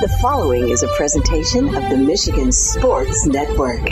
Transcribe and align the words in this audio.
The 0.00 0.18
following 0.22 0.68
is 0.68 0.84
a 0.84 0.88
presentation 0.96 1.74
of 1.74 1.90
the 1.90 1.96
Michigan 1.96 2.52
Sports 2.52 3.26
Network. 3.26 3.82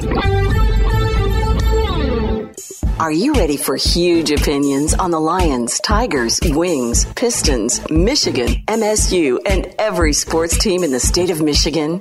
Are 3.01 3.11
you 3.11 3.35
ready 3.35 3.57
for 3.57 3.75
huge 3.75 4.31
opinions 4.31 4.95
on 4.95 5.11
the 5.11 5.19
Lions, 5.19 5.81
Tigers, 5.81 6.39
Wings, 6.45 7.07
Pistons, 7.17 7.81
Michigan, 7.91 8.63
MSU, 8.69 9.41
and 9.47 9.75
every 9.81 10.13
sports 10.13 10.57
team 10.59 10.85
in 10.85 10.93
the 10.93 11.01
state 11.01 11.31
of 11.31 11.43
Michigan? 11.43 12.01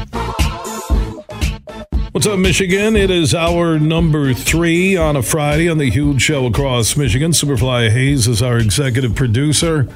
What's 2.21 2.33
up, 2.33 2.37
Michigan? 2.37 2.95
It 2.95 3.09
is 3.09 3.33
our 3.33 3.79
number 3.79 4.35
three 4.35 4.95
on 4.95 5.15
a 5.15 5.23
Friday 5.23 5.67
on 5.67 5.79
the 5.79 5.89
huge 5.89 6.21
show 6.21 6.45
across 6.45 6.95
Michigan. 6.95 7.31
Superfly 7.31 7.89
Hayes 7.89 8.27
is 8.27 8.43
our 8.43 8.59
executive 8.59 9.15
producer. 9.15 9.87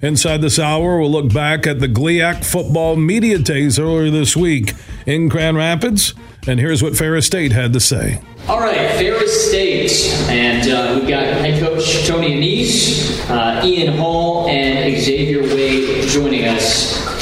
Inside 0.00 0.40
this 0.40 0.58
hour, 0.58 0.98
we'll 0.98 1.10
look 1.10 1.30
back 1.30 1.66
at 1.66 1.80
the 1.80 1.86
GLIAC 1.86 2.42
football 2.42 2.96
media 2.96 3.36
days 3.36 3.78
earlier 3.78 4.10
this 4.10 4.34
week 4.34 4.72
in 5.04 5.28
Grand 5.28 5.58
Rapids. 5.58 6.14
And 6.46 6.58
here's 6.58 6.82
what 6.82 6.96
Ferris 6.96 7.26
State 7.26 7.52
had 7.52 7.74
to 7.74 7.80
say. 7.80 8.22
All 8.48 8.60
right, 8.60 8.92
Ferris 8.92 9.50
State. 9.50 9.90
And 10.30 10.66
uh, 10.66 10.98
we've 10.98 11.08
got 11.10 11.24
head 11.24 11.62
coach 11.62 12.06
Tony 12.06 12.30
Annese, 12.30 13.28
uh, 13.28 13.62
Ian 13.62 13.98
Hall, 13.98 14.48
and 14.48 14.98
Xavier 14.98 15.42
Wade 15.42 16.08
joining 16.08 16.46
us. 16.46 17.13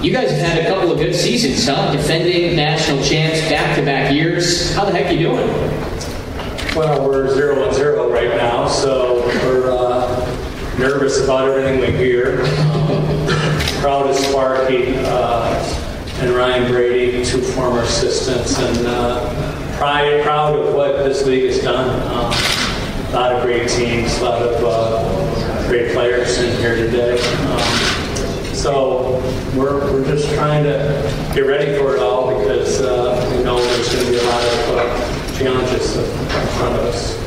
You 0.00 0.12
guys 0.12 0.30
have 0.30 0.40
had 0.40 0.64
a 0.64 0.68
couple 0.68 0.92
of 0.92 0.98
good 0.98 1.12
seasons, 1.12 1.66
huh? 1.66 1.90
Defending 1.90 2.54
national 2.54 3.02
champs 3.02 3.40
back 3.48 3.76
to 3.76 3.84
back 3.84 4.12
years. 4.12 4.72
How 4.72 4.84
the 4.84 4.92
heck 4.92 5.06
are 5.06 5.12
you 5.12 5.26
doing? 5.26 5.48
Well, 6.76 7.04
we're 7.04 7.34
zero 7.34 7.64
and 7.64 7.74
zero 7.74 8.08
right 8.08 8.28
now, 8.28 8.68
so 8.68 9.26
we're 9.26 9.72
uh, 9.72 10.78
nervous 10.78 11.20
about 11.24 11.48
everything 11.48 11.80
we 11.80 11.98
hear. 11.98 12.42
Um, 12.42 13.26
proud 13.80 14.08
of 14.08 14.14
Sparky 14.14 14.94
uh, 14.98 15.64
and 16.20 16.30
Ryan 16.30 16.70
Brady, 16.70 17.24
two 17.24 17.42
former 17.42 17.80
assistants, 17.80 18.56
and 18.56 18.86
uh, 18.86 19.76
proud, 19.78 20.22
proud 20.22 20.60
of 20.60 20.74
what 20.76 20.98
this 20.98 21.26
league 21.26 21.50
has 21.50 21.60
done. 21.60 21.90
Um, 22.02 22.32
a 23.08 23.12
lot 23.12 23.32
of 23.32 23.42
great 23.42 23.68
teams, 23.68 24.16
a 24.18 24.24
lot 24.24 24.42
of 24.42 24.62
uh, 24.64 25.66
great 25.66 25.92
players 25.92 26.38
in 26.38 26.56
here 26.60 26.76
today. 26.76 27.20
Um, 27.20 28.54
so 28.54 29.17
we're, 29.58 29.92
we're 29.92 30.04
just 30.04 30.32
trying 30.34 30.62
to 30.62 31.32
get 31.34 31.40
ready 31.40 31.76
for 31.76 31.96
it 31.96 32.00
all 32.00 32.38
because 32.38 32.80
uh, 32.80 33.34
we 33.36 33.42
know 33.42 33.58
there's 33.58 33.92
going 33.92 34.04
to 34.06 34.10
be 34.12 34.18
a 34.18 34.22
lot 34.22 34.44
of 34.44 34.68
uh, 34.70 35.38
challenges 35.38 35.96
in 35.96 36.04
front 36.58 36.74
of 36.76 36.84
us. 36.86 37.18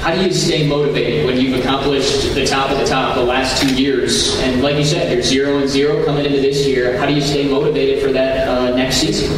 How 0.00 0.14
do 0.14 0.22
you 0.22 0.32
stay 0.32 0.66
motivated 0.66 1.26
when 1.26 1.38
you've 1.38 1.58
accomplished 1.60 2.34
the 2.34 2.46
top 2.46 2.70
of 2.70 2.78
the 2.78 2.86
top 2.86 3.16
the 3.16 3.22
last 3.22 3.60
two 3.60 3.74
years? 3.74 4.38
And 4.40 4.62
like 4.62 4.76
you 4.76 4.84
said, 4.84 5.12
you're 5.12 5.22
zero 5.22 5.58
and 5.58 5.68
zero 5.68 6.04
coming 6.06 6.24
into 6.24 6.40
this 6.40 6.66
year. 6.66 6.96
How 6.98 7.06
do 7.06 7.12
you 7.12 7.20
stay 7.20 7.48
motivated 7.48 8.02
for 8.02 8.12
that 8.12 8.48
uh, 8.48 8.74
next 8.74 8.96
season? 8.96 9.30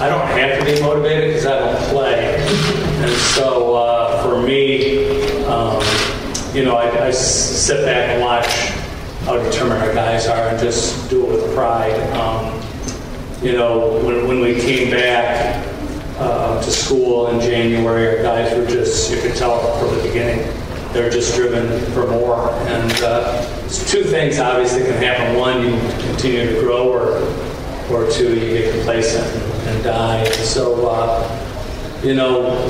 I 0.00 0.08
don't 0.08 0.26
have 0.26 0.58
to 0.58 0.64
be 0.64 0.80
motivated 0.82 1.30
because 1.30 1.46
I 1.46 1.58
don't 1.58 1.82
play. 1.90 2.36
And 3.04 3.12
so 3.34 3.76
uh, 3.76 4.22
for 4.22 4.42
me, 4.42 5.06
um, 5.44 5.82
you 6.54 6.64
know, 6.64 6.76
I, 6.76 7.06
I 7.06 7.10
sit 7.10 7.84
back 7.84 8.10
and 8.10 8.20
watch 8.20 8.71
how 9.24 9.36
determined 9.42 9.82
our 9.82 9.94
guys 9.94 10.26
are 10.26 10.48
and 10.48 10.58
just 10.58 11.08
do 11.08 11.24
it 11.24 11.32
with 11.32 11.54
pride. 11.54 11.98
Um, 12.14 12.60
you 13.42 13.52
know, 13.52 14.00
when, 14.04 14.26
when 14.26 14.40
we 14.40 14.60
came 14.60 14.90
back 14.90 15.66
uh, 16.18 16.60
to 16.62 16.70
school 16.70 17.28
in 17.28 17.40
January, 17.40 18.16
our 18.16 18.22
guys 18.22 18.56
were 18.56 18.66
just, 18.66 19.10
you 19.10 19.20
could 19.20 19.36
tell 19.36 19.76
from 19.78 19.96
the 19.96 20.02
beginning, 20.02 20.46
they're 20.92 21.10
just 21.10 21.34
driven 21.36 21.80
for 21.92 22.06
more. 22.06 22.50
And 22.50 22.92
uh, 23.02 23.42
two 23.68 24.04
things 24.04 24.38
obviously 24.38 24.84
can 24.84 25.02
happen. 25.02 25.36
One, 25.36 25.62
you 25.62 25.78
continue 26.06 26.54
to 26.54 26.60
grow, 26.60 26.92
or, 26.92 27.18
or 27.90 28.10
two, 28.10 28.34
you 28.34 28.58
get 28.58 28.74
complacent 28.74 29.24
and, 29.68 29.84
die. 29.84 30.18
And 30.18 30.34
so, 30.34 30.86
uh, 30.88 32.00
you 32.04 32.14
know, 32.14 32.68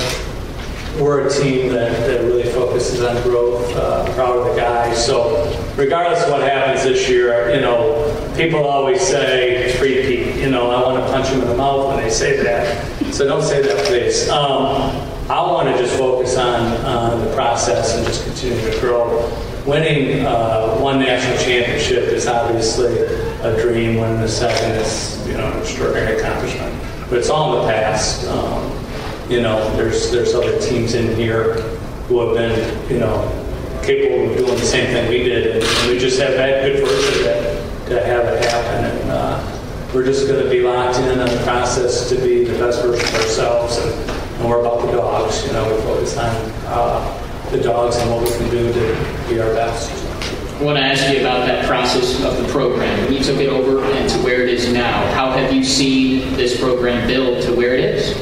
we're 0.99 1.27
a 1.27 1.29
team 1.29 1.73
that, 1.73 1.91
that 2.07 2.21
really 2.21 2.49
focuses 2.51 3.01
on 3.01 3.21
growth, 3.23 3.75
uh, 3.75 4.05
proud 4.13 4.37
of 4.37 4.45
the 4.45 4.61
guys. 4.61 5.03
So 5.03 5.45
regardless 5.75 6.23
of 6.23 6.31
what 6.31 6.41
happens 6.41 6.83
this 6.83 7.09
year, 7.09 7.53
you 7.53 7.61
know, 7.61 8.33
people 8.37 8.65
always 8.65 9.01
say, 9.01 9.79
repeat, 9.81 10.35
you 10.41 10.49
know, 10.49 10.69
I 10.69 10.81
want 10.83 11.03
to 11.03 11.11
punch 11.11 11.29
them 11.29 11.41
in 11.41 11.47
the 11.47 11.57
mouth 11.57 11.87
when 11.87 11.97
they 11.97 12.09
say 12.09 12.41
that. 12.43 13.13
So 13.13 13.27
don't 13.27 13.41
say 13.41 13.61
that, 13.61 13.85
please. 13.85 14.29
Um, 14.29 14.91
I 15.29 15.41
want 15.41 15.69
to 15.69 15.77
just 15.81 15.97
focus 15.97 16.37
on, 16.37 16.61
on 16.85 17.25
the 17.25 17.33
process 17.33 17.95
and 17.95 18.05
just 18.05 18.23
continue 18.25 18.71
to 18.71 18.79
grow. 18.79 19.29
Winning 19.65 20.25
uh, 20.25 20.77
one 20.77 20.99
national 20.99 21.37
championship 21.37 22.03
is 22.03 22.27
obviously 22.27 22.99
a 22.99 23.61
dream. 23.61 23.97
Winning 23.97 24.19
the 24.19 24.27
second 24.27 24.71
is, 24.71 25.25
you 25.27 25.37
know, 25.37 25.49
an 25.51 25.59
extraordinary 25.59 26.17
accomplishment. 26.19 26.77
But 27.09 27.19
it's 27.19 27.29
all 27.29 27.57
in 27.57 27.65
the 27.65 27.73
past. 27.73 28.27
Um, 28.27 28.72
you 29.29 29.41
know, 29.41 29.75
there's 29.75 30.11
there's 30.11 30.33
other 30.33 30.59
teams 30.59 30.93
in 30.93 31.15
here 31.15 31.53
who 32.07 32.19
have 32.19 32.35
been, 32.35 32.91
you 32.91 32.99
know, 32.99 33.29
capable 33.83 34.29
of 34.29 34.37
doing 34.37 34.55
the 34.55 34.65
same 34.65 34.87
thing 34.87 35.09
we 35.09 35.23
did, 35.23 35.57
and, 35.63 35.89
we 35.89 35.97
just 35.97 36.19
have 36.19 36.35
had 36.35 36.63
good 36.63 36.79
fortune 36.79 37.23
to, 37.23 37.89
to 37.89 38.05
have 38.05 38.25
it 38.25 38.43
happen. 38.45 38.85
And 38.85 39.11
uh, 39.11 39.59
we're 39.93 40.05
just 40.05 40.27
going 40.27 40.43
to 40.43 40.49
be 40.49 40.61
locked 40.61 40.97
in 40.99 41.19
on 41.19 41.27
the 41.27 41.43
process 41.43 42.09
to 42.09 42.15
be 42.15 42.43
the 42.43 42.57
best 42.57 42.81
version 42.81 43.07
of 43.07 43.15
ourselves, 43.15 43.77
and, 43.77 44.11
and 44.39 44.49
we're 44.49 44.59
about 44.59 44.85
the 44.85 44.91
dogs. 44.91 45.45
You 45.45 45.53
know, 45.53 45.73
we 45.73 45.81
focus 45.81 46.17
on 46.17 46.35
uh, 46.65 47.49
the 47.51 47.61
dogs 47.61 47.97
and 47.97 48.11
what 48.11 48.23
we 48.23 48.35
can 48.37 48.49
do 48.49 48.73
to 48.73 49.29
be 49.29 49.39
our 49.39 49.53
best. 49.53 49.91
I 50.59 50.63
want 50.63 50.77
to 50.77 50.83
ask 50.83 51.11
you 51.11 51.19
about 51.19 51.45
that 51.47 51.65
process 51.65 52.23
of 52.23 52.37
the 52.37 52.47
program. 52.51 53.05
When 53.05 53.13
you 53.13 53.23
took 53.23 53.37
it 53.37 53.49
over 53.49 53.83
and 53.83 54.09
to 54.09 54.17
where 54.19 54.43
it 54.43 54.49
is 54.49 54.71
now, 54.71 55.11
how 55.13 55.31
have 55.31 55.51
you 55.51 55.63
seen 55.63 56.33
this 56.37 56.59
program 56.59 57.07
build 57.07 57.43
to 57.43 57.53
where 57.53 57.73
it 57.73 57.81
is? 57.81 58.12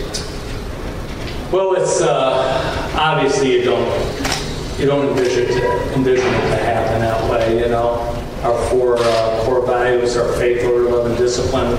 Well, 1.52 1.74
it's 1.74 2.00
uh, 2.00 2.96
obviously 2.98 3.52
you 3.52 3.66
don't 3.66 4.80
you 4.80 4.86
don't 4.86 5.10
envision 5.10 5.50
it, 5.50 5.98
envision 5.98 6.26
it 6.26 6.50
to 6.50 6.56
happen 6.64 7.02
that 7.02 7.30
way. 7.30 7.60
You 7.60 7.68
know, 7.68 8.00
our 8.44 8.70
four 8.70 8.96
uh, 8.98 9.44
core 9.44 9.66
values 9.66 10.16
are 10.16 10.32
faith, 10.38 10.64
order, 10.64 10.90
love, 10.90 11.08
and 11.08 11.18
discipline. 11.18 11.74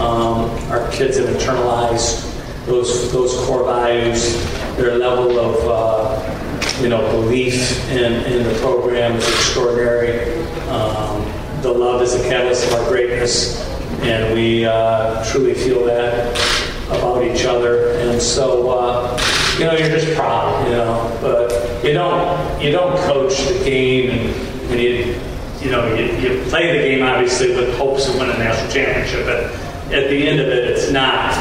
Um, 0.00 0.50
our 0.68 0.90
kids 0.90 1.16
have 1.18 1.28
internalized 1.28 2.28
those 2.66 3.12
those 3.12 3.36
core 3.46 3.62
values. 3.62 4.34
Their 4.78 4.98
level 4.98 5.38
of 5.38 5.56
uh, 5.62 6.80
you 6.82 6.88
know 6.88 7.08
belief 7.12 7.88
in, 7.90 8.14
in 8.24 8.42
the 8.42 8.58
program 8.58 9.12
is 9.14 9.28
extraordinary. 9.28 10.42
Um, 10.70 11.22
the 11.62 11.70
love 11.70 12.02
is 12.02 12.20
the 12.20 12.28
catalyst 12.28 12.66
of 12.66 12.80
our 12.80 12.88
greatness, 12.88 13.64
and 14.00 14.34
we 14.34 14.66
uh, 14.66 15.24
truly 15.30 15.54
feel 15.54 15.84
that 15.84 16.63
about 16.98 17.24
each 17.24 17.44
other. 17.44 17.90
And 17.98 18.20
so, 18.20 18.70
uh, 18.70 19.18
you 19.58 19.64
know, 19.64 19.72
you're 19.72 19.88
just 19.88 20.14
proud, 20.16 20.66
you 20.66 20.74
know. 20.74 21.18
But 21.20 21.84
you 21.84 21.92
don't 21.92 22.62
you 22.62 22.70
don't 22.70 22.96
coach 23.06 23.36
the 23.48 23.64
game 23.64 24.10
and, 24.10 24.70
and 24.70 24.80
you 24.80 25.20
you 25.60 25.70
know 25.70 25.94
you, 25.94 26.04
you 26.16 26.44
play 26.50 26.76
the 26.76 26.88
game 26.88 27.02
obviously 27.02 27.54
with 27.54 27.76
hopes 27.76 28.08
of 28.08 28.16
winning 28.16 28.36
a 28.36 28.38
national 28.38 28.72
championship. 28.72 29.26
But 29.26 29.44
at 29.92 30.08
the 30.10 30.28
end 30.28 30.40
of 30.40 30.48
it, 30.48 30.64
it's 30.70 30.90
not 30.90 31.32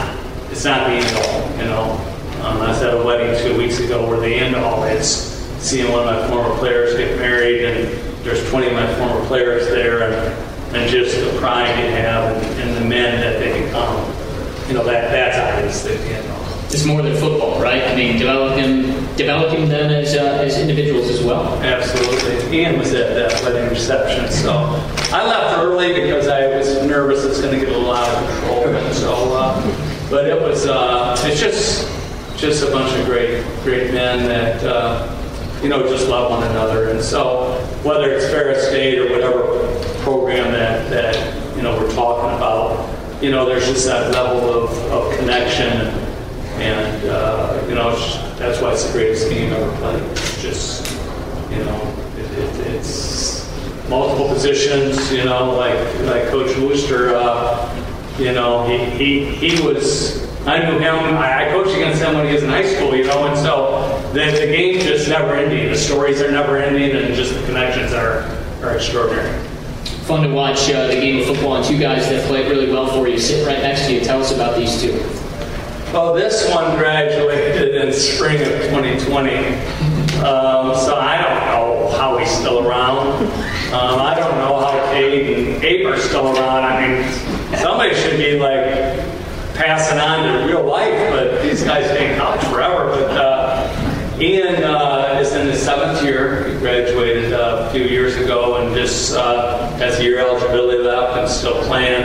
it's 0.51 0.65
not 0.65 0.87
the 0.87 0.93
end 0.93 1.17
all. 1.17 1.51
You 1.57 1.65
know. 1.65 2.09
Um, 2.43 2.59
I 2.59 2.67
was 2.67 2.81
at 2.81 2.93
a 2.93 3.01
wedding 3.01 3.41
two 3.41 3.57
weeks 3.57 3.79
ago 3.79 4.05
where 4.05 4.19
the 4.19 4.35
end 4.35 4.53
all 4.53 4.83
is 4.83 5.07
seeing 5.63 5.89
one 5.89 6.05
of 6.05 6.05
my 6.05 6.27
former 6.27 6.53
players 6.57 6.93
get 6.97 7.17
married, 7.17 7.63
and 7.63 7.87
there's 8.25 8.47
20 8.49 8.67
of 8.67 8.73
my 8.73 8.95
former 8.95 9.25
players 9.27 9.65
there, 9.67 10.03
and, 10.03 10.75
and 10.75 10.91
just 10.91 11.15
the 11.15 11.39
pride 11.39 11.69
you 11.79 11.89
have 11.91 12.35
and, 12.35 12.59
and 12.59 12.75
the 12.75 12.85
men 12.85 13.21
that 13.21 13.39
they 13.39 13.63
become 13.63 14.12
you 14.67 14.73
know, 14.73 14.83
that, 14.83 15.11
that's 15.11 15.37
obviously 15.37 15.97
the 15.97 16.15
end 16.15 16.29
all. 16.31 16.43
It's 16.73 16.85
more 16.85 17.01
than 17.01 17.15
football, 17.17 17.61
right? 17.61 17.83
I 17.83 17.95
mean, 17.95 18.17
developing 18.17 19.03
developing 19.15 19.69
them 19.69 19.91
as 19.91 20.15
uh, 20.15 20.41
as 20.41 20.57
individuals 20.57 21.07
as 21.09 21.21
well. 21.21 21.61
Absolutely. 21.61 22.57
Ian 22.57 22.79
was 22.79 22.93
at 22.93 23.13
that 23.13 23.43
wedding 23.43 23.69
reception, 23.69 24.31
so 24.31 24.51
I 25.11 25.23
left 25.23 25.59
early 25.59 25.93
because 25.93 26.27
I 26.27 26.47
was 26.47 26.81
nervous 26.87 27.23
it's 27.25 27.41
going 27.41 27.59
to 27.59 27.65
get 27.65 27.75
a 27.75 27.77
lot 27.77 28.09
of 28.09 28.29
control. 28.29 28.67
And 28.69 28.95
so, 28.95 29.13
uh, 29.35 30.09
but 30.09 30.25
it 30.27 30.41
was 30.41 30.65
uh, 30.65 31.15
it's 31.25 31.39
just 31.39 31.87
just 32.37 32.63
a 32.63 32.71
bunch 32.71 32.91
of 32.99 33.05
great 33.05 33.43
great 33.63 33.93
men 33.93 34.27
that 34.27 34.63
uh, 34.63 35.59
you 35.61 35.69
know 35.69 35.87
just 35.87 36.07
love 36.07 36.31
one 36.31 36.43
another. 36.49 36.89
And 36.89 37.01
so 37.01 37.53
whether 37.83 38.11
it's 38.11 38.25
Ferris 38.25 38.67
State 38.67 38.97
or 38.97 39.11
whatever 39.11 39.43
program 40.03 40.51
that 40.51 40.89
that 40.89 41.55
you 41.55 41.61
know 41.61 41.77
we're 41.77 41.93
talking 41.93 42.35
about, 42.35 42.89
you 43.23 43.31
know, 43.31 43.45
there's 43.45 43.65
just 43.65 43.85
that 43.85 44.11
level 44.11 44.65
of, 44.65 44.69
of 44.91 45.17
connection 45.17 46.03
and 46.57 47.09
uh, 47.09 47.65
you 47.67 47.75
know 47.75 47.91
that's 48.35 48.61
why 48.61 48.71
it's 48.71 48.85
the 48.85 48.93
greatest 48.93 49.29
game 49.29 49.51
ever 49.51 49.75
played. 49.77 50.03
It's 50.11 50.41
just 50.41 50.91
you 51.49 51.63
know 51.63 52.05
it, 52.17 52.31
it, 52.37 52.67
it's 52.75 53.49
multiple 53.89 54.27
positions. 54.27 55.11
You 55.11 55.25
know, 55.25 55.53
like 55.53 55.77
like 56.01 56.27
Coach 56.29 56.55
Wooster. 56.57 57.15
Uh, 57.15 57.69
you 58.19 58.31
know, 58.31 58.65
he, 58.67 59.25
he 59.31 59.49
he 59.49 59.67
was. 59.67 60.23
I 60.45 60.59
knew 60.59 60.77
him. 60.77 60.95
I, 61.15 61.47
I 61.47 61.51
coached 61.51 61.75
against 61.75 62.01
him 62.01 62.15
when 62.15 62.27
he 62.27 62.33
was 62.33 62.43
in 62.43 62.49
high 62.49 62.67
school. 62.75 62.95
You 62.95 63.05
know, 63.05 63.27
and 63.27 63.37
so 63.39 63.99
the, 64.13 64.25
the 64.25 64.45
game's 64.45 64.83
just 64.83 65.09
never 65.09 65.35
ending. 65.35 65.71
The 65.71 65.77
stories 65.77 66.21
are 66.21 66.31
never 66.31 66.57
ending, 66.57 66.95
and 66.95 67.15
just 67.15 67.33
the 67.33 67.43
connections 67.45 67.93
are 67.93 68.23
are 68.61 68.75
extraordinary 68.75 69.52
fun 70.03 70.27
to 70.27 70.33
watch 70.33 70.69
uh, 70.69 70.87
the 70.87 70.93
game 70.93 71.19
of 71.21 71.27
football 71.27 71.55
and 71.55 71.65
two 71.65 71.79
guys 71.79 72.09
that 72.09 72.27
played 72.27 72.49
really 72.49 72.69
well 72.71 72.87
for 72.87 73.07
you 73.07 73.17
sit 73.17 73.45
right 73.47 73.59
next 73.59 73.85
to 73.87 73.93
you. 73.93 74.01
Tell 74.01 74.21
us 74.21 74.33
about 74.33 74.57
these 74.57 74.81
two. 74.81 74.93
Well, 75.93 76.13
this 76.13 76.49
one 76.49 76.77
graduated 76.77 77.75
in 77.75 77.93
spring 77.93 78.41
of 78.41 78.47
2020. 78.47 79.35
Um, 80.23 80.75
so 80.75 80.95
I 80.95 81.21
don't 81.21 81.45
know 81.45 81.97
how 81.97 82.17
he's 82.17 82.31
still 82.31 82.67
around. 82.67 83.27
Um, 83.73 83.99
I 83.99 84.15
don't 84.15 84.37
know 84.37 84.59
how 84.59 84.73
and 84.93 85.63
Abe 85.63 85.85
are 85.87 85.97
still 85.97 86.27
around. 86.27 86.63
I 86.63 86.87
mean, 86.87 87.57
somebody 87.59 87.95
should 87.95 88.17
be 88.17 88.39
like 88.39 88.97
passing 89.55 89.99
on 89.99 90.23
to 90.23 90.47
real 90.47 90.63
life, 90.63 91.11
but 91.11 91.41
these 91.41 91.63
guys 91.63 91.89
in 91.97 92.17
college 92.19 92.43
forever. 92.45 92.85
But 92.85 93.11
uh, 93.11 93.42
Ian 94.23 94.63
uh, 94.63 95.19
is 95.19 95.33
in 95.33 95.47
his 95.47 95.61
seventh 95.61 96.01
year. 96.01 96.47
He 96.47 96.57
graduated 96.59 97.33
uh, 97.33 97.67
a 97.67 97.73
few 97.73 97.83
years 97.83 98.15
ago 98.15 98.55
and 98.55 98.73
just 98.73 99.13
uh, 99.17 99.69
has 99.71 100.01
year 100.01 100.17
eligibility 100.19 100.81
left 100.81 101.17
and 101.17 101.29
still 101.29 101.61
playing. 101.65 102.03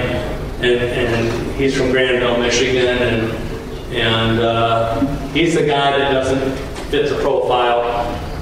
And, 0.60 0.64
and 0.64 1.54
he's 1.54 1.76
from 1.76 1.92
Grandville, 1.92 2.40
Michigan, 2.40 2.98
and 2.98 3.32
and 3.94 4.40
uh, 4.40 5.00
he's 5.28 5.54
the 5.54 5.64
guy 5.64 5.96
that 5.96 6.12
doesn't 6.12 6.56
fit 6.90 7.08
the 7.08 7.20
profile. 7.22 7.82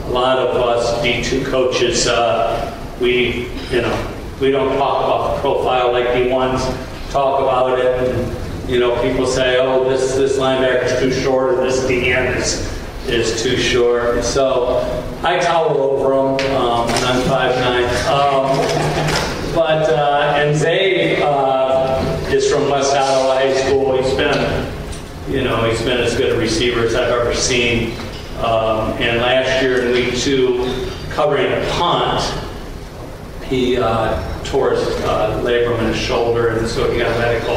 A 0.06 0.11
lot 0.11 0.38
of 0.38 0.56
us 0.56 0.99
D2 1.05 1.44
coaches, 1.44 2.06
uh, 2.06 2.75
we 2.99 3.50
you 3.70 3.82
know 3.82 4.14
we 4.40 4.50
don't 4.50 4.78
talk 4.78 5.05
about 5.05 5.34
the 5.34 5.40
profile 5.43 5.93
like 5.93 6.14
he 6.17 6.31
wants. 6.31 6.64
Talk 7.12 7.43
about 7.43 7.78
it, 7.78 8.08
and 8.08 8.70
you 8.70 8.81
know 8.81 8.99
people 9.02 9.26
say, 9.26 9.58
oh, 9.61 9.87
this 9.87 10.14
this 10.14 10.38
linebacker 10.38 10.84
is 10.84 10.99
too 10.99 11.12
short, 11.23 11.58
or 11.58 11.62
this 11.62 11.84
DN 11.84 12.37
is 12.37 12.75
is 13.08 13.43
too 13.43 13.56
short. 13.56 14.25
So 14.25 14.81
I 15.23 15.38
tower 15.38 15.70
over 15.70 16.12
him, 16.12 16.55
um, 16.56 16.88
and 16.88 17.05
I'm 17.05 17.23
five 17.29 17.55
nine. 17.56 17.85
Um, 18.06 19.55
but 19.55 19.88
uh, 19.88 20.35
and 20.37 20.56
Zay 20.56 21.23
uh, 21.23 22.03
is 22.29 22.50
from 22.50 22.69
West 22.69 22.94
Ottawa 22.94 23.35
High 23.35 23.55
School. 23.55 23.97
He's 24.03 24.14
been, 24.14 24.73
you 25.29 25.44
know, 25.44 25.69
he's 25.69 25.82
been 25.82 26.00
as 26.00 26.17
good 26.17 26.37
a 26.37 26.38
receiver 26.38 26.81
as 26.81 26.94
I've 26.94 27.11
ever 27.11 27.35
seen. 27.35 27.93
Um, 28.38 28.93
and 29.00 29.23
last 29.23 29.62
year 29.62 29.82
in 29.87 29.93
week 29.93 30.14
two, 30.17 30.91
covering 31.11 31.50
a 31.50 31.67
punt, 31.70 32.23
he 33.44 33.79
uh, 33.79 34.44
tore 34.44 34.73
his 34.73 34.82
uh, 35.05 35.41
labrum 35.43 35.79
in 35.79 35.87
his 35.87 35.97
shoulder, 35.97 36.59
and 36.59 36.67
so 36.67 36.91
he 36.91 36.99
got 36.99 37.17
medical. 37.19 37.56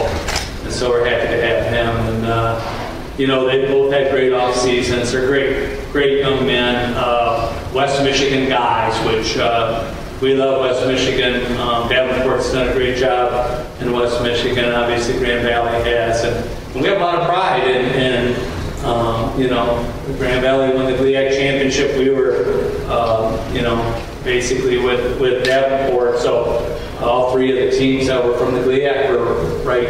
And 0.63 0.71
so 0.71 0.89
we're 0.89 1.05
happy 1.05 1.27
to 1.27 1.41
have 1.41 1.65
him. 1.65 2.15
And 2.15 2.25
uh, 2.25 2.78
you 3.19 3.27
know, 3.27 3.45
they 3.45 3.67
both 3.67 3.91
had 3.91 4.11
great 4.11 4.31
off 4.31 4.55
seasons. 4.55 5.11
They're 5.11 5.27
great, 5.27 5.91
great 5.91 6.19
young 6.19 6.45
men. 6.45 6.93
Uh, 6.95 7.69
West 7.73 8.01
Michigan 8.01 8.47
guys, 8.47 8.97
which 9.05 9.37
uh, 9.37 9.93
we 10.21 10.35
love 10.35 10.61
West 10.61 10.87
Michigan. 10.87 11.45
Um, 11.57 11.89
Davenport's 11.89 12.53
done 12.53 12.69
a 12.69 12.73
great 12.73 12.97
job 12.97 13.67
in 13.81 13.91
West 13.91 14.23
Michigan. 14.23 14.71
Obviously, 14.71 15.19
Grand 15.19 15.43
Valley 15.45 15.83
has, 15.83 16.23
and, 16.23 16.49
and 16.73 16.81
we 16.81 16.87
have 16.87 16.97
a 16.97 17.01
lot 17.01 17.15
of 17.15 17.27
pride 17.27 17.67
in. 17.67 17.85
in 17.93 18.59
um, 18.85 19.37
you 19.37 19.49
know, 19.49 19.83
Grand 20.17 20.41
Valley 20.41 20.73
won 20.73 20.85
the 20.85 20.93
GLIAC 20.93 21.31
championship. 21.31 21.97
We 21.97 22.11
were, 22.11 22.71
um, 22.89 23.53
you 23.53 23.61
know, 23.61 23.75
basically 24.23 24.77
with 24.77 25.19
with 25.19 25.43
Davenport. 25.43 26.19
So 26.19 26.79
all 27.01 27.33
three 27.33 27.51
of 27.51 27.69
the 27.69 27.77
teams 27.77 28.07
that 28.07 28.23
were 28.23 28.37
from 28.37 28.53
the 28.53 28.61
GLIAC 28.61 29.09
were 29.09 29.33
right 29.63 29.85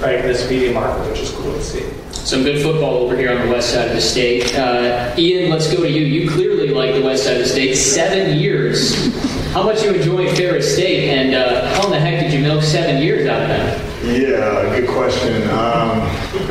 right 0.00 0.20
in 0.20 0.26
this 0.26 0.48
media 0.48 0.72
market, 0.72 1.10
which 1.10 1.20
is 1.20 1.30
cool 1.32 1.52
to 1.52 1.62
see. 1.62 1.89
Some 2.30 2.44
good 2.44 2.62
football 2.62 2.98
over 2.98 3.16
here 3.16 3.36
on 3.36 3.44
the 3.44 3.52
west 3.52 3.72
side 3.72 3.88
of 3.88 3.94
the 3.96 4.00
state. 4.00 4.54
Uh, 4.54 5.12
Ian, 5.18 5.50
let's 5.50 5.66
go 5.66 5.82
to 5.82 5.90
you. 5.90 6.04
You 6.04 6.30
clearly 6.30 6.68
like 6.68 6.94
the 6.94 7.02
west 7.02 7.24
side 7.24 7.38
of 7.38 7.42
the 7.42 7.48
state. 7.48 7.74
Seven 7.74 8.38
years. 8.38 8.94
How 9.52 9.64
much 9.64 9.82
you 9.82 9.92
enjoy 9.92 10.32
Ferris 10.36 10.72
State, 10.72 11.08
and 11.08 11.34
uh, 11.34 11.74
how 11.74 11.86
in 11.86 11.90
the 11.90 11.98
heck 11.98 12.20
did 12.20 12.32
you 12.32 12.38
milk 12.38 12.62
seven 12.62 13.02
years 13.02 13.26
out 13.26 13.42
of 13.42 13.48
that? 13.48 14.04
Yeah, 14.04 14.78
good 14.78 14.88
question. 14.90 15.42
Um, 15.48 16.02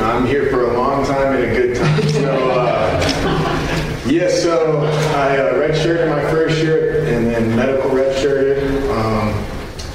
I'm 0.01 0.25
here 0.25 0.49
for 0.49 0.69
a 0.69 0.73
long 0.77 1.05
time 1.05 1.37
and 1.37 1.45
a 1.45 1.55
good 1.55 1.77
time. 1.77 2.09
So, 2.09 2.51
uh, 2.51 4.03
yeah, 4.05 4.27
so 4.27 4.81
I 5.15 5.37
uh, 5.37 5.53
redshirted 5.53 6.09
my 6.09 6.29
first 6.29 6.61
year 6.61 7.05
and 7.05 7.25
then 7.27 7.55
medical 7.55 7.89
redshirted, 7.91 8.59
um, 8.97 9.29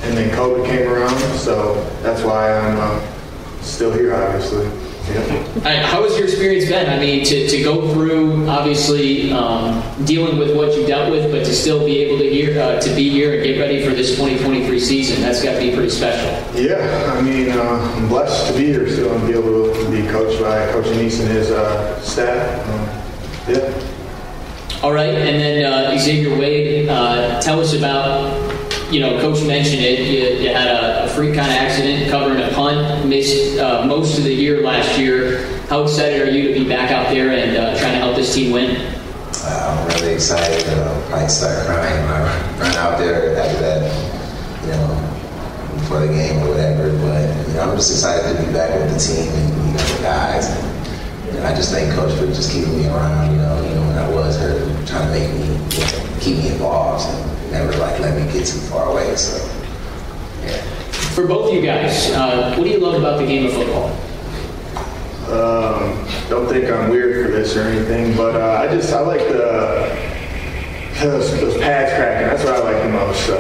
and 0.04 0.16
then 0.16 0.34
COVID 0.34 0.64
came 0.64 0.88
around, 0.88 1.19
so 1.36 1.75
that's 2.00 2.22
why 2.22 2.58
I'm 2.58 2.78
uh, 2.78 3.60
still 3.60 3.92
here, 3.92 4.14
obviously. 4.14 4.83
Yeah. 5.08 5.86
How 5.86 6.02
has 6.02 6.16
your 6.16 6.24
experience 6.24 6.68
been? 6.68 6.88
I 6.88 6.98
mean, 6.98 7.24
to, 7.26 7.48
to 7.48 7.62
go 7.62 7.92
through 7.92 8.48
obviously 8.48 9.30
um, 9.32 9.82
dealing 10.04 10.38
with 10.38 10.56
what 10.56 10.74
you 10.76 10.86
dealt 10.86 11.10
with, 11.10 11.30
but 11.30 11.44
to 11.44 11.54
still 11.54 11.84
be 11.84 11.98
able 11.98 12.18
to 12.18 12.28
hear 12.28 12.60
uh, 12.60 12.80
to 12.80 12.94
be 12.94 13.10
here 13.10 13.34
and 13.34 13.42
get 13.42 13.58
ready 13.58 13.84
for 13.84 13.90
this 13.90 14.10
2023 14.16 14.80
season, 14.80 15.20
that's 15.20 15.42
got 15.42 15.54
to 15.54 15.58
be 15.58 15.74
pretty 15.74 15.90
special. 15.90 16.30
Yeah, 16.58 17.12
I 17.16 17.20
mean, 17.20 17.50
uh, 17.50 17.60
I'm 17.60 18.08
blessed 18.08 18.52
to 18.52 18.58
be 18.58 18.66
here 18.66 18.88
still 18.88 19.14
and 19.14 19.26
be 19.26 19.34
able 19.34 19.72
to 19.74 19.90
be 19.90 20.06
coached 20.08 20.40
by 20.40 20.70
Coach 20.72 20.86
Annese 20.86 21.20
and 21.20 21.28
his 21.28 21.50
uh, 21.50 22.00
staff. 22.00 22.68
Um, 22.68 23.54
yeah. 23.54 24.80
All 24.82 24.92
right, 24.92 25.14
and 25.14 25.40
then 25.40 25.64
uh, 25.64 25.98
Xavier 25.98 26.38
Wade, 26.38 26.88
uh, 26.88 27.40
tell 27.40 27.60
us 27.60 27.74
about 27.74 28.44
you 28.90 29.00
know, 29.00 29.20
Coach 29.20 29.42
mentioned 29.44 29.82
it. 29.82 30.00
You, 30.00 30.44
you 30.44 30.54
had 30.54 30.69
a, 30.69 31.04
a, 31.04 31.08
freak 31.08 31.34
kind 31.34 31.50
of 31.50 31.56
accident 31.56 32.10
covering 32.10 32.42
a 32.42 32.48
punt, 32.54 33.06
missed 33.06 33.58
uh, 33.58 33.84
most 33.86 34.19
of 34.19 34.25
the 34.25 34.32
year 34.32 34.62
last 34.62 34.98
year. 34.98 35.46
How 35.69 35.82
excited 35.82 36.20
are 36.20 36.31
you 36.31 36.48
to 36.48 36.60
be 36.60 36.69
back 36.69 36.90
out 36.90 37.12
there 37.12 37.31
and 37.31 37.56
uh, 37.56 37.78
trying 37.78 37.92
to 37.92 37.98
help 37.98 38.16
this 38.16 38.34
team 38.34 38.52
win? 38.52 38.76
Uh, 39.44 39.88
I'm 39.88 39.88
really 39.88 40.14
excited. 40.14 40.64
Uh, 40.69 41.14
I 41.14 41.26
start 41.26 41.66
crying 41.66 42.02
when 42.04 42.12
I 42.12 42.58
run 42.58 42.75
out 42.76 42.98
there 42.98 43.36
after 43.36 43.60
that, 43.60 44.62
you 44.62 44.70
know, 44.72 45.78
before 45.78 46.00
the 46.00 46.08
game 46.08 46.42
or 46.42 46.50
whatever. 46.50 46.90
But 46.98 47.48
you 47.48 47.54
know, 47.54 47.70
I'm 47.70 47.76
just 47.76 47.90
excited 47.90 48.36
to 48.36 48.46
be 48.46 48.52
back 48.52 48.70
with 48.78 48.92
the 48.92 48.98
team 48.98 49.28
and 49.32 49.66
you 49.66 49.72
know 49.72 49.96
the 49.96 50.03
guys. 50.03 50.48
And, 50.48 51.36
and 51.36 51.46
I 51.46 51.55
just 51.55 51.72
thank 51.72 51.93
Coach 51.94 52.17
for 52.19 52.26
just 52.26 52.53
keeping 52.53 52.76
me 52.79 52.86
around. 52.86 53.32
You 53.32 53.38
know, 53.38 53.69
you 53.69 53.74
know 53.74 53.82
when 53.82 53.98
I 53.98 54.08
was 54.10 54.38
hurt, 54.38 54.86
trying 54.86 55.12
to 55.12 55.19
make 55.19 55.31
me 55.34 55.46
you 55.46 55.81
know, 55.81 56.19
keep 56.20 56.36
me 56.38 56.48
involved. 56.48 57.33
Never 57.51 57.72
like 57.79 57.98
let 58.01 58.17
me 58.17 58.24
get 58.32 58.46
too 58.46 58.58
far 58.58 58.91
away. 58.91 59.15
So, 59.17 59.36
yeah. 60.43 60.63
For 61.15 61.27
both 61.27 61.48
of 61.48 61.55
you 61.55 61.63
guys, 61.63 62.10
uh, 62.10 62.55
what 62.56 62.65
do 62.65 62.70
you 62.70 62.79
love 62.79 62.94
about 62.94 63.19
the 63.19 63.27
game 63.27 63.46
of 63.46 63.53
football? 63.53 63.91
Um, 65.24 66.06
don't 66.29 66.48
think 66.48 66.70
I'm 66.70 66.91
weird 66.91 67.27
for 67.27 67.32
this 67.32 67.56
or 67.56 67.63
anything, 67.63 68.17
but 68.17 68.34
uh, 68.34 68.63
I 68.63 68.69
just 68.74 68.93
I 68.93 69.01
like 69.01 69.20
the 69.20 70.15
those, 71.01 71.31
those 71.41 71.56
pads 71.58 71.93
cracking. 71.93 72.29
That's 72.29 72.44
what 72.44 72.55
I 72.55 72.58
like 72.60 72.82
the 72.82 72.91
most. 72.91 73.27
So 73.27 73.36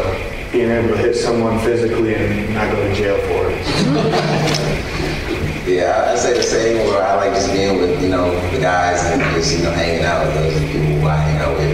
being 0.50 0.70
able 0.70 0.88
to 0.88 0.96
hit 0.96 1.14
someone 1.14 1.58
physically 1.60 2.14
and 2.14 2.54
not 2.54 2.70
go 2.70 2.88
to 2.88 2.94
jail 2.94 3.18
for 3.26 3.50
it. 3.50 3.66
yeah, 5.66 6.12
I 6.12 6.16
say 6.16 6.34
the 6.34 6.42
same. 6.42 6.86
Where 6.86 7.02
I 7.02 7.16
like 7.16 7.32
just 7.32 7.52
being 7.52 7.80
with 7.80 8.02
you 8.02 8.08
know 8.08 8.30
the 8.50 8.60
guys 8.60 9.04
and 9.06 9.20
just 9.34 9.56
you 9.56 9.64
know 9.64 9.72
hanging 9.72 10.04
out 10.04 10.26
with 10.26 10.34
those 10.36 10.58
people 10.60 11.00
who 11.00 11.06
I 11.06 11.16
hang 11.16 11.38
out 11.38 11.58
with 11.58 11.68
you 11.68 11.73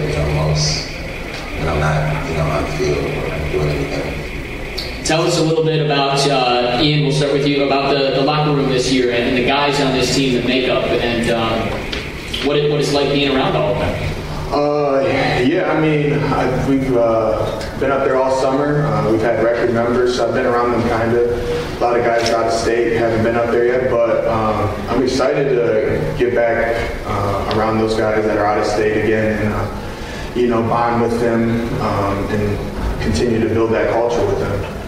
when 1.61 1.69
I'm 1.69 1.79
not, 1.79 2.29
you 2.29 2.37
know, 2.37 2.49
on 2.49 2.63
the 2.63 2.71
field 2.77 2.97
or 2.97 3.51
doing 3.51 3.69
anything. 3.69 5.03
Tell 5.03 5.21
us 5.21 5.37
a 5.37 5.43
little 5.43 5.63
bit 5.63 5.83
about 5.85 6.19
uh, 6.27 6.79
Ian. 6.81 7.03
We'll 7.03 7.11
start 7.11 7.33
with 7.33 7.45
you 7.47 7.65
about 7.65 7.93
the, 7.93 8.11
the 8.15 8.21
locker 8.21 8.55
room 8.55 8.69
this 8.69 8.91
year 8.91 9.11
and, 9.11 9.29
and 9.29 9.37
the 9.37 9.45
guys 9.45 9.79
on 9.81 9.93
this 9.93 10.15
team, 10.15 10.41
the 10.41 10.47
makeup, 10.47 10.85
and 10.85 11.29
um, 11.29 12.47
what 12.47 12.57
it, 12.57 12.71
what 12.71 12.79
it's 12.79 12.93
like 12.93 13.09
being 13.09 13.35
around 13.35 13.55
all 13.55 13.73
of 13.73 13.79
them. 13.79 14.07
Uh, 14.53 14.99
yeah, 15.45 15.71
I 15.71 15.79
mean, 15.79 16.13
I, 16.13 16.67
we've 16.67 16.95
uh, 16.97 17.79
been 17.79 17.91
up 17.91 18.03
there 18.03 18.17
all 18.17 18.31
summer. 18.41 18.85
Uh, 18.85 19.11
we've 19.11 19.21
had 19.21 19.43
record 19.43 19.73
numbers, 19.73 20.17
so 20.17 20.27
I've 20.27 20.33
been 20.33 20.45
around 20.45 20.71
them 20.71 20.81
kind 20.89 21.15
of. 21.15 21.29
A 21.29 21.83
lot 21.83 21.97
of 21.97 22.05
guys 22.05 22.29
out 22.31 22.47
of 22.47 22.53
state 22.53 22.97
haven't 22.97 23.23
been 23.23 23.35
up 23.35 23.49
there 23.49 23.65
yet, 23.65 23.89
but 23.89 24.27
um, 24.27 24.69
I'm 24.89 25.01
excited 25.03 25.49
to 25.49 26.15
get 26.17 26.35
back 26.35 26.95
uh, 27.05 27.57
around 27.57 27.79
those 27.79 27.95
guys 27.95 28.23
that 28.25 28.37
are 28.37 28.45
out 28.45 28.59
of 28.59 28.65
state 28.65 29.03
again 29.03 29.41
and 29.41 29.53
uh, 29.53 29.90
you 30.35 30.47
know, 30.47 30.61
bond 30.63 31.01
with 31.01 31.19
them 31.19 31.43
um, 31.81 32.17
and 32.29 33.01
continue 33.01 33.39
to 33.39 33.47
build 33.53 33.71
that 33.71 33.91
culture 33.91 34.25
with 34.25 34.39
them. 34.39 34.81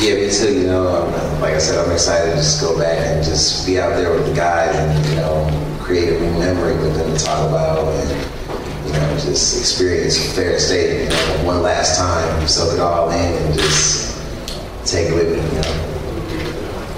Yeah, 0.00 0.14
me 0.14 0.30
too. 0.30 0.60
You 0.60 0.66
know, 0.66 1.04
like 1.40 1.54
I 1.54 1.58
said, 1.58 1.84
I'm 1.84 1.92
excited 1.92 2.30
to 2.30 2.36
just 2.36 2.60
go 2.60 2.78
back 2.78 2.96
and 3.06 3.24
just 3.24 3.66
be 3.66 3.78
out 3.78 3.96
there 3.96 4.12
with 4.12 4.26
the 4.26 4.34
guys 4.34 4.74
and 4.74 5.08
you 5.08 5.16
know 5.16 5.76
create 5.80 6.08
a 6.08 6.20
new 6.20 6.38
memory 6.38 6.74
with 6.76 6.94
them 6.96 7.14
to 7.14 7.22
talk 7.22 7.48
about 7.48 7.86
and 7.86 8.86
you 8.86 8.92
know 8.92 9.10
just 9.18 9.58
experience 9.58 10.34
Ferris 10.34 10.68
State 10.68 11.04
you 11.04 11.10
know, 11.10 11.44
one 11.44 11.62
last 11.62 11.98
time, 11.98 12.48
soak 12.48 12.74
it 12.74 12.80
all 12.80 13.10
in, 13.10 13.42
and 13.42 13.54
just 13.54 14.16
take 14.86 15.12
with 15.12 15.32
me. 15.32 15.56
You 15.56 15.62
know. 15.62 15.89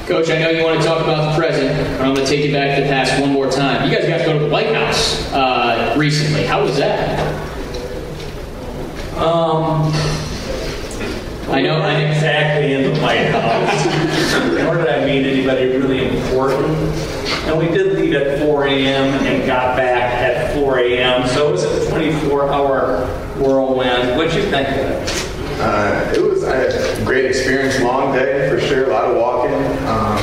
Coach, 0.06 0.30
I 0.30 0.38
know 0.38 0.50
you 0.50 0.64
want 0.64 0.80
to 0.80 0.86
talk 0.86 1.00
about 1.00 1.30
the 1.30 1.38
present, 1.38 1.76
but 1.96 2.00
I'm 2.04 2.14
going 2.14 2.26
to 2.26 2.30
take 2.30 2.44
you 2.44 2.52
back 2.52 2.76
to 2.76 2.82
the 2.82 2.88
past 2.88 3.20
one 3.20 3.30
more 3.30 3.48
time. 3.48 3.88
You 3.88 3.96
guys 3.96 4.08
got 4.08 4.18
to 4.18 4.24
go 4.24 4.36
to 4.36 4.44
the 4.46 4.50
White 4.50 4.74
House 4.74 5.32
uh, 5.32 5.94
recently. 5.96 6.44
How 6.44 6.64
was 6.64 6.76
that? 6.78 7.20
Um, 9.16 9.92
I 11.48 11.60
know. 11.62 11.80
I 11.80 12.00
know. 12.00 12.10
exactly 12.10 12.72
in 12.72 12.92
the 12.92 13.00
White 13.00 13.26
House. 13.30 13.86
Nor 14.64 14.78
did 14.78 14.88
I 14.88 15.04
meet 15.04 15.24
anybody 15.24 15.66
really 15.66 16.08
important. 16.08 16.76
And 17.46 17.58
we 17.58 17.68
did 17.68 17.96
leave 17.96 18.14
at 18.14 18.40
4 18.40 18.66
a.m. 18.66 19.24
and 19.24 19.46
got 19.46 19.76
back 19.76 20.14
at 20.14 20.52
4 20.54 20.78
a.m. 20.80 21.28
So 21.28 21.48
it 21.48 21.52
was 21.52 21.64
a 21.64 21.90
24-hour 21.92 23.06
whirlwind. 23.38 24.16
What'd 24.18 24.34
you 24.34 24.50
think 24.50 24.68
of 24.68 24.74
it? 24.74 25.32
Uh, 25.60 26.12
it 26.16 26.20
was 26.20 26.31
a 26.42 27.04
great 27.04 27.24
experience, 27.24 27.80
long 27.80 28.12
day 28.12 28.48
for 28.48 28.60
sure, 28.60 28.90
a 28.90 28.92
lot 28.92 29.04
of 29.04 29.16
walking. 29.16 29.54
Um, 29.86 30.18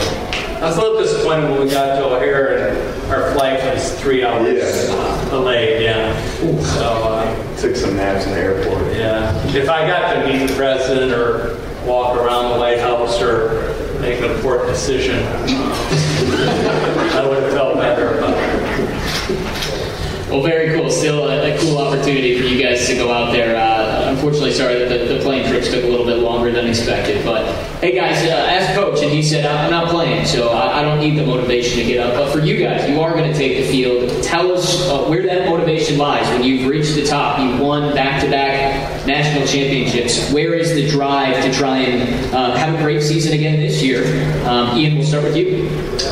I 0.61 0.63
was 0.63 0.77
a 0.77 0.81
little 0.81 0.99
disappointed 1.01 1.49
when 1.49 1.61
we 1.61 1.69
got 1.69 1.97
to 1.97 2.05
O'Hare 2.05 2.69
and 2.69 3.11
our 3.11 3.31
flight 3.33 3.63
was 3.63 3.97
three 3.99 4.23
hours 4.23 4.57
Yeah. 4.57 5.29
delayed. 5.29 5.81
Yeah. 5.83 6.61
So. 6.61 6.83
Uh, 6.83 7.35
took 7.59 7.75
some 7.75 7.97
naps 7.97 8.25
in 8.25 8.31
the 8.31 8.39
airport. 8.39 8.95
Yeah. 8.95 9.35
If 9.47 9.69
I 9.69 9.85
got 9.85 10.13
to 10.13 10.25
meet 10.27 10.47
the 10.47 10.55
president 10.55 11.11
or 11.11 11.57
walk 11.85 12.17
around 12.17 12.53
the 12.53 12.59
White 12.59 12.79
House 12.79 13.21
or 13.21 13.75
make 13.99 14.21
an 14.21 14.31
important 14.31 14.69
decision, 14.69 15.19
I 15.25 17.25
would 17.27 17.43
have 17.43 17.51
felt 17.51 17.75
better 17.75 18.17
about 18.17 18.33
it. 18.37 20.29
Well, 20.29 20.41
very 20.43 20.77
cool. 20.77 20.89
Still 20.89 21.27
a, 21.27 21.53
a, 21.55 21.59
cool 21.59 21.79
opportunity 21.79 22.39
for 22.39 22.45
you 22.45 22.63
guys 22.63 22.87
to 22.87 22.95
go 22.95 23.11
out 23.11 23.33
there. 23.33 23.57
Uh, 23.57 23.78
unfortunately, 24.19 24.51
sorry 24.51 24.77
that 24.79 24.89
the, 24.89 25.13
the, 25.13 25.21
plane 25.21 25.47
trips 25.47 25.69
took 25.69 25.81
a 25.81 25.87
little 25.87 26.05
bit 26.05 26.17
longer 26.17 26.51
than 26.51 26.67
expected. 26.67 27.23
But 27.23 27.45
hey, 27.79 27.95
guys, 27.95 28.21
uh, 28.25 28.47
as 28.49 28.75
coach, 28.75 29.01
and 29.01 29.09
he 29.09 29.23
said, 29.23 29.45
I'm 29.45 29.71
not 29.71 29.87
playing, 29.87 30.25
so 30.25 30.49
I, 30.49 30.79
I, 30.79 30.81
don't 30.81 30.99
need 30.99 31.17
the 31.17 31.25
motivation 31.25 31.77
to 31.79 31.85
get 31.85 32.05
up. 32.05 32.15
But 32.15 32.33
for 32.33 32.39
you 32.39 32.57
guys, 32.57 32.89
you 32.89 32.99
are 33.01 33.13
going 33.13 33.31
to 33.31 33.37
take 33.37 33.57
the 33.57 33.71
field. 33.71 34.21
Tell 34.21 34.51
us 34.51 34.89
uh, 34.89 35.05
where 35.05 35.23
that 35.25 35.47
motivation 35.47 35.97
lies 35.97 36.27
when 36.31 36.43
you've 36.43 36.67
reached 36.67 36.95
the 36.95 37.05
top. 37.05 37.39
You've 37.39 37.61
won 37.61 37.95
back 37.95 38.21
to 38.23 38.29
back 38.29 39.05
national 39.07 39.47
championships. 39.47 40.31
Where 40.33 40.53
is 40.53 40.73
the 40.73 40.89
drive 40.89 41.41
to 41.43 41.53
try 41.53 41.77
and 41.77 42.35
uh, 42.35 42.55
have 42.57 42.75
a 42.75 42.77
great 42.83 43.01
season 43.01 43.31
again 43.31 43.61
this 43.61 43.81
year? 43.81 44.03
Um, 44.45 44.77
Ian, 44.77 44.97
we'll 44.97 45.07
start 45.07 45.23
with 45.23 45.37
you. 45.37 45.69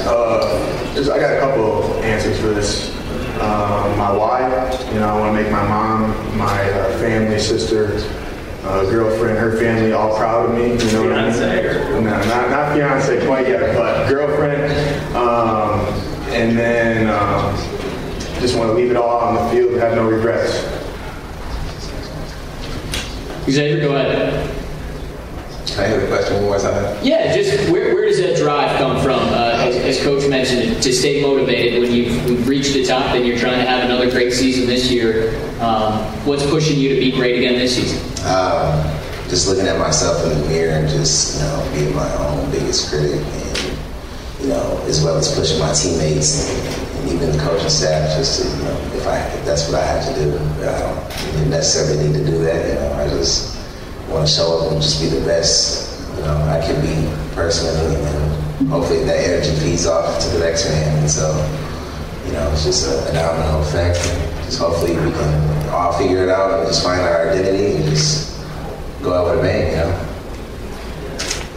Uh, 0.08 0.94
I 0.96 1.20
got 1.20 1.36
a 1.36 1.40
couple 1.40 1.84
answers 2.04 2.40
for 2.40 2.48
this. 2.48 2.96
Uh, 3.40 3.96
my 3.98 4.12
wife. 4.12 4.94
You 4.94 5.00
know, 5.00 5.10
I 5.10 5.20
want 5.20 5.36
to 5.36 5.44
make 5.44 5.52
my 5.52 5.68
mom, 5.68 6.38
my 6.38 6.72
uh, 6.72 6.98
family, 7.00 7.40
sister, 7.40 7.94
uh, 8.64 8.84
girlfriend, 8.90 9.38
her 9.38 9.58
family 9.58 9.94
all 9.94 10.18
proud 10.18 10.50
of 10.50 10.56
me. 10.56 10.72
You 10.72 10.92
know 10.92 11.04
fiance 11.04 11.44
I 11.44 11.94
mean? 11.94 12.04
No, 12.04 12.18
not, 12.26 12.50
not 12.50 12.74
fiance 12.74 13.26
quite 13.26 13.48
yet, 13.48 13.76
but 13.76 14.10
girlfriend. 14.10 14.72
Um, 15.16 15.80
and 16.34 16.58
then 16.58 17.10
um, 17.10 17.56
just 18.40 18.58
want 18.58 18.70
to 18.70 18.74
leave 18.74 18.92
it 18.92 18.98
all 18.98 19.20
on 19.20 19.36
the 19.36 19.52
field, 19.52 19.80
have 19.80 19.96
no 19.96 20.10
regrets. 20.10 20.64
Xavier, 23.50 23.80
go 23.82 23.96
ahead. 23.96 24.67
Can 25.78 25.86
I 25.86 25.90
hear 25.90 26.00
the 26.00 26.08
question 26.08 26.36
one 26.38 26.46
more 26.46 26.58
time? 26.58 26.98
Yeah, 27.06 27.36
just 27.36 27.70
where, 27.70 27.94
where 27.94 28.06
does 28.06 28.18
that 28.18 28.36
drive 28.36 28.76
come 28.80 29.00
from? 29.00 29.20
Uh, 29.30 29.62
as, 29.62 29.76
as, 29.76 30.04
Coach 30.04 30.28
mentioned, 30.28 30.82
to 30.82 30.92
stay 30.92 31.22
motivated 31.22 31.80
when 31.80 31.92
you've, 31.92 32.48
reached 32.48 32.74
the 32.74 32.84
top 32.84 33.14
and 33.14 33.28
you're 33.28 33.38
trying 33.38 33.60
to 33.60 33.66
have 33.66 33.84
another 33.84 34.10
great 34.10 34.34
season 34.34 34.66
this 34.66 34.90
year. 34.90 35.38
Um, 35.62 36.02
what's 36.26 36.44
pushing 36.50 36.80
you 36.80 36.96
to 36.96 37.00
be 37.00 37.12
great 37.12 37.38
again 37.38 37.60
this 37.60 37.76
season? 37.76 38.00
Um, 38.26 38.82
just 39.30 39.48
looking 39.48 39.68
at 39.68 39.78
myself 39.78 40.24
in 40.24 40.42
the 40.42 40.48
mirror 40.48 40.80
and 40.80 40.90
just, 40.90 41.36
you 41.36 41.46
know, 41.46 41.72
being 41.76 41.96
my 41.96 42.12
own 42.26 42.50
biggest 42.50 42.90
critic 42.90 43.22
and, 43.22 43.78
you 44.42 44.48
know, 44.48 44.82
as 44.88 45.04
well 45.04 45.16
as 45.16 45.32
pushing 45.38 45.60
my 45.60 45.72
teammates 45.74 46.50
and, 46.50 46.98
and 46.98 47.12
even 47.12 47.38
the 47.38 47.44
coaching 47.44 47.70
staff 47.70 48.18
just 48.18 48.42
to, 48.42 48.50
you 48.50 48.64
know, 48.64 48.98
if 48.98 49.06
I 49.06 49.20
if 49.20 49.46
that's 49.46 49.70
what 49.70 49.80
I 49.80 49.86
have 49.86 50.04
to 50.08 50.24
do. 50.24 50.38
I 50.66 50.80
don't 50.80 51.50
necessarily 51.52 52.08
need 52.08 52.18
to 52.18 52.26
do 52.26 52.40
that, 52.46 52.68
you 52.68 52.74
know, 52.74 52.94
I 52.94 53.08
just 53.10 53.57
want 54.10 54.28
to 54.28 54.34
show 54.34 54.60
up 54.60 54.72
and 54.72 54.82
just 54.82 55.02
be 55.02 55.08
the 55.08 55.26
best 55.26 55.88
you 56.16 56.24
know 56.24 56.36
I 56.48 56.60
can 56.66 56.82
be 56.82 56.96
personally, 57.36 57.96
and 57.96 58.70
hopefully 58.70 59.04
that 59.04 59.18
energy 59.18 59.54
feeds 59.60 59.86
off 59.86 60.20
to 60.24 60.30
the 60.30 60.40
next 60.40 60.68
man. 60.70 60.98
And 61.00 61.10
so, 61.10 61.30
you 62.26 62.34
know, 62.34 62.50
it's 62.52 62.66
just 62.66 62.88
a, 62.88 63.10
a 63.10 63.14
domino 63.14 63.62
effect. 63.62 63.98
And 64.00 64.46
just 64.46 64.60
hopefully 64.60 64.94
we 64.94 65.12
can 65.12 65.70
all 65.70 65.94
figure 65.94 66.24
it 66.24 66.30
out 66.30 66.60
and 66.60 66.68
just 66.68 66.84
find 66.84 67.02
our 67.02 67.30
identity 67.30 67.76
and 67.76 67.86
just 67.86 68.42
go 69.04 69.14
out 69.14 69.30
with 69.30 69.40
a 69.40 69.42
bang. 69.44 69.72
You 69.72 69.78
know. 69.78 70.07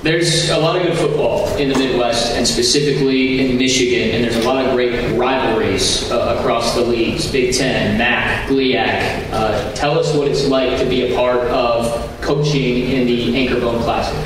There's 0.02 0.49
a 0.49 0.57
lot 0.57 0.76
of 0.76 0.83
good 0.83 0.97
football 0.97 1.54
in 1.59 1.69
the 1.69 1.78
Midwest 1.78 2.35
and 2.35 2.49
specifically 2.49 3.45
in 3.45 3.59
Michigan, 3.59 4.14
and 4.14 4.25
there's 4.25 4.42
a 4.42 4.49
lot 4.49 4.64
of 4.64 4.73
great 4.73 5.14
rivalries 5.14 6.11
uh, 6.11 6.38
across 6.38 6.75
the 6.75 6.80
leagues 6.80 7.30
Big 7.30 7.54
Ten, 7.54 7.99
MAC, 7.99 8.49
GLIAC. 8.49 9.30
Uh, 9.30 9.73
tell 9.75 9.99
us 9.99 10.14
what 10.14 10.26
it's 10.26 10.47
like 10.47 10.78
to 10.78 10.87
be 10.87 11.12
a 11.12 11.14
part 11.14 11.40
of 11.49 12.19
coaching 12.23 12.88
in 12.92 13.07
the 13.07 13.35
Anchorbone 13.35 13.83
Classic? 13.83 14.16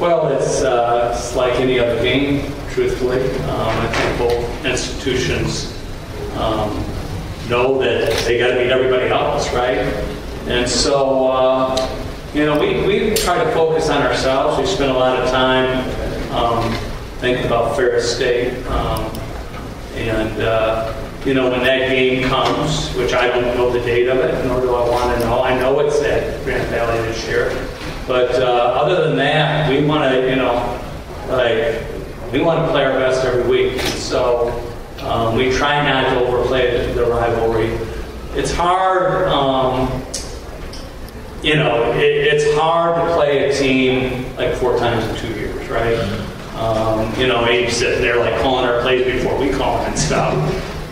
Well, 0.00 0.26
it's, 0.36 0.62
uh, 0.62 1.12
it's 1.14 1.36
like 1.36 1.54
any 1.60 1.78
other 1.78 2.02
game, 2.02 2.52
truthfully. 2.70 3.22
Um, 3.42 3.78
I 3.78 3.86
think 3.92 4.18
both 4.18 4.66
institutions 4.66 5.72
um, 6.34 6.84
know 7.48 7.78
that 7.78 8.10
they 8.24 8.38
got 8.38 8.48
to 8.48 8.54
beat 8.56 8.72
everybody 8.72 9.06
else, 9.06 9.52
right? 9.52 9.78
And 10.48 10.68
so, 10.68 11.28
uh, 11.28 11.99
you 12.34 12.46
know, 12.46 12.58
we, 12.58 12.86
we 12.86 13.14
try 13.16 13.42
to 13.42 13.50
focus 13.52 13.88
on 13.88 14.02
ourselves. 14.02 14.58
We 14.58 14.66
spend 14.66 14.90
a 14.90 14.94
lot 14.94 15.18
of 15.18 15.28
time 15.30 15.88
um, 16.32 16.72
thinking 17.18 17.44
about 17.44 17.76
Ferris 17.76 18.14
State. 18.14 18.64
Um, 18.66 19.10
and 19.94 20.40
uh, 20.40 20.94
you 21.24 21.34
know, 21.34 21.50
when 21.50 21.60
that 21.60 21.90
game 21.90 22.28
comes, 22.28 22.94
which 22.94 23.12
I 23.12 23.26
don't 23.26 23.56
know 23.56 23.70
the 23.70 23.80
date 23.80 24.08
of 24.08 24.18
it, 24.18 24.46
nor 24.46 24.60
do 24.60 24.74
I 24.74 24.88
want 24.88 25.18
to 25.18 25.26
know. 25.26 25.42
I 25.42 25.58
know 25.58 25.80
it's 25.80 26.00
at 26.02 26.42
Grand 26.44 26.66
Valley 26.68 26.98
this 27.08 27.26
year. 27.26 27.50
But 28.06 28.30
uh, 28.36 28.46
other 28.46 29.06
than 29.06 29.16
that, 29.16 29.68
we 29.68 29.84
want 29.84 30.10
to, 30.10 30.28
you 30.28 30.36
know, 30.36 30.54
like, 31.28 31.84
we 32.32 32.40
want 32.40 32.64
to 32.64 32.70
play 32.70 32.84
our 32.84 32.98
best 32.98 33.24
every 33.24 33.48
week. 33.50 33.80
So 33.80 34.50
um, 35.00 35.36
we 35.36 35.50
try 35.50 35.84
not 35.84 36.10
to 36.10 36.26
overplay 36.26 36.86
the, 36.86 36.92
the 36.94 37.04
rivalry. 37.04 37.78
It's 38.34 38.52
hard, 38.52 39.28
um, 39.28 39.88
you 41.42 41.56
know, 41.56 41.92
it, 41.92 42.02
it's 42.02 42.58
hard 42.58 42.96
to 42.96 43.14
play 43.14 43.50
a 43.50 43.58
team 43.58 44.34
like 44.36 44.54
four 44.56 44.78
times 44.78 45.04
in 45.06 45.16
two 45.16 45.38
years, 45.40 45.68
right? 45.68 45.96
Um, 46.56 47.18
you 47.18 47.26
know, 47.26 47.44
Abe's 47.44 47.76
sitting 47.76 48.02
there 48.02 48.18
like 48.18 48.40
calling 48.42 48.68
our 48.68 48.82
plays 48.82 49.04
before 49.04 49.38
we 49.38 49.50
call 49.50 49.78
them 49.78 49.90
and 49.90 49.98
stuff. 49.98 50.34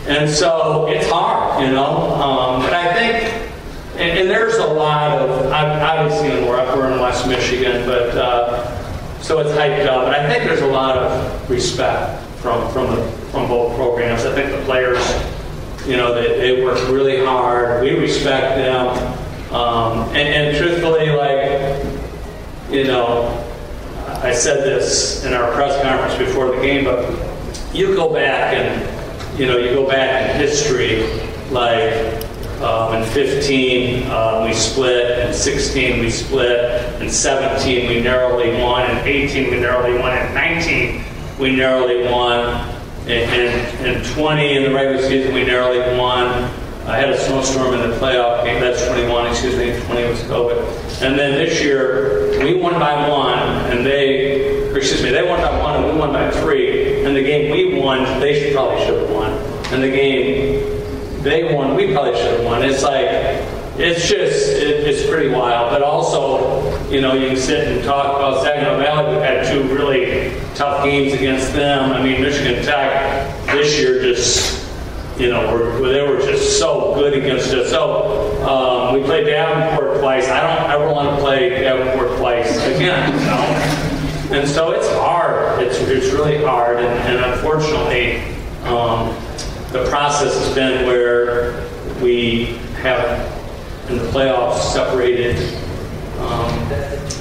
And 0.09 0.31
so 0.31 0.87
it's 0.89 1.09
hard, 1.11 1.63
you 1.63 1.71
know. 1.71 2.15
Um, 2.15 2.63
but 2.63 2.73
I 2.73 2.95
think, 2.95 3.53
and, 3.97 4.19
and, 4.21 4.31
there's 4.31 4.55
a 4.55 4.67
lot 4.67 5.19
of, 5.19 5.53
obviously, 5.53 6.31
we're 6.49 6.59
up, 6.59 6.75
we're 6.75 6.91
in 6.91 6.99
West 6.99 7.29
Michigan, 7.29 7.85
but 7.85 8.17
uh, 8.17 9.21
so 9.21 9.41
it's 9.41 9.51
hyped 9.51 9.87
up. 9.87 10.07
But 10.07 10.15
I 10.15 10.27
think 10.27 10.45
there's 10.45 10.63
a 10.63 10.67
lot 10.67 10.97
of 10.97 11.51
respect 11.51 12.25
from 12.39 12.73
from 12.73 12.97
the, 12.97 13.03
from 13.33 13.49
both 13.49 13.77
programs. 13.77 14.25
I 14.25 14.35
think 14.35 14.51
the 14.51 14.65
players, 14.65 14.99
you 15.87 15.99
know, 15.99 16.15
they, 16.15 16.39
they 16.39 16.65
work 16.65 16.79
really 16.89 17.23
hard. 17.23 17.83
We 17.83 17.99
respect 17.99 18.57
them, 18.57 19.18
um, 19.53 20.09
and, 20.11 20.17
and 20.17 20.57
truthfully, 20.57 21.11
like, 21.11 21.85
you 22.71 22.85
know, 22.85 23.45
I 24.23 24.33
said 24.33 24.65
this 24.65 25.25
in 25.25 25.33
our 25.33 25.53
press 25.53 25.81
conference 25.83 26.19
before 26.19 26.55
the 26.55 26.61
game, 26.61 26.85
but 26.85 27.09
you 27.75 27.95
go 27.95 28.13
back 28.13 28.55
and 28.55 28.99
you 29.39 29.47
know, 29.47 29.57
you 29.57 29.71
go 29.73 29.87
back 29.87 30.31
in 30.31 30.41
history, 30.41 31.05
like 31.51 31.95
um, 32.61 32.97
in 32.97 33.09
15 33.11 34.03
uh, 34.11 34.45
we 34.45 34.53
split, 34.53 35.29
in 35.29 35.33
16 35.33 36.01
we 36.01 36.11
split, 36.11 37.01
in 37.01 37.09
17 37.09 37.89
we 37.89 38.01
narrowly 38.01 38.61
won, 38.61 38.91
in 38.91 38.97
18 38.99 39.51
we 39.51 39.61
narrowly 39.61 39.97
won, 39.97 40.19
in 40.19 40.35
19 40.35 41.05
we 41.39 41.55
narrowly 41.55 42.03
won, 42.11 42.69
in, 43.07 43.31
in, 43.31 43.87
in 43.87 44.05
20 44.15 44.57
in 44.57 44.63
the 44.65 44.75
regular 44.75 45.09
season 45.09 45.33
we 45.33 45.45
narrowly 45.45 45.97
won. 45.97 46.53
I 46.89 46.97
had 46.97 47.11
a 47.11 47.19
snowstorm 47.19 47.75
in 47.75 47.91
the 47.91 47.95
playoff 47.99 48.45
game. 48.45 48.63
That's 48.63 48.83
21, 48.87 49.27
excuse 49.27 49.55
me. 49.57 49.79
20 49.79 50.09
was 50.09 50.21
COVID. 50.23 51.03
And 51.03 51.19
then 51.19 51.33
this 51.33 51.61
year, 51.61 52.43
we 52.43 52.55
won 52.55 52.81
by 52.81 53.07
one, 53.07 53.39
and 53.71 53.85
they, 53.85 54.71
excuse 54.75 55.03
me, 55.03 55.11
they 55.11 55.23
won 55.23 55.39
by 55.39 55.61
one, 55.61 55.77
and 55.77 55.93
we 55.93 55.99
won 55.99 56.15
by 56.15 56.31
three. 56.31 57.05
And 57.05 57.15
the 57.15 57.21
game 57.21 57.51
we 57.51 57.79
won, 57.79 58.05
they 58.21 58.41
should 58.41 58.55
probably 58.55 58.87
should 58.87 59.03
have 59.03 59.11
won. 59.11 59.33
And 59.71 59.83
the 59.83 59.91
game 59.91 61.23
they 61.23 61.55
won, 61.55 61.75
we 61.75 61.93
probably 61.93 62.19
should 62.19 62.39
have 62.39 62.45
won. 62.47 62.63
It's 62.63 62.83
like, 62.83 63.05
it's 63.79 64.09
just, 64.09 64.49
it, 64.49 64.87
it's 64.89 65.07
pretty 65.11 65.29
wild. 65.29 65.71
But 65.71 65.83
also, 65.83 66.89
you 66.89 67.03
know, 67.03 67.13
you 67.13 67.29
can 67.29 67.37
sit 67.37 67.69
and 67.69 67.85
talk 67.85 68.17
about 68.17 68.43
Saginaw 68.43 68.79
Valley. 68.79 69.15
We've 69.15 69.23
had 69.23 69.47
two 69.47 69.63
really 69.75 70.33
tough 70.55 70.85
games 70.85 71.13
against 71.13 71.53
them. 71.53 71.93
I 71.93 72.03
mean, 72.03 72.23
Michigan 72.23 72.65
Tech 72.65 73.47
this 73.49 73.79
year 73.79 74.01
just 74.01 74.58
you 75.19 75.29
know, 75.29 75.53
were, 75.53 75.89
they 75.89 76.07
were 76.07 76.21
just 76.21 76.59
so 76.59 76.95
good 76.95 77.13
against 77.13 77.53
us. 77.53 77.71
So 77.71 78.41
um, 78.49 78.95
we 78.95 79.03
played 79.03 79.25
Davenport 79.25 79.99
twice. 79.99 80.29
I 80.29 80.41
don't 80.41 80.71
ever 80.71 80.93
want 80.93 81.17
to 81.17 81.23
play 81.23 81.51
Davenport 81.51 82.19
twice 82.19 82.57
again. 82.67 83.13
You 83.13 83.27
know? 83.27 84.39
And 84.39 84.49
so 84.49 84.71
it's 84.71 84.89
hard. 84.93 85.61
It's, 85.63 85.79
it's 85.79 86.13
really 86.13 86.43
hard. 86.45 86.79
And, 86.79 86.87
and 86.87 87.33
unfortunately, 87.33 88.19
um, 88.65 89.09
the 89.73 89.87
process 89.91 90.39
has 90.39 90.55
been 90.55 90.87
where 90.87 91.69
we 92.01 92.57
have 92.81 93.03
in 93.91 93.99
the 93.99 94.05
playoffs 94.11 94.73
separated 94.73 95.37
um, 96.21 96.69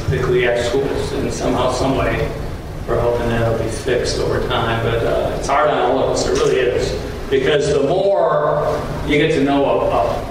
the 0.09 0.17
GLIAC 0.21 0.67
schools 0.67 1.13
in 1.13 1.31
somehow, 1.31 1.71
some 1.71 1.97
way. 1.97 2.31
We're 2.87 2.99
hoping 2.99 3.27
that'll 3.29 3.57
be 3.57 3.69
fixed 3.69 4.19
over 4.19 4.45
time, 4.47 4.83
but 4.83 5.03
uh, 5.03 5.35
it's 5.37 5.47
hard 5.47 5.69
on 5.69 5.77
all 5.77 5.99
of 5.99 6.11
us. 6.11 6.27
It 6.27 6.31
really 6.33 6.57
is 6.57 7.06
because 7.29 7.73
the 7.73 7.83
more 7.87 8.65
you 9.05 9.17
get 9.17 9.33
to 9.33 9.43
know 9.43 9.65
a, 9.65 9.89
a 9.89 10.27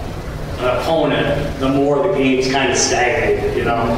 an 0.58 0.78
opponent, 0.78 1.60
the 1.60 1.68
more 1.68 2.02
the 2.02 2.14
game's 2.14 2.50
kind 2.50 2.72
of 2.72 2.78
stagnated, 2.78 3.56
you 3.56 3.64
know. 3.64 3.92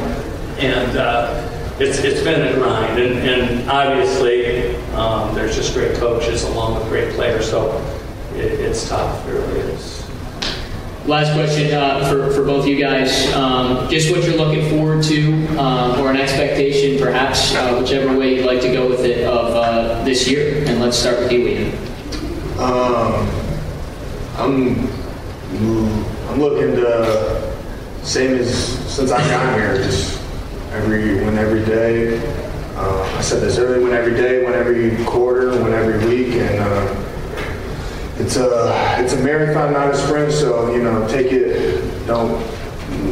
And 0.59 0.97
uh, 0.97 1.49
it's, 1.79 1.99
it's 1.99 2.21
been 2.21 2.47
a 2.47 2.53
grind. 2.59 2.99
And, 2.99 3.19
and 3.19 3.69
obviously, 3.69 4.75
um, 4.93 5.33
there's 5.33 5.55
just 5.55 5.73
great 5.73 5.95
coaches 5.95 6.43
along 6.43 6.75
with 6.75 6.89
great 6.89 7.13
players, 7.13 7.49
so 7.49 7.77
it, 8.35 8.59
it's 8.59 8.89
tough. 8.89 9.25
It 9.27 9.31
really 9.31 9.59
is. 9.59 10.05
Last 11.05 11.33
question 11.33 11.73
uh, 11.73 12.09
for, 12.09 12.29
for 12.31 12.43
both 12.43 12.67
you 12.67 12.77
guys. 12.77 13.31
Um, 13.33 13.89
just 13.89 14.11
what 14.11 14.23
you're 14.25 14.35
looking 14.35 14.69
forward 14.69 15.01
to, 15.05 15.47
um, 15.57 15.99
or 16.01 16.11
an 16.11 16.17
expectation, 16.17 17.01
perhaps, 17.01 17.55
uh, 17.55 17.79
whichever 17.79 18.17
way 18.17 18.35
you'd 18.35 18.45
like 18.45 18.61
to 18.61 18.71
go 18.73 18.87
with 18.87 19.05
it, 19.05 19.25
of 19.25 19.55
uh, 19.55 20.03
this 20.03 20.27
year. 20.27 20.61
And 20.67 20.81
let's 20.81 20.97
start 20.97 21.19
with 21.19 21.31
you, 21.31 21.47
Ian. 21.47 21.89
Um, 22.59 23.25
I'm, 24.35 24.89
I'm 26.27 26.39
looking 26.41 26.75
to 26.75 27.55
same 28.03 28.35
as 28.35 28.53
since 28.93 29.11
I 29.11 29.19
got 29.29 29.55
here, 29.55 29.77
just 29.77 30.21
every 30.73 31.15
win 31.23 31.37
every 31.37 31.63
day. 31.63 32.17
Uh, 32.75 33.15
I 33.17 33.21
said 33.21 33.41
this 33.41 33.57
early, 33.57 33.81
win 33.81 33.93
every 33.93 34.13
day, 34.13 34.43
win 34.43 34.55
every 34.55 35.01
quarter, 35.05 35.51
win 35.51 35.71
every 35.71 36.05
week, 36.05 36.33
and 36.33 36.59
uh, 36.59 36.95
it's 38.17 38.35
a 38.35 39.01
it's 39.01 39.13
a 39.13 39.23
marathon, 39.23 39.71
not 39.71 39.93
a 39.93 39.97
sprint. 39.97 40.33
So 40.33 40.73
you 40.73 40.83
know, 40.83 41.07
take 41.07 41.31
it, 41.31 42.05
don't 42.07 42.45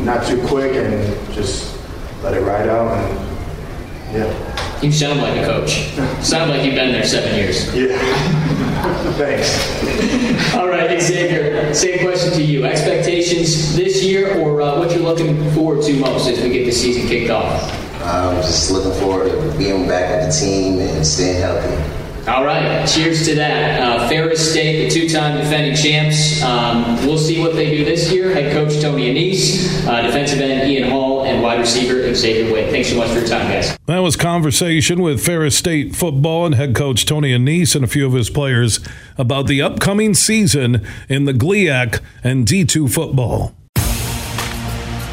not 0.04 0.28
too 0.28 0.46
quick, 0.48 0.74
and 0.76 1.34
just 1.34 1.80
let 2.22 2.34
it 2.34 2.42
ride 2.42 2.68
out. 2.68 2.92
And 2.92 4.14
yeah. 4.14 4.57
You 4.82 4.92
sound 4.92 5.22
like 5.22 5.36
a 5.42 5.46
coach. 5.46 5.90
sound 6.24 6.52
like 6.52 6.64
you've 6.64 6.76
been 6.76 6.92
there 6.92 7.04
seven 7.04 7.36
years. 7.36 7.74
Yeah. 7.74 7.98
Thanks. 9.18 10.54
All 10.56 10.68
right, 10.68 11.02
Xavier. 11.02 11.74
Same 11.74 12.00
question 12.00 12.32
to 12.34 12.44
you. 12.44 12.64
Expectations 12.64 13.76
this 13.76 14.04
year, 14.04 14.38
or 14.40 14.62
uh, 14.62 14.78
what 14.78 14.92
you're 14.92 15.00
looking 15.00 15.50
forward 15.52 15.84
to 15.86 16.00
most 16.00 16.28
as 16.30 16.40
we 16.42 16.52
get 16.52 16.66
the 16.66 16.72
season 16.72 17.08
kicked 17.08 17.32
off? 17.32 17.60
I'm 18.04 18.36
just 18.44 18.70
looking 18.70 18.94
forward 19.02 19.32
to 19.32 19.58
being 19.58 19.88
back 19.88 20.16
with 20.16 20.32
the 20.32 20.40
team 20.46 20.80
and 20.80 21.06
staying 21.06 21.42
healthy. 21.42 21.97
All 22.28 22.44
right, 22.44 22.86
cheers 22.86 23.26
to 23.26 23.36
that. 23.36 23.80
Uh, 23.80 24.10
Ferris 24.10 24.52
State, 24.52 24.84
the 24.84 24.90
two-time 24.90 25.38
defending 25.38 25.78
champs. 25.78 26.44
Um, 26.44 26.98
we'll 27.06 27.18
see 27.18 27.40
what 27.40 27.56
they 27.56 27.78
do 27.78 27.86
this 27.86 28.12
year. 28.12 28.34
Head 28.34 28.52
coach 28.52 28.82
Tony 28.82 29.10
Annese, 29.14 29.88
uh, 29.88 30.02
defensive 30.02 30.42
end 30.42 30.70
Ian 30.70 30.90
Hall, 30.90 31.24
and 31.24 31.42
wide 31.42 31.58
receiver 31.58 32.14
Xavier 32.14 32.52
Wade. 32.52 32.70
Thanks 32.70 32.90
so 32.90 32.98
much 32.98 33.08
for 33.12 33.20
your 33.20 33.28
time, 33.30 33.48
guys. 33.50 33.78
That 33.86 34.00
was 34.00 34.18
conversation 34.18 35.02
with 35.02 35.24
Ferris 35.24 35.58
State 35.58 35.96
football 35.96 36.46
and 36.46 36.56
head 36.56 36.76
coach 36.76 37.06
Tony 37.06 37.32
Annese 37.32 37.76
and 37.78 37.86
a 37.86 37.88
few 37.88 38.06
of 38.06 38.12
his 38.12 38.30
players 38.30 38.82
about 39.18 39.48
the 39.48 39.62
upcoming 39.62 40.14
season 40.14 40.86
in 41.08 41.24
the 41.24 41.34
GLIAC 41.34 42.02
and 42.26 42.46
D2 42.46 42.92
football. 42.94 43.56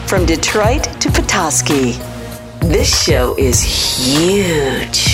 From 0.09 0.27
Detroit 0.27 0.83
to 1.01 1.13
Petoskey, 1.13 1.93
this 2.61 3.05
show 3.05 3.37
is 3.39 3.63
huge. 3.63 5.14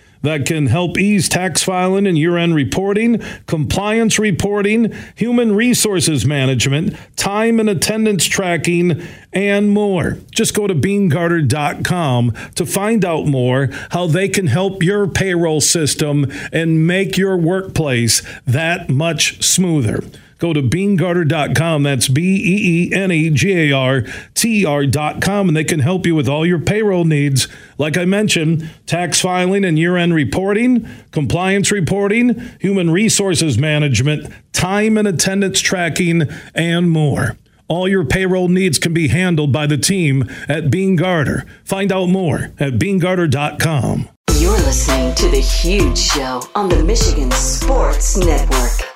That 0.21 0.45
can 0.45 0.67
help 0.67 0.97
ease 0.97 1.27
tax 1.27 1.63
filing 1.63 2.07
and 2.07 2.17
year 2.17 2.37
end 2.37 2.55
reporting, 2.55 3.21
compliance 3.47 4.19
reporting, 4.19 4.93
human 5.15 5.55
resources 5.55 6.25
management, 6.25 6.95
time 7.15 7.59
and 7.59 7.69
attendance 7.69 8.25
tracking, 8.25 9.01
and 9.33 9.71
more. 9.71 10.17
Just 10.31 10.53
go 10.53 10.67
to 10.67 10.75
beenegarter.com 10.75 12.33
to 12.55 12.65
find 12.65 13.05
out 13.05 13.25
more 13.25 13.69
how 13.91 14.07
they 14.07 14.27
can 14.29 14.47
help 14.47 14.83
your 14.83 15.07
payroll 15.07 15.61
system 15.61 16.31
and 16.51 16.85
make 16.85 17.17
your 17.17 17.37
workplace 17.37 18.21
that 18.45 18.89
much 18.89 19.41
smoother. 19.43 20.03
Go 20.41 20.53
to 20.53 20.61
beenegarter.com. 20.63 21.83
That's 21.83 22.07
B 22.07 22.19
E 22.23 22.89
E 22.89 22.93
N 22.95 23.11
E 23.11 23.29
G 23.29 23.53
A 23.53 23.71
R 23.73 24.01
T 24.33 24.65
R.com, 24.65 25.47
and 25.47 25.55
they 25.55 25.63
can 25.63 25.81
help 25.81 26.07
you 26.07 26.15
with 26.15 26.27
all 26.27 26.47
your 26.47 26.57
payroll 26.57 27.05
needs. 27.05 27.47
Like 27.77 27.95
I 27.95 28.05
mentioned, 28.05 28.67
tax 28.87 29.21
filing 29.21 29.63
and 29.63 29.77
year 29.77 29.97
end 29.97 30.15
reporting, 30.15 30.89
compliance 31.11 31.71
reporting, 31.71 32.41
human 32.59 32.89
resources 32.89 33.59
management, 33.59 34.33
time 34.51 34.97
and 34.97 35.07
attendance 35.07 35.59
tracking, 35.59 36.23
and 36.55 36.89
more. 36.89 37.37
All 37.67 37.87
your 37.87 38.03
payroll 38.03 38.47
needs 38.47 38.79
can 38.79 38.95
be 38.95 39.09
handled 39.09 39.51
by 39.51 39.67
the 39.67 39.77
team 39.77 40.27
at 40.49 40.71
Beene 40.71 40.95
Garter. 40.95 41.45
Find 41.63 41.91
out 41.91 42.09
more 42.09 42.51
at 42.59 42.79
beenegarter.com. 42.79 44.09
You're 44.39 44.53
listening 44.53 45.13
to 45.13 45.29
The 45.29 45.39
Huge 45.39 45.99
Show 45.99 46.41
on 46.55 46.67
the 46.67 46.83
Michigan 46.83 47.29
Sports 47.29 48.17
Network. 48.17 48.90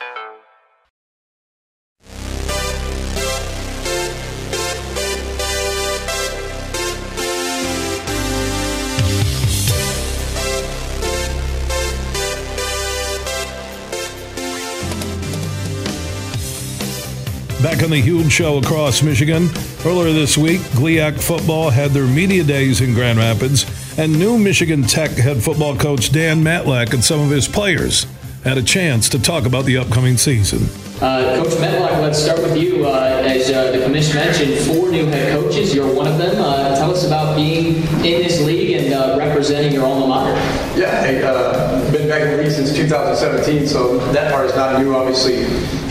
Back 17.85 17.91
on 17.91 17.97
the 17.97 18.01
huge 18.01 18.31
show 18.31 18.57
across 18.57 19.03
Michigan. 19.03 19.47
Earlier 19.85 20.11
this 20.11 20.39
week, 20.39 20.59
GLIAC 20.73 21.21
football 21.21 21.69
had 21.69 21.91
their 21.91 22.07
media 22.07 22.43
days 22.43 22.81
in 22.81 22.95
Grand 22.95 23.19
Rapids, 23.19 23.63
and 23.99 24.11
new 24.11 24.39
Michigan 24.39 24.81
Tech 24.81 25.11
head 25.11 25.43
football 25.43 25.77
coach 25.77 26.11
Dan 26.11 26.43
Mettlach 26.43 26.93
and 26.93 27.03
some 27.03 27.19
of 27.19 27.29
his 27.29 27.47
players 27.47 28.07
had 28.43 28.57
a 28.57 28.63
chance 28.63 29.07
to 29.09 29.21
talk 29.21 29.45
about 29.45 29.65
the 29.65 29.77
upcoming 29.77 30.17
season. 30.17 30.61
Uh, 30.99 31.43
Coach 31.43 31.53
Mettlach, 31.59 32.01
let's 32.01 32.23
start 32.23 32.41
with 32.41 32.57
you. 32.57 32.87
Uh, 32.87 33.21
as 33.23 33.51
uh, 33.51 33.71
the 33.71 33.83
commission 33.83 34.15
mentioned, 34.15 34.57
four 34.65 34.89
new 34.89 35.05
head 35.05 35.33
coaches. 35.33 35.75
You're 35.75 35.93
one 35.93 36.07
of 36.07 36.17
them. 36.17 36.41
Uh, 36.41 36.75
tell 36.75 36.89
us 36.89 37.05
about 37.05 37.35
being 37.35 37.75
in 37.97 38.23
this 38.23 38.41
league 38.41 38.77
and 38.77 38.93
uh, 38.95 39.15
representing 39.19 39.73
your 39.73 39.85
alma 39.85 40.07
mater. 40.07 40.33
Yeah, 40.79 41.01
I've 41.01 41.91
uh, 42.21 42.37
the 42.37 42.51
since 42.51 42.75
2017, 42.75 43.67
so 43.67 43.97
that 44.11 44.31
part 44.31 44.45
is 44.45 44.55
not 44.55 44.81
new, 44.81 44.95
obviously, 44.95 45.43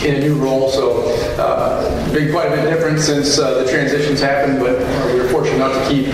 in 0.08 0.16
a 0.16 0.20
new 0.20 0.36
role. 0.36 0.70
So 0.70 1.02
been 2.12 2.30
quite 2.30 2.46
a 2.46 2.56
bit 2.56 2.70
different 2.70 3.00
since 3.00 3.36
the 3.36 3.66
transitions 3.68 4.20
happened, 4.20 4.60
but 4.60 4.78
we 5.12 5.20
were 5.20 5.28
fortunate 5.28 5.56
enough 5.56 5.72
to 5.72 5.92
keep 5.92 6.06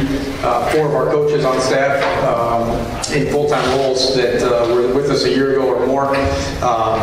four 0.73 0.87
of 0.87 0.95
our 0.95 1.07
coaches 1.07 1.45
on 1.45 1.61
staff 1.61 2.03
um, 2.25 2.71
in 3.15 3.31
full-time 3.31 3.79
roles 3.79 4.17
that 4.17 4.41
were 4.69 4.95
with 4.95 5.11
us 5.11 5.25
a 5.25 5.31
year 5.31 5.53
ago 5.53 5.69
or 5.69 5.87
more. 5.87 6.17
Um, 6.65 7.01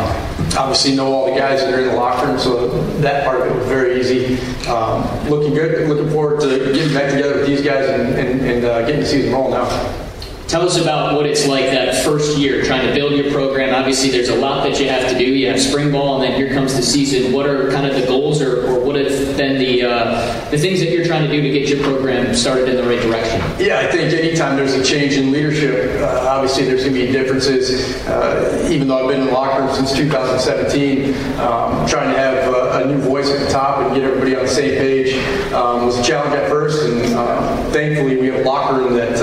obviously 0.56 0.96
know 0.96 1.12
all 1.12 1.32
the 1.32 1.38
guys 1.38 1.60
that 1.60 1.72
are 1.72 1.80
in 1.80 1.88
the 1.88 1.94
locker 1.94 2.26
room, 2.26 2.38
so 2.38 2.68
that 3.00 3.24
part 3.24 3.40
of 3.40 3.46
it 3.46 3.56
was 3.56 3.66
very 3.68 4.00
easy. 4.00 4.38
Um, 4.68 5.02
looking 5.28 5.54
good. 5.54 5.88
Looking 5.88 6.10
forward 6.10 6.40
to 6.40 6.72
getting 6.72 6.92
back 6.94 7.12
together 7.12 7.36
with 7.36 7.46
these 7.46 7.62
guys 7.62 7.88
and, 7.88 8.14
and, 8.18 8.40
and 8.40 8.64
uh, 8.64 8.80
getting 8.86 9.00
the 9.00 9.06
season 9.06 9.32
rolling 9.32 9.52
now. 9.52 10.07
Tell 10.48 10.62
us 10.62 10.80
about 10.80 11.14
what 11.14 11.26
it's 11.26 11.46
like 11.46 11.66
that 11.66 12.02
first 12.02 12.38
year 12.38 12.64
trying 12.64 12.86
to 12.86 12.94
build 12.94 13.12
your 13.12 13.30
program. 13.30 13.74
Obviously, 13.74 14.08
there's 14.08 14.30
a 14.30 14.34
lot 14.34 14.64
that 14.64 14.80
you 14.80 14.88
have 14.88 15.12
to 15.12 15.18
do. 15.18 15.24
You 15.24 15.50
have 15.50 15.60
spring 15.60 15.92
ball, 15.92 16.22
and 16.22 16.24
then 16.24 16.40
here 16.40 16.54
comes 16.54 16.74
the 16.74 16.80
season. 16.80 17.34
What 17.34 17.44
are 17.44 17.70
kind 17.70 17.86
of 17.86 17.94
the 17.94 18.06
goals, 18.06 18.40
or, 18.40 18.66
or 18.66 18.80
what 18.80 18.96
have 18.96 19.36
been 19.36 19.58
the 19.58 19.82
uh, 19.82 20.50
the 20.50 20.56
things 20.56 20.80
that 20.80 20.88
you're 20.88 21.04
trying 21.04 21.28
to 21.28 21.30
do 21.30 21.42
to 21.42 21.50
get 21.50 21.68
your 21.68 21.82
program 21.82 22.34
started 22.34 22.66
in 22.66 22.76
the 22.76 22.82
right 22.82 23.00
direction? 23.02 23.38
Yeah, 23.60 23.80
I 23.80 23.92
think 23.92 24.10
anytime 24.14 24.56
there's 24.56 24.72
a 24.72 24.82
change 24.82 25.18
in 25.18 25.32
leadership, 25.32 26.00
uh, 26.00 26.26
obviously 26.26 26.64
there's 26.64 26.80
going 26.82 26.94
to 26.94 27.06
be 27.06 27.12
differences. 27.12 27.94
Uh, 28.06 28.66
even 28.72 28.88
though 28.88 29.04
I've 29.04 29.10
been 29.10 29.20
in 29.20 29.26
the 29.26 29.32
locker 29.34 29.62
room 29.62 29.74
since 29.74 29.92
2017, 29.92 31.14
um, 31.40 31.86
trying 31.86 32.10
to 32.10 32.18
have 32.18 32.54
a, 32.54 32.84
a, 32.84 32.86
new 32.86 32.96
voice 33.02 33.30
at 33.30 33.38
the 33.38 33.52
top 33.52 33.80
and 33.80 33.94
get 33.94 34.02
everybody 34.02 34.34
on 34.34 34.44
the 34.44 34.48
same 34.48 34.78
page 34.78 35.14
um, 35.52 35.84
was 35.84 35.98
a 35.98 36.02
challenge 36.02 36.34
at 36.34 36.48
first, 36.48 36.88
and 36.88 37.14
uh, 37.14 37.70
thankfully 37.70 38.16
we 38.16 38.28
have 38.28 38.40
a 38.40 38.44
locker 38.44 38.78
room 38.78 38.94
that 38.94 39.18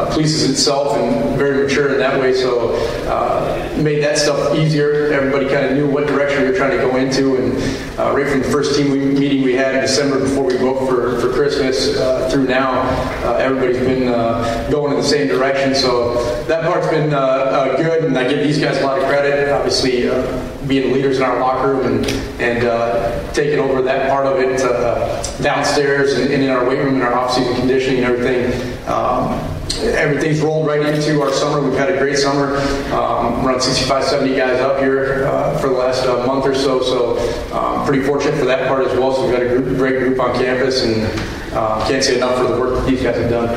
uh, 0.00 0.10
uh, 0.10 0.14
polices 0.14 0.48
itself 0.48 0.96
and 0.96 1.36
very 1.36 1.64
mature 1.64 1.92
in 1.92 1.98
that 1.98 2.18
way. 2.20 2.32
So 2.32 2.74
uh, 3.08 3.72
made 3.82 4.02
that 4.02 4.18
stuff 4.18 4.56
easier. 4.56 5.12
Everybody 5.12 5.48
kind 5.48 5.66
of 5.66 5.72
knew 5.72 5.90
what 5.90 6.06
direction 6.06 6.42
we 6.42 6.50
were 6.50 6.56
trying 6.56 6.70
to 6.72 6.78
go 6.78 6.96
into, 6.96 7.36
and 7.36 7.98
uh, 7.98 8.14
right 8.14 8.28
from 8.28 8.40
the 8.40 8.48
first 8.48 8.76
team 8.76 8.90
meeting 8.92 9.42
we 9.42 9.54
had 9.54 9.74
in 9.74 9.80
December 9.82 10.20
before 10.20 10.44
we 10.44 10.56
broke 10.56 10.88
for, 10.88 11.20
for 11.20 11.32
Christmas 11.32 11.96
uh, 11.96 12.28
through 12.30 12.46
now, 12.46 12.80
uh, 13.24 13.36
everybody's 13.36 13.78
been 13.78 14.08
uh, 14.08 14.68
going 14.70 14.92
in 14.92 14.98
the 14.98 15.06
same 15.06 15.28
direction. 15.28 15.74
So 15.74 16.14
that 16.44 16.64
part's 16.64 16.88
been 16.88 17.10
good, 17.10 18.04
and 18.04 18.16
I 18.16 18.28
give 18.28 18.38
these 18.38 18.60
guys 18.60 18.78
a 18.78 18.86
lot 18.86 18.98
of 18.98 19.04
credit. 19.04 19.50
Obviously, 19.50 20.02
being 20.66 20.92
leaders 20.92 21.18
in 21.18 21.24
our 21.24 21.40
locker 21.40 21.74
room 21.74 21.86
and 21.86 22.06
and 22.40 23.34
taking 23.34 23.58
over 23.58 23.82
that 23.82 24.08
part 24.08 24.26
of 24.26 24.38
it 24.38 24.60
downstairs 25.42 26.14
and, 26.14 26.30
and, 26.32 26.42
in 26.42 26.50
our 26.50 26.68
weight 26.68 26.78
room 26.78 26.94
and 26.94 27.02
our 27.02 27.14
off-season 27.14 27.54
conditioning 27.56 28.04
and 28.04 28.12
everything. 28.12 28.88
Um, 28.88 29.49
everything's 29.78 30.40
rolled 30.40 30.66
right 30.66 30.82
into 30.82 31.20
our 31.22 31.32
summer. 31.32 31.60
We've 31.60 31.78
had 31.78 31.90
a 31.90 31.98
great 31.98 32.18
summer. 32.18 32.56
Um, 32.92 33.46
around 33.46 33.60
65, 33.60 34.04
70 34.04 34.36
guys 34.36 34.60
up 34.60 34.78
here 34.78 35.26
uh, 35.26 35.58
for 35.58 35.68
the 35.68 35.74
last 35.74 36.06
uh, 36.06 36.26
month 36.26 36.46
or 36.46 36.54
so. 36.54 36.82
So 36.82 37.54
um, 37.56 37.84
pretty 37.86 38.02
fortunate 38.04 38.38
for 38.38 38.44
that 38.46 38.68
part 38.68 38.86
as 38.86 38.98
well. 38.98 39.14
So 39.14 39.22
we've 39.26 39.32
got 39.32 39.42
a 39.42 39.48
group, 39.48 39.76
great 39.76 39.98
group 39.98 40.20
on 40.20 40.34
campus, 40.34 40.82
and 40.82 41.04
uh, 41.52 41.86
can't 41.88 42.02
say 42.02 42.16
enough 42.16 42.36
for 42.38 42.52
the 42.52 42.60
work 42.60 42.74
that 42.74 42.86
these 42.88 43.02
guys 43.02 43.16
have 43.16 43.30
done. 43.30 43.48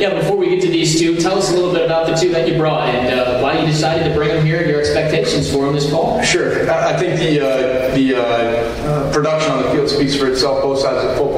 Yeah, 0.00 0.14
before 0.14 0.36
we 0.36 0.48
get 0.50 0.62
to 0.62 0.68
these 0.68 0.98
two, 0.98 1.20
tell 1.20 1.38
us 1.38 1.50
a 1.50 1.54
little 1.54 1.72
bit 1.72 1.84
about 1.84 2.06
the 2.06 2.14
two 2.14 2.30
that 2.30 2.48
you 2.48 2.56
brought 2.56 2.88
and 2.88 3.18
uh, 3.18 3.40
why 3.40 3.58
you 3.58 3.66
decided 3.66 4.08
to 4.08 4.14
bring 4.14 4.28
them 4.28 4.44
here 4.46 4.60
and 4.60 4.70
your 4.70 4.80
expectations 4.80 5.50
for 5.50 5.64
them 5.64 5.74
this 5.74 5.90
fall. 5.90 6.22
Sure. 6.22 6.70
I 6.70 6.96
think 6.96 7.18
the 7.18 7.40
uh, 7.40 7.94
the 7.94 8.14
uh, 8.14 8.20
uh, 8.20 9.12
production 9.12 9.50
on 9.50 9.62
the 9.64 9.70
field 9.70 9.88
speaks 9.88 10.16
for 10.16 10.28
itself, 10.28 10.62
both 10.62 10.80
sides 10.80 11.04
of 11.04 11.16
football. 11.16 11.33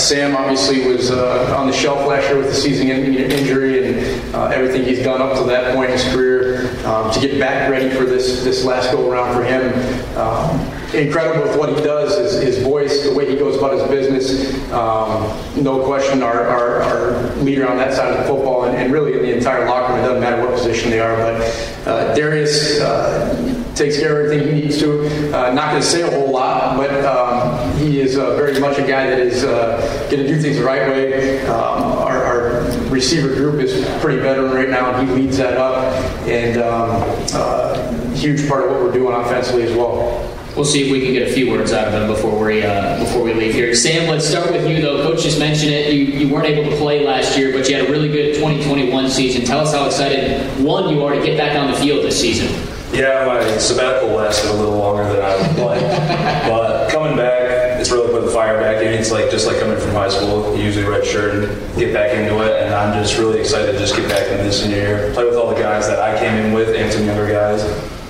Uh, 0.00 0.02
Sam 0.02 0.34
obviously 0.34 0.86
was 0.86 1.10
uh, 1.10 1.54
on 1.58 1.66
the 1.66 1.74
shelf 1.74 2.08
last 2.08 2.26
year 2.30 2.38
with 2.38 2.46
the 2.46 2.54
season 2.54 2.88
injury 2.88 3.86
and 3.86 4.34
everything 4.34 4.82
he's 4.82 5.04
done 5.04 5.20
up 5.20 5.36
to 5.36 5.44
that 5.44 5.74
point 5.74 5.90
in 5.90 5.98
his 5.98 6.08
career 6.10 6.70
um, 6.86 7.12
to 7.12 7.20
get 7.20 7.38
back 7.38 7.70
ready 7.70 7.90
for 7.90 8.04
this 8.04 8.42
this 8.42 8.64
last 8.64 8.92
go 8.92 9.10
around 9.10 9.34
for 9.34 9.44
him. 9.44 9.68
Um, 10.16 10.58
incredible 10.94 11.46
with 11.46 11.58
what 11.58 11.68
he 11.68 11.84
does, 11.84 12.16
his, 12.16 12.42
his 12.42 12.64
voice, 12.64 13.04
the 13.06 13.14
way 13.14 13.30
he 13.30 13.36
goes 13.36 13.58
about 13.58 13.74
his 13.74 13.82
business. 13.88 14.72
Um, 14.72 15.22
no 15.62 15.84
question, 15.84 16.22
our, 16.22 16.46
our, 16.46 16.80
our, 16.80 17.36
leader 17.40 17.68
on 17.68 17.76
that 17.76 17.92
side 17.92 18.12
of 18.12 18.18
the 18.20 18.24
football, 18.24 18.64
and, 18.64 18.76
and, 18.76 18.92
really 18.92 19.12
in 19.12 19.22
the 19.22 19.36
entire 19.36 19.66
locker 19.66 19.92
room. 19.92 20.02
It 20.02 20.06
doesn't 20.06 20.20
matter 20.20 20.42
what 20.42 20.54
position 20.54 20.90
they 20.90 21.00
are. 21.00 21.16
But 21.16 21.86
uh, 21.86 22.14
Darius 22.14 22.80
uh, 22.80 23.59
takes 23.74 23.98
care 23.98 24.20
of 24.20 24.26
everything 24.26 24.54
he 24.54 24.62
needs 24.62 24.78
to. 24.78 25.06
Uh, 25.34 25.52
not 25.52 25.70
going 25.70 25.82
to 25.82 25.86
say 25.86 26.02
a 26.02 26.10
whole 26.10 26.30
lot, 26.30 26.76
but 26.76 26.90
um, 27.04 27.76
he 27.78 28.00
is 28.00 28.18
uh, 28.18 28.36
very 28.36 28.58
much 28.60 28.78
a 28.78 28.86
guy 28.86 29.08
that 29.08 29.20
is 29.20 29.44
uh, 29.44 30.08
going 30.10 30.22
to 30.22 30.28
do 30.28 30.40
things 30.40 30.56
the 30.56 30.64
right 30.64 30.88
way. 30.88 31.40
Um, 31.46 31.82
our, 31.82 32.24
our, 32.24 32.50
receiver 32.90 33.28
group 33.28 33.60
is 33.60 33.86
pretty 34.00 34.20
veteran 34.20 34.52
right 34.52 34.68
now, 34.68 34.92
and 34.92 35.08
he 35.08 35.14
leads 35.14 35.36
that 35.38 35.56
up. 35.56 35.94
And 36.26 36.60
um, 36.60 37.02
uh, 37.32 38.10
huge 38.14 38.48
part 38.48 38.64
of 38.64 38.72
what 38.72 38.80
we're 38.80 38.92
doing 38.92 39.14
offensively 39.14 39.62
as 39.62 39.76
well. 39.76 40.26
We'll 40.56 40.64
see 40.64 40.84
if 40.84 40.92
we 40.92 41.00
can 41.00 41.12
get 41.12 41.28
a 41.28 41.32
few 41.32 41.50
words 41.50 41.72
out 41.72 41.88
of 41.88 41.94
him 41.94 42.08
before 42.08 42.44
we 42.44 42.62
uh, 42.62 42.98
before 42.98 43.22
we 43.22 43.32
leave 43.32 43.54
here. 43.54 43.72
Sam, 43.74 44.08
let's 44.08 44.26
start 44.26 44.50
with 44.50 44.68
you 44.68 44.82
though. 44.82 45.02
Coach 45.04 45.22
just 45.22 45.38
mentioned 45.38 45.72
it. 45.72 45.92
You 45.92 46.04
you 46.04 46.34
weren't 46.34 46.46
able 46.46 46.68
to 46.68 46.76
play 46.76 47.04
last 47.04 47.38
year, 47.38 47.52
but 47.52 47.68
you 47.68 47.76
had 47.76 47.88
a 47.88 47.90
really 47.90 48.08
good 48.08 48.34
2021 48.34 49.08
season. 49.08 49.44
Tell 49.44 49.60
us 49.60 49.72
how 49.72 49.86
excited 49.86 50.62
one 50.62 50.88
you 50.88 51.04
are 51.04 51.14
to 51.14 51.24
get 51.24 51.38
back 51.38 51.56
on 51.56 51.70
the 51.70 51.76
field 51.78 52.04
this 52.04 52.20
season. 52.20 52.48
Yeah, 52.92 53.24
my 53.24 53.58
sabbatical 53.58 54.08
lasted 54.10 54.50
a 54.50 54.54
little 54.54 54.76
longer 54.76 55.04
than 55.04 55.22
I 55.22 55.36
would 55.36 55.56
like, 55.58 55.80
but 56.48 56.90
coming 56.90 57.16
back, 57.16 57.78
it's 57.80 57.90
really 57.90 58.10
put 58.10 58.24
the 58.24 58.30
fire 58.32 58.58
back 58.58 58.82
in. 58.82 58.92
It's 58.92 59.12
like 59.12 59.30
just 59.30 59.46
like 59.46 59.60
coming 59.60 59.78
from 59.78 59.92
high 59.92 60.08
school, 60.08 60.56
you 60.56 60.64
usually 60.64 60.84
red 60.86 61.06
shirt 61.06 61.44
and 61.44 61.78
get 61.78 61.94
back 61.94 62.12
into 62.12 62.42
it, 62.42 62.62
and 62.62 62.74
I'm 62.74 63.00
just 63.00 63.16
really 63.16 63.38
excited 63.40 63.72
to 63.72 63.78
just 63.78 63.94
get 63.94 64.08
back 64.08 64.26
into 64.28 64.42
this 64.42 64.62
senior 64.62 64.76
year, 64.76 65.14
play 65.14 65.24
with 65.24 65.36
all 65.36 65.54
the 65.54 65.60
guys 65.60 65.86
that 65.86 66.00
I 66.00 66.18
came 66.18 66.34
in 66.34 66.52
with 66.52 66.74
and 66.74 66.92
some 66.92 67.04
younger 67.04 67.28
guys 67.28 67.62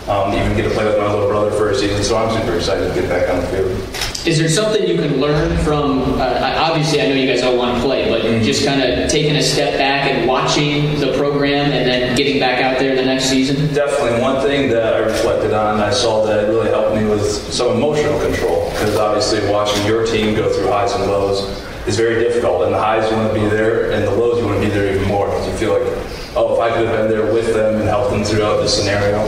um, 0.08 0.32
even 0.32 0.56
get 0.56 0.68
to 0.68 0.70
play 0.70 0.84
with 0.84 0.98
my 0.98 1.12
little 1.12 1.28
brother 1.28 1.50
for 1.52 1.70
a 1.70 1.74
season. 1.74 2.02
So 2.02 2.16
I'm 2.16 2.34
super 2.40 2.56
excited 2.56 2.88
to 2.88 3.00
get 3.00 3.08
back 3.08 3.28
on 3.28 3.40
the 3.40 3.46
field. 3.48 3.99
Is 4.26 4.38
there 4.38 4.50
something 4.50 4.87
you 4.87 4.96
can 4.96 5.18
learn 5.18 5.56
from? 5.64 6.02
Uh, 6.20 6.54
obviously, 6.59 7.00
I 7.00 7.06
know 7.09 7.14
you 7.14 7.26
guys 7.26 7.42
all 7.42 7.56
want 7.56 7.76
to 7.76 7.83
play, 7.83 8.11
but 8.11 8.20
mm-hmm. 8.20 8.44
just 8.44 8.66
kind 8.66 8.83
of 8.83 9.09
taking 9.09 9.37
a 9.37 9.42
step 9.42 9.78
back 9.78 10.11
and 10.11 10.28
watching 10.28 11.00
the 11.00 11.16
program, 11.16 11.72
and 11.72 11.88
then 11.88 12.14
getting 12.16 12.38
back 12.38 12.62
out 12.62 12.78
there 12.78 12.94
the 12.94 13.04
next 13.04 13.30
season. 13.30 13.72
Definitely, 13.72 14.20
one 14.20 14.42
thing 14.42 14.68
that 14.70 14.92
I 14.92 14.98
reflected 14.98 15.54
on, 15.54 15.80
I 15.80 15.90
saw 15.90 16.26
that 16.26 16.44
it 16.44 16.48
really 16.48 16.68
helped 16.68 16.96
me 16.96 17.09
with 17.09 17.24
some 17.24 17.76
emotional 17.76 18.20
control 18.20 18.68
because 18.72 18.96
obviously, 18.96 19.50
watching 19.50 19.87
your 19.87 20.04
team 20.04 20.35
go 20.35 20.52
through 20.52 20.68
highs 20.68 20.92
and 20.92 21.04
lows 21.04 21.40
is 21.87 21.96
very 21.96 22.22
difficult, 22.22 22.64
and 22.64 22.74
the 22.74 22.78
highs 22.78 23.11
you 23.11 23.16
want 23.16 23.33
to 23.33 23.40
be 23.40 23.48
there, 23.48 23.90
and 23.90 24.04
the 24.04 24.11
lows 24.11 24.38
you 24.38 24.44
want 24.44 24.61
to 24.62 24.68
be 24.68 24.70
there 24.70 24.94
even 24.94 25.09
more 25.09 25.28
because 25.28 25.46
you 25.46 25.54
feel 25.54 25.72
like, 25.72 26.37
oh, 26.37 26.52
if 26.52 26.61
I 26.61 26.76
could 26.76 26.87
have 26.87 26.96
been 26.96 27.11
there 27.11 27.33
with 27.33 27.54
them 27.54 27.80
and 27.80 27.88
helped 27.88 28.11
them 28.11 28.22
throughout 28.22 28.61
this 28.61 28.76
scenario 28.76 29.24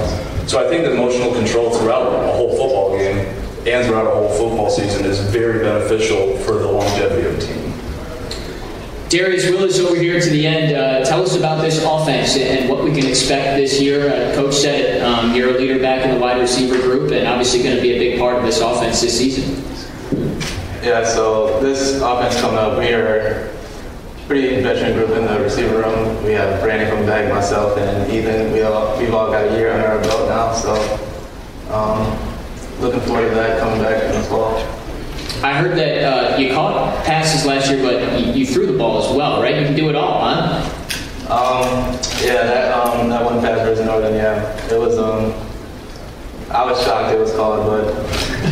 so 0.46 0.58
I 0.58 0.68
think 0.68 0.84
the 0.84 0.92
emotional 0.92 1.32
control 1.32 1.70
throughout 1.70 2.12
a 2.12 2.32
whole 2.32 2.50
football 2.50 2.98
game 2.98 3.24
and 3.66 3.86
throughout 3.86 4.06
a 4.06 4.10
whole 4.10 4.28
football 4.28 4.70
season 4.70 5.04
is 5.04 5.20
very 5.30 5.60
beneficial 5.60 6.36
for 6.38 6.54
the 6.54 6.66
longevity 6.66 7.26
of 7.28 7.38
a 7.38 7.40
team. 7.40 7.72
Darius 9.08 9.44
Willis 9.50 9.78
over 9.78 9.94
here 9.94 10.18
to 10.18 10.30
the 10.30 10.46
end. 10.46 10.74
Uh, 10.74 11.04
tell 11.04 11.22
us 11.22 11.36
about 11.36 11.60
this 11.60 11.84
offense 11.84 12.34
and 12.36 12.68
what 12.68 12.82
we 12.82 12.90
can 12.90 13.06
expect 13.06 13.58
this 13.58 13.78
year. 13.80 14.08
Uh, 14.08 14.34
Coach 14.34 14.54
said 14.54 15.02
um, 15.02 15.34
you're 15.34 15.50
a 15.50 15.58
leader 15.58 15.78
back 15.78 16.04
in 16.04 16.14
the 16.14 16.18
wide 16.18 16.40
receiver 16.40 16.80
group 16.80 17.12
and 17.12 17.28
obviously 17.28 17.62
going 17.62 17.76
to 17.76 17.82
be 17.82 17.92
a 17.92 17.98
big 17.98 18.18
part 18.18 18.36
of 18.36 18.42
this 18.42 18.60
offense 18.60 19.02
this 19.02 19.18
season. 19.18 19.62
Yeah, 20.82 21.04
so 21.04 21.60
this 21.60 22.00
offense 22.00 22.40
coming 22.40 22.58
up, 22.58 22.78
we 22.78 22.88
are 22.94 23.52
pretty 24.26 24.62
veteran 24.62 24.94
group 24.94 25.10
in 25.10 25.26
the 25.26 25.40
receiver 25.40 25.82
room. 25.82 26.24
We 26.24 26.32
have 26.32 26.62
Brandon 26.62 26.88
from 26.88 27.04
back, 27.04 27.30
myself, 27.30 27.76
and 27.76 28.10
Ethan. 28.10 28.50
We 28.50 28.62
all 28.62 28.98
we've 28.98 29.12
all 29.12 29.30
got 29.30 29.46
a 29.46 29.56
year 29.58 29.72
under 29.72 29.86
our 29.86 30.00
belt 30.00 30.28
now, 30.28 30.54
so 30.54 30.72
um, 31.70 32.31
looking 32.82 33.00
forward 33.02 33.28
to 33.28 33.34
that 33.36 33.60
coming 33.60 33.80
back 33.80 34.02
in 34.02 34.20
the 34.20 34.26
fall. 34.26 34.56
I 35.44 35.54
heard 35.54 35.78
that 35.78 36.02
uh, 36.02 36.36
you 36.36 36.52
caught 36.52 37.04
passes 37.04 37.46
last 37.46 37.70
year, 37.70 37.80
but 37.82 38.20
you, 38.20 38.32
you, 38.32 38.46
threw 38.46 38.66
the 38.66 38.76
ball 38.76 39.02
as 39.02 39.16
well, 39.16 39.40
right? 39.40 39.56
You 39.56 39.64
can 39.64 39.76
do 39.76 39.88
it 39.88 39.94
all, 39.94 40.20
huh? 40.20 40.68
Um, 41.32 41.92
yeah, 42.20 42.42
that 42.42 42.72
um, 42.72 43.08
that 43.08 43.24
one 43.24 43.40
pass 43.40 43.58
versus 43.60 43.86
Northern, 43.86 44.14
yeah, 44.14 44.72
it 44.72 44.78
was. 44.78 44.98
Um, 44.98 45.32
I 46.50 46.64
was 46.64 46.82
shocked 46.84 47.14
it 47.14 47.18
was 47.18 47.32
called, 47.32 47.66
but 47.66 47.86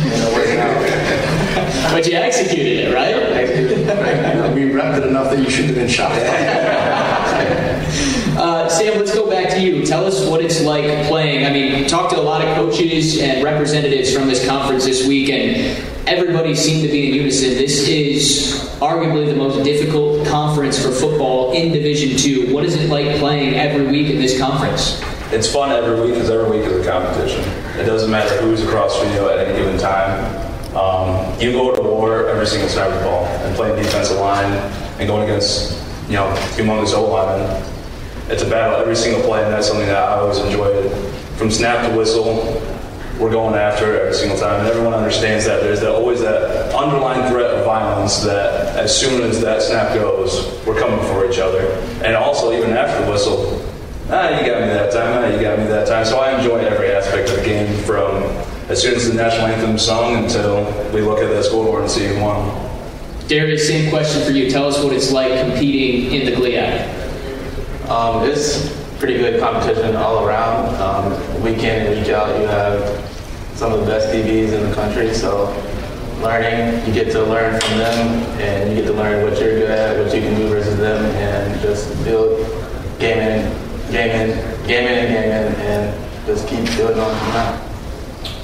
you 0.03 0.09
know, 0.09 0.33
working 0.33 0.57
out. 0.57 1.91
but 1.93 2.07
you 2.07 2.15
executed 2.15 2.87
it, 2.87 2.95
right? 2.95 4.55
we 4.55 4.63
repped 4.71 4.97
it 4.97 5.07
enough 5.07 5.29
that 5.29 5.39
you 5.39 5.49
shouldn't 5.49 5.75
have 5.75 5.85
been 5.85 5.89
shocked. 5.89 6.15
uh, 8.41 8.67
Sam, 8.67 8.97
let's 8.97 9.13
go 9.13 9.29
back 9.29 9.51
to 9.51 9.61
you. 9.61 9.85
Tell 9.85 10.03
us 10.03 10.27
what 10.27 10.43
it's 10.43 10.61
like 10.61 11.07
playing. 11.07 11.45
I 11.45 11.51
mean, 11.51 11.87
talked 11.87 12.11
to 12.13 12.19
a 12.19 12.23
lot 12.23 12.43
of 12.43 12.55
coaches 12.55 13.19
and 13.19 13.43
representatives 13.43 14.11
from 14.11 14.27
this 14.27 14.43
conference 14.47 14.83
this 14.83 15.07
week, 15.07 15.29
and 15.29 15.77
everybody 16.07 16.55
seemed 16.55 16.81
to 16.81 16.87
be 16.87 17.09
in 17.09 17.13
unison. 17.13 17.49
This 17.49 17.87
is 17.87 18.67
arguably 18.79 19.27
the 19.27 19.35
most 19.35 19.63
difficult 19.63 20.25
conference 20.27 20.83
for 20.83 20.91
football 20.91 21.53
in 21.53 21.71
Division 21.71 22.17
Two. 22.17 22.51
What 22.51 22.65
is 22.65 22.75
it 22.75 22.89
like 22.89 23.19
playing 23.19 23.53
every 23.53 23.85
week 23.85 24.09
in 24.09 24.19
this 24.19 24.39
conference? 24.39 24.99
It's 25.31 25.51
fun 25.51 25.71
every 25.71 26.01
week 26.01 26.15
because 26.15 26.31
every 26.31 26.57
week 26.57 26.67
is 26.67 26.83
a 26.85 26.89
competition. 26.89 27.41
It 27.79 27.85
doesn't 27.85 28.09
matter 28.09 28.41
who's 28.41 28.63
across 28.63 28.99
from 28.99 29.13
you 29.13 29.29
at 29.29 29.37
any 29.37 29.55
given 29.55 29.77
time. 29.77 30.19
Um, 30.75 31.39
you 31.39 31.51
go 31.51 31.75
to 31.75 31.81
war 31.83 32.27
every 32.27 32.47
single 32.47 32.69
snap 32.69 32.89
of 32.89 32.95
the 32.95 33.05
ball 33.05 33.25
and 33.25 33.55
playing 33.55 33.75
defensive 33.75 34.17
line 34.17 34.51
and 34.97 35.07
going 35.07 35.29
against 35.29 35.79
you 36.07 36.15
know 36.15 36.33
humongous 36.55 36.93
O 36.95 37.05
linemen. 37.05 37.80
It's 38.29 38.43
a 38.43 38.49
battle 38.49 38.79
every 38.79 38.95
single 38.95 39.21
play, 39.23 39.43
and 39.43 39.51
that's 39.51 39.67
something 39.67 39.87
that 39.87 39.97
I 39.97 40.19
always 40.19 40.37
enjoyed. 40.39 40.91
From 41.37 41.51
snap 41.51 41.89
to 41.89 41.97
whistle, 41.97 42.61
we're 43.19 43.31
going 43.31 43.55
after 43.55 43.93
it 43.93 44.01
every 44.01 44.13
single 44.13 44.37
time, 44.37 44.59
and 44.61 44.67
everyone 44.67 44.93
understands 44.93 45.45
that 45.45 45.61
there's 45.61 45.79
that, 45.81 45.91
always 45.91 46.21
that 46.21 46.73
underlying 46.73 47.29
threat 47.31 47.51
of 47.51 47.65
violence 47.65 48.21
that 48.23 48.75
as 48.77 48.97
soon 48.97 49.21
as 49.21 49.41
that 49.41 49.61
snap 49.61 49.93
goes, 49.93 50.59
we're 50.65 50.79
coming 50.79 50.99
for 51.07 51.29
each 51.29 51.37
other. 51.37 51.71
And 52.03 52.15
also, 52.15 52.51
even 52.51 52.71
after 52.71 53.05
the 53.05 53.11
whistle, 53.11 53.61
ah, 54.09 54.29
you 54.29 54.45
got 54.45 54.61
me 54.61 54.67
that 54.67 54.91
time, 54.91 55.23
ah, 55.23 55.27
you 55.27 55.41
got 55.41 55.59
me 55.59 55.65
that 55.65 55.87
time. 55.87 56.05
So 56.05 56.19
I 56.19 56.37
enjoy 56.37 56.57
every 56.59 56.91
aspect 56.91 57.29
of 57.29 57.37
the 57.37 57.43
game 57.43 57.83
from 57.83 58.23
as 58.69 58.81
soon 58.81 58.95
as 58.95 59.07
the 59.07 59.13
national 59.13 59.47
anthem 59.47 59.77
sung 59.77 60.15
until 60.23 60.63
we 60.91 61.01
look 61.01 61.19
at 61.19 61.29
the 61.29 61.43
scoreboard 61.43 61.83
and 61.83 61.91
see 61.91 62.07
who 62.07 62.19
won. 62.21 62.69
Darius, 63.27 63.67
same 63.67 63.89
question 63.89 64.23
for 64.23 64.31
you. 64.31 64.49
Tell 64.49 64.67
us 64.67 64.83
what 64.83 64.93
it's 64.93 65.11
like 65.11 65.31
competing 65.45 66.11
in 66.11 66.25
the 66.25 66.31
GLIAC. 66.31 67.00
Um, 67.91 68.23
it's 68.23 68.71
pretty 68.99 69.15
good 69.15 69.41
competition 69.41 69.97
all 69.97 70.25
around. 70.25 70.73
Um, 70.75 71.43
week 71.43 71.57
in 71.57 71.87
and 71.87 71.99
week 71.99 72.07
out, 72.07 72.39
you 72.39 72.47
have 72.47 72.79
some 73.53 73.73
of 73.73 73.81
the 73.81 73.85
best 73.85 74.15
DBs 74.15 74.53
in 74.53 74.69
the 74.69 74.73
country. 74.73 75.13
So 75.13 75.51
learning, 76.21 76.87
you 76.87 76.93
get 76.93 77.11
to 77.11 77.21
learn 77.21 77.59
from 77.59 77.77
them, 77.79 78.07
and 78.39 78.69
you 78.69 78.77
get 78.77 78.87
to 78.87 78.93
learn 78.93 79.29
what 79.29 79.37
you're 79.41 79.59
good 79.59 79.71
at, 79.71 79.97
what 79.97 80.15
you 80.15 80.21
can 80.21 80.35
do 80.35 80.47
versus 80.47 80.77
them, 80.77 81.03
and 81.03 81.61
just 81.61 82.01
build 82.05 82.39
game 82.97 83.17
in, 83.17 83.91
game 83.91 84.09
in, 84.09 84.67
game 84.67 84.87
in, 84.87 85.05
and 85.05 85.13
game 85.13 85.29
in, 85.29 85.53
and 85.59 86.25
just 86.25 86.47
keep 86.47 86.63
building 86.77 86.97
on 86.97 87.13
from 87.13 87.27
that. 87.33 87.71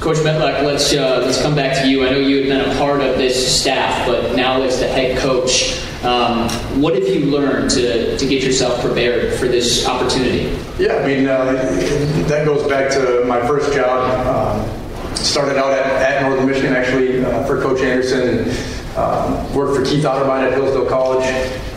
Coach 0.01 0.17
Mettlach, 0.17 0.61
let's 0.63 0.93
uh, 0.93 1.21
let's 1.23 1.41
come 1.41 1.55
back 1.55 1.81
to 1.81 1.87
you. 1.87 2.05
I 2.05 2.09
know 2.09 2.19
you 2.19 2.39
had 2.39 2.47
been 2.47 2.69
a 2.69 2.77
part 2.77 2.99
of 2.99 3.17
this 3.17 3.61
staff, 3.61 4.05
but 4.05 4.35
now 4.35 4.61
as 4.63 4.81
the 4.81 4.87
head 4.87 5.17
coach, 5.19 5.86
um, 6.03 6.47
what 6.79 6.93
have 6.93 7.07
you 7.07 7.25
learned 7.25 7.71
to, 7.71 8.17
to 8.17 8.27
get 8.27 8.43
yourself 8.43 8.79
prepared 8.81 9.37
for 9.39 9.47
this 9.47 9.87
opportunity? 9.87 10.57
Yeah, 10.77 10.97
I 10.97 11.07
mean 11.07 11.27
uh, 11.27 11.53
that 12.27 12.45
goes 12.45 12.67
back 12.67 12.91
to 12.91 13.25
my 13.25 13.45
first 13.47 13.73
job. 13.73 14.27
Um, 14.27 15.15
started 15.15 15.57
out 15.57 15.73
at, 15.73 15.85
at, 16.01 16.21
Northern 16.21 16.45
Michigan 16.45 16.75
actually 16.75 17.23
uh, 17.25 17.43
for 17.45 17.61
Coach 17.61 17.81
Anderson. 17.81 18.45
Um, 18.97 19.53
worked 19.53 19.77
for 19.77 19.85
Keith 19.85 20.03
Otterbein 20.03 20.41
at 20.41 20.53
Hillsdale 20.53 20.87
College, 20.87 21.23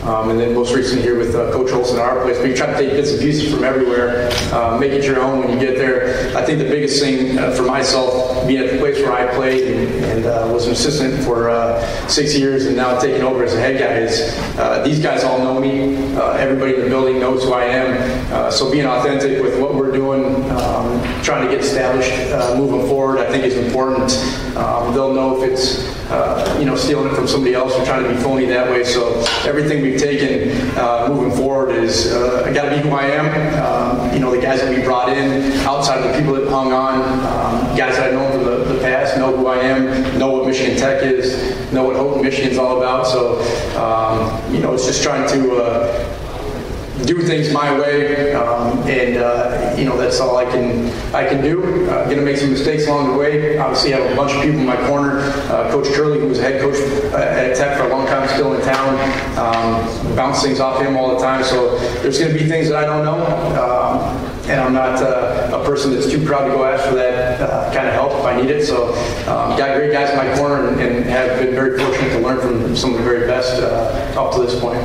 um, 0.03 0.31
and 0.31 0.39
then 0.39 0.55
most 0.55 0.73
recently 0.73 1.03
here 1.03 1.19
with 1.19 1.35
uh, 1.35 1.51
Coach 1.51 1.71
Olson 1.71 1.99
at 1.99 2.01
our 2.01 2.23
place. 2.23 2.39
But 2.39 2.47
you 2.47 2.55
try 2.55 2.65
to 2.65 2.73
take 2.73 2.89
bits 2.89 3.11
and 3.11 3.19
pieces 3.19 3.53
from 3.53 3.63
everywhere, 3.63 4.31
uh, 4.51 4.75
make 4.79 4.91
it 4.91 5.05
your 5.05 5.21
own 5.21 5.37
when 5.37 5.51
you 5.51 5.59
get 5.59 5.77
there. 5.77 6.35
I 6.35 6.43
think 6.43 6.57
the 6.57 6.65
biggest 6.65 6.99
thing 6.99 7.37
uh, 7.37 7.51
for 7.51 7.61
myself, 7.61 8.47
being 8.47 8.63
at 8.63 8.71
the 8.71 8.79
place 8.79 8.97
where 8.97 9.11
I 9.11 9.31
played 9.35 9.67
and, 9.71 10.05
and 10.05 10.25
uh, 10.25 10.49
was 10.51 10.65
an 10.65 10.71
assistant 10.71 11.23
for 11.23 11.51
uh, 11.51 11.85
six 12.07 12.35
years 12.35 12.65
and 12.65 12.75
now 12.75 12.99
taking 12.99 13.21
over 13.21 13.43
as 13.43 13.53
a 13.53 13.59
head 13.59 13.79
guy, 13.79 13.99
is 13.99 14.35
uh, 14.57 14.81
these 14.83 14.99
guys 14.99 15.23
all 15.23 15.37
know 15.37 15.59
me. 15.59 15.95
everybody 16.39 16.73
in 16.73 16.81
the 16.81 16.89
building 16.89 17.19
knows 17.19 17.43
who 17.43 17.53
I 17.53 17.65
am. 17.65 18.51
so 18.51 18.71
being 18.71 18.87
authentic 18.87 19.43
with 19.43 19.61
what 19.61 19.75
we're 19.75 19.91
doing, 19.91 20.25
um, 20.49 20.90
trying 21.23 21.45
to 21.45 21.51
get 21.51 21.63
established 21.63 22.11
moving 22.57 22.87
forward, 22.87 23.19
I 23.19 23.29
think 23.29 23.43
is 23.43 23.57
important. 23.57 24.11
Um, 24.57 24.93
they'll 24.93 25.13
know 25.13 25.41
if 25.41 25.51
it's 25.51 26.01
uh, 26.11 26.57
you 26.59 26.65
know, 26.65 26.75
stealing 26.75 27.09
it 27.09 27.15
from 27.15 27.25
somebody 27.25 27.53
else 27.53 27.73
or 27.73 27.85
trying 27.85 28.03
to 28.03 28.09
be 28.09 28.17
phony 28.17 28.45
that 28.45 28.69
way. 28.69 28.83
So 28.83 29.23
everything 29.47 29.81
we've 29.81 29.99
taken 29.99 30.51
uh, 30.77 31.07
moving 31.09 31.31
forward 31.37 31.71
is 31.71 32.11
uh, 32.11 32.43
I 32.45 32.53
got 32.53 32.65
to 32.65 32.75
be 32.75 32.81
who 32.81 32.93
I 32.93 33.03
am. 33.03 33.27
Um, 33.63 34.13
you 34.13 34.19
know, 34.19 34.29
the 34.35 34.41
guys 34.41 34.59
that 34.59 34.75
we 34.75 34.83
brought 34.83 35.09
in, 35.09 35.53
outside 35.61 35.99
of 35.99 36.11
the 36.11 36.19
people 36.19 36.33
that 36.33 36.49
hung 36.49 36.73
on, 36.73 37.01
um, 37.01 37.77
guys 37.77 37.95
that 37.95 38.11
I 38.11 38.11
know 38.11 38.29
from 38.29 38.43
the, 38.43 38.73
the, 38.73 38.81
past, 38.81 39.17
know 39.17 39.35
who 39.35 39.47
I 39.47 39.57
am, 39.59 40.19
know 40.19 40.31
what 40.31 40.47
Michigan 40.47 40.77
Tech 40.77 41.01
is, 41.01 41.71
know 41.71 41.85
what 41.85 41.95
Houghton 41.95 42.21
Michigan's 42.21 42.57
all 42.57 42.77
about. 42.77 43.07
So, 43.07 43.39
um, 43.79 44.53
you 44.53 44.59
know, 44.59 44.73
it's 44.73 44.85
just 44.85 45.01
trying 45.01 45.29
to 45.29 45.55
uh, 45.63 46.20
do 47.05 47.21
things 47.21 47.51
my 47.51 47.77
way, 47.77 48.33
um, 48.33 48.77
and 48.87 49.17
uh, 49.17 49.75
you 49.77 49.85
know 49.85 49.97
that's 49.97 50.19
all 50.19 50.37
I 50.37 50.45
can 50.45 50.89
I 51.13 51.27
can 51.27 51.41
do. 51.43 51.89
Uh, 51.89 52.05
going 52.05 52.17
to 52.17 52.23
make 52.23 52.37
some 52.37 52.51
mistakes 52.51 52.87
along 52.87 53.11
the 53.11 53.17
way. 53.17 53.57
Obviously, 53.57 53.93
I 53.93 53.99
have 53.99 54.11
a 54.11 54.15
bunch 54.15 54.33
of 54.33 54.41
people 54.41 54.59
in 54.59 54.65
my 54.65 54.77
corner. 54.87 55.19
Uh, 55.49 55.69
coach 55.71 55.87
Kearly, 55.93 56.19
who 56.19 56.27
was 56.27 56.39
head 56.39 56.61
coach 56.61 56.75
uh, 57.13 57.17
at 57.17 57.55
Tech 57.55 57.77
for 57.77 57.85
a 57.85 57.89
long 57.89 58.05
time, 58.07 58.27
still 58.29 58.53
in 58.53 58.61
town, 58.61 58.95
um, 59.37 60.15
bounce 60.15 60.41
things 60.43 60.59
off 60.59 60.81
him 60.81 60.95
all 60.95 61.15
the 61.15 61.23
time. 61.23 61.43
So 61.43 61.77
there's 62.01 62.19
going 62.19 62.31
to 62.33 62.37
be 62.37 62.47
things 62.47 62.69
that 62.69 62.83
I 62.83 62.85
don't 62.85 63.03
know. 63.03 63.25
Um, 63.61 64.27
and 64.49 64.59
I'm 64.59 64.73
not 64.73 65.01
uh, 65.01 65.61
a 65.61 65.65
person 65.65 65.93
that's 65.93 66.09
too 66.09 66.25
proud 66.25 66.45
to 66.45 66.51
go 66.51 66.65
ask 66.65 66.89
for 66.89 66.95
that 66.95 67.39
uh, 67.41 67.73
kind 67.73 67.87
of 67.87 67.93
help 67.93 68.11
if 68.13 68.25
I 68.25 68.41
need 68.41 68.49
it. 68.49 68.65
So, 68.65 68.89
um, 69.29 69.57
got 69.57 69.77
great 69.77 69.93
guys 69.93 70.09
in 70.09 70.17
my 70.17 70.35
corner 70.35 70.67
and, 70.67 70.81
and, 70.81 71.05
have 71.05 71.39
been 71.39 71.53
very 71.53 71.77
fortunate 71.77 72.09
to 72.09 72.19
learn 72.19 72.41
from 72.41 72.75
some 72.75 72.91
of 72.91 72.97
the 72.97 73.03
very 73.03 73.27
best 73.27 73.61
up 74.17 74.33
to 74.33 74.41
this 74.41 74.59
point 74.59 74.81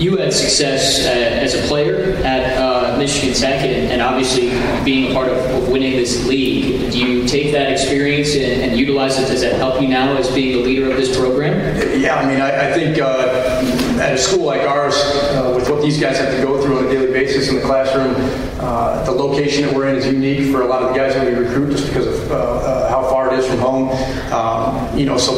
you 0.00 0.16
had 0.16 0.32
success 0.32 1.06
uh, 1.06 1.10
as 1.10 1.54
a 1.54 1.60
player 1.68 2.14
at 2.24 2.56
uh, 2.56 2.96
Michigan 2.96 3.34
Tech, 3.34 3.60
and, 3.60 3.92
and, 3.92 4.00
obviously 4.00 4.48
being 4.82 5.10
a 5.10 5.14
part 5.14 5.28
of, 5.28 5.68
winning 5.68 5.92
this 5.92 6.26
league. 6.26 6.90
Do 6.90 6.98
you 6.98 7.28
take 7.28 7.52
that 7.52 7.70
experience 7.70 8.34
and, 8.34 8.62
and, 8.62 8.78
utilize 8.78 9.18
it? 9.18 9.28
Does 9.28 9.42
that 9.42 9.56
help 9.56 9.80
you 9.80 9.88
now 9.88 10.16
as 10.16 10.30
being 10.34 10.56
the 10.56 10.62
leader 10.64 10.90
of 10.90 10.96
this 10.96 11.16
program? 11.16 11.52
Yeah, 12.00 12.16
I 12.16 12.26
mean, 12.26 12.40
I, 12.40 12.70
I 12.70 12.72
think 12.72 12.98
uh, 12.98 14.00
at 14.00 14.14
a 14.14 14.18
school 14.18 14.44
like 14.44 14.62
ours, 14.62 14.94
uh, 14.96 15.52
with 15.54 15.68
what 15.68 15.82
these 15.82 16.00
guys 16.00 16.18
have 16.18 16.34
to 16.34 16.42
go 16.42 16.60
through 16.62 16.78
on 16.78 16.86
a 16.86 16.88
daily 16.88 17.12
basis 17.12 17.50
in 17.50 17.56
the 17.56 17.62
classroom, 17.62 18.14
uh, 18.58 19.04
the 19.04 19.12
location 19.12 19.66
that 19.66 19.74
we're 19.74 19.88
in 19.88 19.96
is 19.96 20.06
unique 20.06 20.50
for 20.50 20.62
a 20.62 20.66
lot 20.66 20.82
of 20.82 20.88
the 20.88 20.94
guys 20.94 21.14
that 21.14 21.26
we 21.26 21.32
recruit 21.32 21.70
just 21.70 21.86
because 21.86 22.06
of 22.06 22.32
uh, 22.32 22.88
how 22.88 23.02
far 23.10 23.32
it 23.32 23.38
is 23.38 23.46
from 23.46 23.58
home. 23.58 23.90
Um, 24.32 24.98
you 24.98 25.04
know, 25.04 25.18
so 25.18 25.34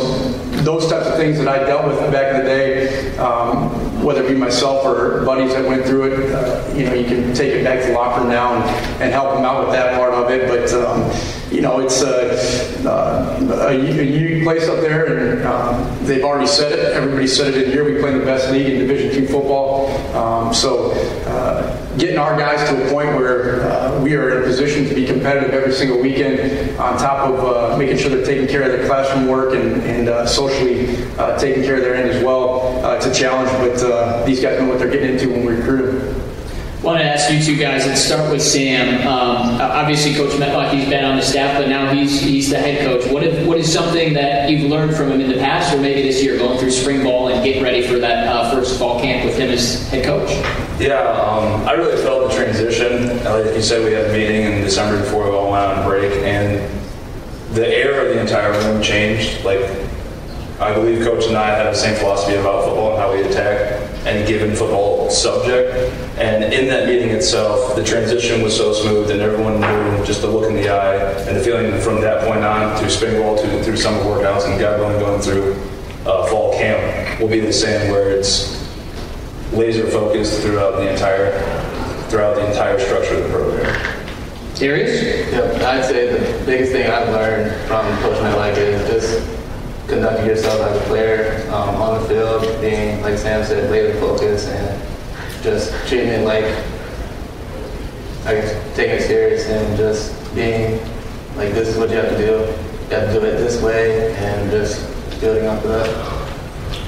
those 0.63 0.89
types 0.89 1.07
of 1.07 1.17
things 1.17 1.39
that 1.39 1.49
I 1.49 1.65
dealt 1.65 1.87
with 1.87 1.99
back 2.13 2.35
in 2.35 2.41
the 2.41 2.45
day. 2.45 3.17
Um, 3.19 3.62
whether 4.03 4.23
it 4.23 4.29
be 4.29 4.35
myself 4.35 4.85
or 4.85 5.25
buddies 5.25 5.53
that 5.53 5.67
went 5.67 5.85
through 5.85 6.13
it, 6.13 6.35
uh, 6.35 6.73
you 6.75 6.85
know, 6.85 6.95
you 6.95 7.05
can 7.05 7.35
take 7.35 7.53
it 7.53 7.65
back 7.65 7.81
to 7.83 7.89
the 7.89 7.93
locker 7.95 8.21
room 8.21 8.31
now 8.31 8.55
and, 8.55 9.03
and 9.03 9.13
help 9.13 9.35
them 9.35 9.45
out 9.45 9.65
with 9.65 9.73
that 9.73 9.97
part 9.97 10.13
of 10.13 10.31
it. 10.31 10.49
But 10.49 10.73
um, 10.75 11.11
you 11.53 11.61
know, 11.61 11.81
it's 11.81 12.01
a, 12.03 12.89
uh, 12.89 13.69
a, 13.69 13.75
unique 13.75 14.43
place 14.43 14.69
up 14.69 14.81
there, 14.81 15.35
and 15.35 15.47
um, 15.47 16.07
they've 16.07 16.25
already 16.25 16.47
said 16.47 16.73
it. 16.73 16.93
Everybody 16.95 17.27
said 17.27 17.55
it 17.55 17.65
in 17.65 17.71
here. 17.71 17.85
We 17.85 18.01
play 18.01 18.13
in 18.13 18.19
the 18.19 18.25
best 18.25 18.51
league 18.51 18.73
in 18.73 18.79
Division 18.79 19.13
two 19.13 19.27
football. 19.27 19.91
Um, 20.17 20.55
so, 20.55 20.93
uh, 21.27 21.82
getting 21.99 22.19
our 22.19 22.37
guys 22.39 22.69
to 22.69 22.87
a 22.87 22.91
point 22.91 23.09
where 23.09 23.71
uh, 23.71 24.01
we 24.01 24.15
are 24.15 24.31
in 24.31 24.43
a 24.43 24.47
position 24.47 24.89
to 24.89 24.95
be 24.95 25.07
competitive 25.07 25.51
every 25.51 25.73
single 25.73 26.01
weekend, 26.01 26.77
on 26.79 26.97
top 26.99 27.29
of 27.29 27.39
uh, 27.45 27.77
making 27.77 27.99
sure 27.99 28.11
they're 28.11 28.25
taking 28.25 28.47
care 28.47 28.63
of 28.63 28.73
their 28.73 28.87
classroom 28.87 29.27
work 29.29 29.55
and, 29.55 29.83
and 29.83 30.09
uh, 30.09 30.27
socially 30.27 30.97
uh, 31.19 31.39
taking 31.39 31.63
care 31.63 31.77
of 31.77 31.83
their 31.83 31.95
end 31.95 32.11
as 32.11 32.23
well, 32.25 32.81
it's 32.97 33.07
a 33.07 33.15
challenge. 33.15 33.51
But 33.53 34.25
these 34.25 34.41
guys 34.41 34.59
know 34.61 34.69
what 34.69 34.79
they're 34.79 34.91
getting 34.91 35.15
into 35.15 35.29
when 35.31 35.45
we 35.45 35.55
recruit 35.55 35.93
them. 35.93 36.23
I 36.83 36.85
want 36.85 36.99
to 36.99 37.05
ask 37.05 37.31
you 37.33 37.41
two 37.41 37.57
guys. 37.57 37.87
Let's 37.87 38.01
start 38.01 38.29
with 38.33 38.43
Sam. 38.43 39.07
Um, 39.07 39.61
obviously, 39.61 40.15
Coach 40.15 40.33
Mettlach, 40.33 40.73
he's 40.73 40.89
been 40.89 41.05
on 41.05 41.15
the 41.15 41.23
staff, 41.23 41.57
but 41.57 41.69
now 41.69 41.93
he's 41.95 42.21
he's 42.21 42.51
the 42.51 42.59
head 42.59 42.81
coach. 42.81 43.09
What 43.13 43.23
is, 43.23 43.47
what 43.47 43.57
is 43.57 43.73
something 43.73 44.15
that 44.15 44.51
you've 44.51 44.69
learned 44.69 44.97
from 44.97 45.13
him 45.13 45.21
in 45.21 45.29
the 45.29 45.37
past, 45.37 45.73
or 45.73 45.81
maybe 45.81 46.03
this 46.03 46.21
year, 46.21 46.37
going 46.39 46.59
through 46.59 46.73
spring 46.73 47.05
ball 47.05 47.29
and 47.29 47.45
getting 47.45 47.63
ready 47.63 47.87
for 47.87 48.01
that 48.01 48.27
uh, 48.27 48.51
first 48.51 48.81
fall 48.81 48.99
camp 49.01 49.25
with 49.25 49.39
him 49.39 49.51
as 49.51 49.89
head 49.91 50.05
coach? 50.05 50.31
Yeah, 50.83 50.99
um, 50.99 51.63
I 51.69 51.75
really 51.75 52.03
felt 52.03 52.29
the 52.29 52.37
transition. 52.37 53.23
Like 53.23 53.55
you 53.55 53.63
said, 53.63 53.85
we 53.85 53.93
had 53.93 54.07
a 54.07 54.13
meeting 54.13 54.43
in 54.43 54.63
December 54.63 55.01
before 55.01 55.31
we 55.31 55.37
all 55.37 55.53
went 55.53 55.65
on 55.65 55.87
break, 55.89 56.13
and 56.25 56.59
the 57.55 57.69
air 57.69 58.05
of 58.05 58.13
the 58.13 58.21
entire 58.21 58.51
room 58.51 58.83
changed. 58.83 59.45
Like 59.45 59.61
I 60.59 60.75
believe 60.75 61.05
Coach 61.05 61.27
and 61.27 61.37
I 61.37 61.51
have 61.51 61.73
the 61.73 61.79
same 61.79 61.95
philosophy 61.95 62.35
about 62.35 62.65
football 62.65 62.95
and 62.95 63.01
how 63.01 63.13
we 63.15 63.23
attack 63.23 63.81
any 64.05 64.27
given 64.27 64.57
football 64.57 65.09
subject. 65.09 65.73
And 66.19 66.53
in 66.53 66.67
that 66.67 66.89
meeting 66.89 67.11
itself, 67.11 67.77
the 67.77 67.85
transition 67.85 68.43
was 68.43 68.57
so 68.57 68.73
smooth, 68.73 69.13
and 69.13 69.21
everyone 69.21 69.61
knew 69.61 70.05
just 70.05 70.23
the 70.23 70.27
look 70.27 70.51
in 70.51 70.57
the 70.57 70.69
eye 70.69 70.97
and 71.29 71.37
the 71.37 71.45
feeling 71.45 71.81
from 71.81 72.01
that 72.01 72.27
point 72.27 72.43
on 72.43 72.77
through 72.77 72.91
spring 72.91 73.23
ball 73.23 73.37
to 73.37 73.63
through 73.63 73.77
summer 73.77 74.01
workouts 74.01 74.51
and 74.51 74.59
God 74.59 74.81
willing 74.81 74.99
going 74.99 75.23
through 75.23 75.53
uh, 76.07 76.27
fall 76.27 76.53
camp 76.55 77.21
will 77.21 77.29
be 77.29 77.39
the 77.39 77.53
same, 77.53 77.93
where 77.93 78.11
it's 78.11 78.62
laser 79.53 79.87
focused 79.89 80.43
throughout 80.43 80.77
the 80.77 80.91
entire 80.91 81.33
throughout 82.09 82.37
the 82.37 82.47
entire 82.47 82.79
structure 82.79 83.15
of 83.15 83.25
the 83.25 83.29
program. 83.31 84.03
Darius? 84.55 85.03
Yep, 85.33 85.63
I'd 85.63 85.85
say 85.85 86.13
the 86.13 86.45
biggest 86.45 86.73
thing 86.73 86.91
I've 86.91 87.09
learned 87.09 87.51
from 87.67 87.87
Coach 88.03 88.19
Mettlach 88.19 88.57
is 88.57 88.87
just 88.89 89.89
conducting 89.89 90.27
yourself 90.27 90.61
as 90.61 90.77
a 90.77 90.85
player 90.85 91.45
um, 91.49 91.75
on 91.77 92.01
the 92.01 92.09
field, 92.09 92.61
being, 92.61 93.01
like 93.03 93.19
Sam 93.19 93.45
said, 93.45 93.71
laser 93.71 93.99
focused 93.99 94.49
and 94.49 95.43
just 95.43 95.73
treating 95.89 96.09
it 96.09 96.25
like, 96.25 96.45
I 98.27 98.35
guess, 98.35 98.77
taking 98.77 98.97
it 98.97 99.03
serious 99.03 99.47
and 99.47 99.77
just 99.77 100.13
being 100.35 100.79
like, 101.37 101.53
this 101.55 101.69
is 101.69 101.79
what 101.79 101.91
you 101.91 101.97
have 101.97 102.11
to 102.11 102.17
do. 102.17 102.25
You 102.91 103.01
have 103.01 103.13
to 103.13 103.21
do 103.21 103.27
it 103.27 103.39
this 103.39 103.61
way 103.63 104.15
and 104.17 104.51
just 104.51 104.81
building 105.21 105.47
up 105.47 105.63
to 105.63 105.69
that. 105.69 106.22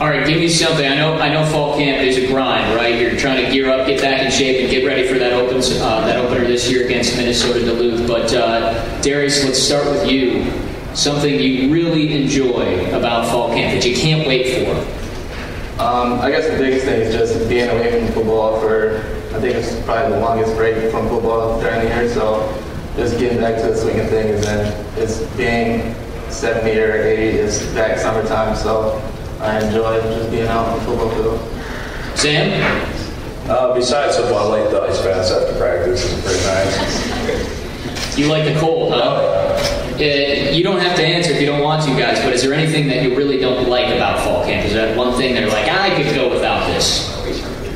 All 0.00 0.09
right, 0.09 0.26
give 0.26 0.40
me 0.40 0.48
something. 0.48 0.85
I 0.85 0.96
know 0.96 1.18
I 1.18 1.33
know 1.33 1.46
fall 1.46 1.76
camp 1.76 2.02
is 2.02 2.18
a 2.18 2.26
grind, 2.26 2.74
right? 2.74 3.00
You're 3.00 3.16
trying 3.16 3.44
to 3.44 3.52
gear 3.52 3.70
up, 3.70 3.87
get 3.87 4.00
back 4.00 4.22
in 4.22 4.30
shape, 4.30 4.61
and 4.61 4.68
get 4.68 4.85
ready 4.85 5.07
for 5.07 5.18
that 5.18 5.33
opens 5.33 5.70
uh, 5.70 6.00
that 6.00 6.16
opener 6.16 6.44
this 6.44 6.68
year 6.68 6.85
against 6.85 7.16
Minnesota 7.16 7.61
Duluth. 7.61 8.09
But 8.09 8.35
uh, 8.35 9.00
Darius, 9.02 9.44
let's 9.44 9.62
start 9.62 9.87
with 9.87 10.11
you 10.11 10.50
something 10.94 11.40
you 11.40 11.72
really 11.72 12.22
enjoy 12.22 12.88
about 12.96 13.28
fall 13.28 13.48
camp 13.48 13.80
that 13.80 13.88
you 13.88 13.96
can't 13.96 14.26
wait 14.26 14.66
for? 14.66 14.72
Um, 15.83 16.20
I 16.20 16.30
guess 16.30 16.48
the 16.48 16.57
biggest 16.57 16.87
thing 16.87 17.00
is 17.00 17.14
just 17.14 17.48
being 17.48 17.68
away 17.68 18.00
from 18.00 18.14
football 18.14 18.61
for, 18.61 18.98
I 19.35 19.40
think 19.40 19.57
it's 19.57 19.80
probably 19.85 20.16
the 20.16 20.20
longest 20.20 20.54
break 20.57 20.90
from 20.90 21.09
football 21.09 21.61
during 21.61 21.80
the 21.80 21.94
year. 21.94 22.09
So 22.09 22.46
just 22.96 23.18
getting 23.18 23.38
back 23.38 23.61
to 23.61 23.68
the 23.68 23.76
swinging 23.76 24.07
thing 24.07 24.28
is 24.28 24.44
then 24.44 24.87
it's 24.96 25.20
being 25.37 25.94
70 26.30 26.78
or 26.78 27.02
80 27.02 27.22
is 27.38 27.62
back 27.74 27.98
summertime. 27.98 28.57
So 28.57 29.00
I 29.44 29.61
enjoy 29.61 30.00
just 30.00 30.30
being 30.30 30.46
out 30.46 30.66
on 30.66 30.78
the 30.78 30.85
football 30.87 31.11
field. 31.11 31.38
Sam? 32.16 32.48
Uh, 33.46 33.74
besides 33.74 34.16
football, 34.16 34.52
I 34.54 34.61
like 34.61 34.70
the 34.70 34.80
ice 34.80 35.02
baths 35.02 35.30
after 35.30 35.59
practice. 35.59 36.11
It's 36.11 36.24
pretty 36.24 36.42
nice. 36.46 38.18
You 38.18 38.28
like 38.28 38.44
the 38.44 38.59
cold, 38.59 38.94
huh? 38.94 39.00
Oh, 39.02 39.94
uh, 39.96 40.50
you 40.50 40.62
don't 40.62 40.80
have 40.80 40.96
to 40.96 41.04
answer 41.04 41.33
if 41.33 41.40
you 41.40 41.46
don't 41.46 41.62
want 41.62 41.85
to, 41.85 41.90
guys, 41.90 42.22
but 42.24 42.33
is 42.33 42.42
there 42.42 42.54
anything 42.54 42.88
that 42.88 43.02
you 43.02 43.14
really 43.14 43.38
don't 43.38 43.68
like 43.68 43.94
about 43.94 44.24
fall 44.24 44.44
camp? 44.44 44.64
Is 44.64 44.72
that 44.72 44.96
one 44.96 45.14
thing 45.18 45.35
that 45.35 45.42
you're 45.42 45.50
like, 45.50 45.68
I 45.68 45.94
could 46.02 46.14
go 46.14 46.30
without 46.30 46.66
this? 46.68 47.12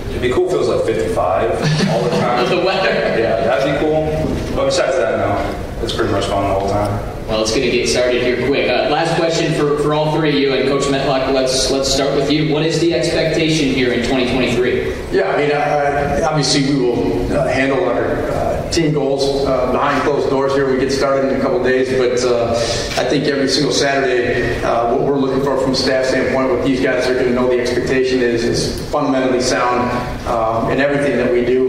It'd 0.08 0.22
be 0.22 0.32
cool 0.32 0.48
if 0.48 0.54
it 0.54 0.58
was 0.58 0.68
like 0.68 0.86
55 0.86 1.50
all 1.90 2.02
the 2.02 2.10
time. 2.10 2.48
the 2.48 2.64
weather. 2.64 2.88
Yeah, 2.88 3.44
that'd 3.44 3.74
be 3.74 3.78
cool. 3.78 4.27
But 4.54 4.66
besides 4.66 4.96
that, 4.96 5.18
no, 5.18 5.84
it's 5.84 5.94
pretty 5.94 6.12
much 6.12 6.26
fun 6.26 6.42
the 6.48 6.60
whole 6.60 6.68
time. 6.68 7.18
Well, 7.28 7.42
it's 7.42 7.50
going 7.50 7.62
to 7.62 7.70
get 7.70 7.88
started 7.88 8.22
here 8.22 8.46
quick. 8.46 8.70
Uh, 8.70 8.88
last 8.88 9.14
question 9.16 9.52
for, 9.52 9.78
for 9.82 9.92
all 9.92 10.16
three 10.16 10.30
of 10.30 10.34
you, 10.36 10.54
and 10.54 10.66
Coach 10.66 10.84
Mettlach, 10.84 11.30
let's 11.34 11.70
let's 11.70 11.92
start 11.92 12.14
with 12.16 12.30
you. 12.30 12.52
What 12.52 12.64
is 12.64 12.80
the 12.80 12.94
expectation 12.94 13.68
here 13.74 13.92
in 13.92 14.00
2023? 14.00 14.94
Yeah, 15.12 15.30
I 15.30 15.36
mean, 15.36 15.52
uh, 15.52 16.26
obviously 16.26 16.72
we 16.72 16.80
will 16.80 17.32
uh, 17.36 17.46
handle 17.48 17.84
our 17.84 18.30
uh, 18.30 18.47
team 18.70 18.92
goals 18.92 19.46
uh, 19.46 19.72
behind 19.72 20.02
closed 20.02 20.30
doors 20.30 20.54
here. 20.54 20.70
We 20.70 20.78
get 20.78 20.92
started 20.92 21.32
in 21.32 21.40
a 21.40 21.42
couple 21.42 21.62
days, 21.62 21.88
but 21.98 22.18
uh, 22.28 22.52
I 23.00 23.08
think 23.08 23.24
every 23.24 23.48
single 23.48 23.72
Saturday, 23.72 24.62
uh, 24.62 24.94
what 24.94 25.02
we're 25.02 25.18
looking 25.18 25.42
for 25.42 25.58
from 25.58 25.72
a 25.72 25.76
staff 25.76 26.06
standpoint, 26.06 26.50
what 26.50 26.64
these 26.64 26.80
guys 26.80 27.06
are 27.08 27.14
going 27.14 27.26
to 27.26 27.34
know 27.34 27.48
the 27.48 27.60
expectation 27.60 28.20
is, 28.20 28.44
is 28.44 28.90
fundamentally 28.90 29.40
sound 29.40 29.90
um, 30.26 30.70
in 30.70 30.80
everything 30.80 31.16
that 31.16 31.32
we 31.32 31.44
do. 31.44 31.68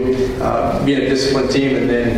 being 0.84 1.02
a 1.02 1.08
disciplined 1.08 1.50
team, 1.50 1.76
and 1.76 1.88
then 1.88 2.08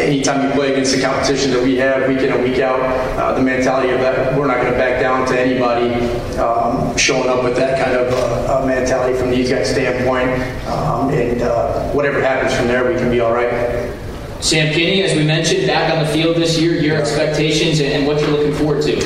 anytime 0.00 0.46
you 0.46 0.54
play 0.54 0.72
against 0.72 0.94
the 0.94 1.00
competition 1.00 1.50
that 1.50 1.62
we 1.62 1.76
have 1.76 2.08
week 2.08 2.18
in 2.18 2.32
and 2.32 2.42
week 2.42 2.60
out, 2.60 3.36
the 3.36 3.42
mentality 3.42 3.90
of 3.90 4.00
that 4.00 4.36
we're 4.36 4.46
not 4.46 4.58
going 4.58 4.72
to 4.72 4.78
back 4.78 5.00
down 5.00 5.26
to 5.26 5.38
anybody 5.38 5.92
um, 6.38 6.96
showing 6.96 7.28
up 7.28 7.42
with 7.42 7.56
that 7.56 7.82
kind 7.82 7.96
of 7.96 8.06
mentality 8.66 9.18
from 9.18 9.30
these 9.30 9.50
guys' 9.50 9.70
standpoint. 9.70 10.30
Um, 10.66 11.10
and 11.10 11.42
uh, 11.42 11.90
whatever 11.90 12.20
happens 12.20 12.54
from 12.54 12.66
there, 12.66 12.90
we 12.90 12.98
can 12.98 13.10
be 13.10 13.20
all 13.20 13.32
right. 13.32 13.85
Sam 14.40 14.72
Kinney, 14.72 15.02
as 15.02 15.16
we 15.16 15.24
mentioned, 15.24 15.66
back 15.66 15.92
on 15.92 16.04
the 16.04 16.08
field 16.10 16.36
this 16.36 16.58
year, 16.58 16.74
your 16.74 16.96
expectations 16.96 17.80
and 17.80 18.06
what 18.06 18.20
you're 18.20 18.30
looking 18.30 18.54
forward 18.54 18.82
to? 18.82 18.96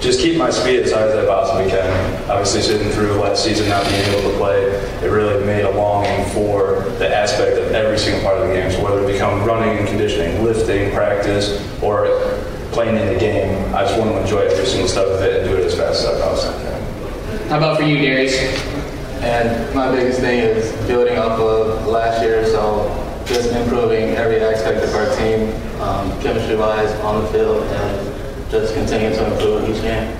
Just 0.00 0.20
keep 0.20 0.36
my 0.36 0.50
speed 0.50 0.80
as 0.80 0.92
high 0.92 1.08
as 1.08 1.14
I 1.14 1.26
possibly 1.26 1.70
can. 1.70 2.30
Obviously, 2.30 2.62
sitting 2.62 2.90
through 2.90 3.12
last 3.14 3.44
season, 3.44 3.68
not 3.68 3.84
being 3.88 4.04
able 4.10 4.30
to 4.30 4.36
play, 4.36 4.62
it 5.02 5.10
really 5.10 5.44
made 5.44 5.64
a 5.64 5.70
longing 5.70 6.24
for 6.30 6.82
the 6.98 7.08
aspect 7.08 7.56
of 7.58 7.72
every 7.72 7.98
single 7.98 8.22
part 8.22 8.38
of 8.38 8.48
the 8.48 8.54
game. 8.54 8.70
So 8.70 8.84
whether 8.84 9.02
it 9.02 9.12
become 9.12 9.44
running 9.44 9.78
and 9.78 9.88
conditioning, 9.88 10.44
lifting, 10.44 10.92
practice, 10.92 11.60
or 11.82 12.06
playing 12.72 12.96
in 12.96 13.12
the 13.12 13.18
game, 13.18 13.74
I 13.74 13.84
just 13.84 13.98
want 13.98 14.10
to 14.10 14.20
enjoy 14.20 14.40
every 14.40 14.66
single 14.66 14.88
step 14.88 15.06
of 15.06 15.22
it 15.22 15.40
and 15.40 15.50
do 15.50 15.56
it 15.56 15.64
as 15.64 15.74
fast 15.74 16.04
as 16.04 16.20
I 16.20 16.20
possibly 16.20 16.62
can. 16.62 17.48
How 17.48 17.58
about 17.58 17.78
for 17.78 17.84
you, 17.84 17.96
Darius? 17.96 18.36
And 19.22 19.74
my 19.74 19.90
biggest 19.90 20.20
thing 20.20 20.40
is 20.40 20.70
building 20.86 21.18
off 21.18 21.40
of 21.40 21.86
last 21.86 22.22
year, 22.22 22.44
so 22.46 23.07
just 23.28 23.52
improving 23.52 24.16
every 24.16 24.40
aspect 24.40 24.82
of 24.82 24.94
our 24.94 25.14
team, 25.16 25.52
um, 25.80 26.10
chemistry-wise, 26.22 26.90
on 27.00 27.22
the 27.22 27.28
field, 27.30 27.62
and 27.64 28.50
just 28.50 28.74
continue 28.74 29.10
to 29.10 29.32
improve 29.32 29.68
each 29.68 29.82
game. 29.82 30.16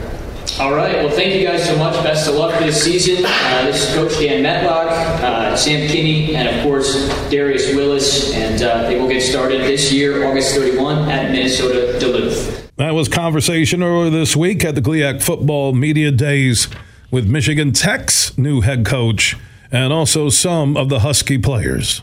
All 0.60 0.74
right. 0.74 0.96
Well, 0.96 1.10
thank 1.10 1.34
you 1.34 1.46
guys 1.46 1.64
so 1.66 1.76
much. 1.78 1.94
Best 2.02 2.28
of 2.28 2.34
luck 2.34 2.58
this 2.58 2.82
season. 2.82 3.24
Uh, 3.24 3.64
this 3.64 3.88
is 3.88 3.94
Coach 3.94 4.18
Dan 4.18 4.42
Mettlach, 4.42 4.88
uh, 5.22 5.56
Sam 5.56 5.88
Kinney, 5.88 6.34
and 6.34 6.48
of 6.48 6.62
course 6.64 7.08
Darius 7.30 7.72
Willis. 7.74 8.34
And 8.34 8.60
uh, 8.62 8.88
they 8.88 8.98
will 8.98 9.08
get 9.08 9.22
started 9.22 9.60
this 9.60 9.92
year, 9.92 10.26
August 10.26 10.54
31, 10.56 11.08
at 11.10 11.30
Minnesota 11.30 11.98
Duluth. 12.00 12.72
That 12.76 12.90
was 12.92 13.08
conversation 13.08 13.82
earlier 13.82 14.10
this 14.10 14.34
week 14.34 14.64
at 14.64 14.74
the 14.74 14.82
GLIAC 14.82 15.22
Football 15.22 15.74
Media 15.74 16.10
Days 16.10 16.66
with 17.10 17.28
Michigan 17.28 17.72
Tech's 17.72 18.36
new 18.36 18.60
head 18.60 18.84
coach 18.84 19.36
and 19.70 19.92
also 19.92 20.28
some 20.28 20.76
of 20.76 20.88
the 20.88 21.00
Husky 21.00 21.38
players. 21.38 22.02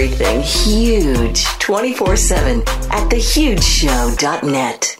Everything 0.00 0.40
huge 0.40 1.44
24 1.58 2.16
7 2.16 2.60
at 2.60 3.10
thehugeshow.net. 3.10 4.96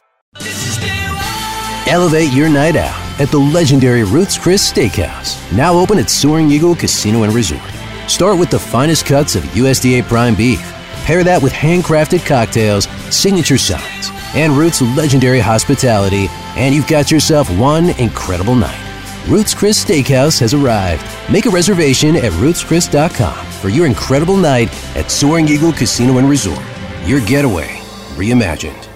Elevate 1.87 2.31
your 2.35 2.51
night 2.51 2.77
out 2.77 3.19
at 3.19 3.31
the 3.31 3.39
legendary 3.39 4.05
Ruth's 4.05 4.37
Chris 4.37 4.71
Steakhouse, 4.71 5.41
now 5.57 5.73
open 5.73 5.99
at 5.99 6.11
Soaring 6.11 6.51
Eagle 6.51 6.77
Casino 6.77 7.23
and 7.23 7.33
Resort. 7.33 7.63
Start 8.09 8.39
with 8.39 8.51
the 8.51 8.59
finest 8.59 9.07
cuts 9.07 9.37
of 9.37 9.43
USDA 9.45 10.03
prime 10.03 10.35
beef. 10.35 10.61
Pair 11.07 11.25
that 11.25 11.43
with 11.43 11.55
handcrafted 11.55 12.27
cocktails, 12.27 12.87
signature 13.09 13.57
sides, 13.57 14.11
and 14.35 14.53
Ruth's 14.53 14.83
legendary 14.83 15.41
hospitality, 15.41 16.27
and 16.59 16.75
you've 16.75 16.87
got 16.87 17.11
yourself 17.11 17.49
one 17.59 17.89
incredible 17.99 18.55
night. 18.55 18.87
Ruth's 19.27 19.55
Chris 19.55 19.83
Steakhouse 19.83 20.39
has 20.41 20.53
arrived. 20.53 21.03
Make 21.33 21.47
a 21.47 21.51
reservation 21.51 22.17
at 22.17 22.33
ruthschris.com 22.33 23.50
for 23.61 23.68
your 23.68 23.85
incredible 23.85 24.38
night 24.38 24.70
at 24.96 25.11
Soaring 25.11 25.46
Eagle 25.46 25.73
Casino 25.73 26.16
and 26.16 26.29
Resort. 26.29 26.64
Your 27.05 27.20
getaway 27.27 27.68
reimagined. 28.16 28.88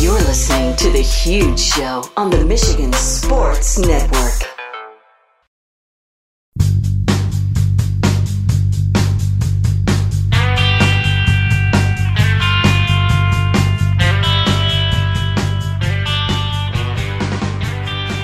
You're 0.00 0.14
listening 0.14 0.76
to 0.76 0.90
The 0.90 1.02
Huge 1.02 1.58
Show 1.58 2.04
on 2.16 2.30
the 2.30 2.44
Michigan 2.44 2.92
Sports 2.92 3.78
Network. 3.78 4.48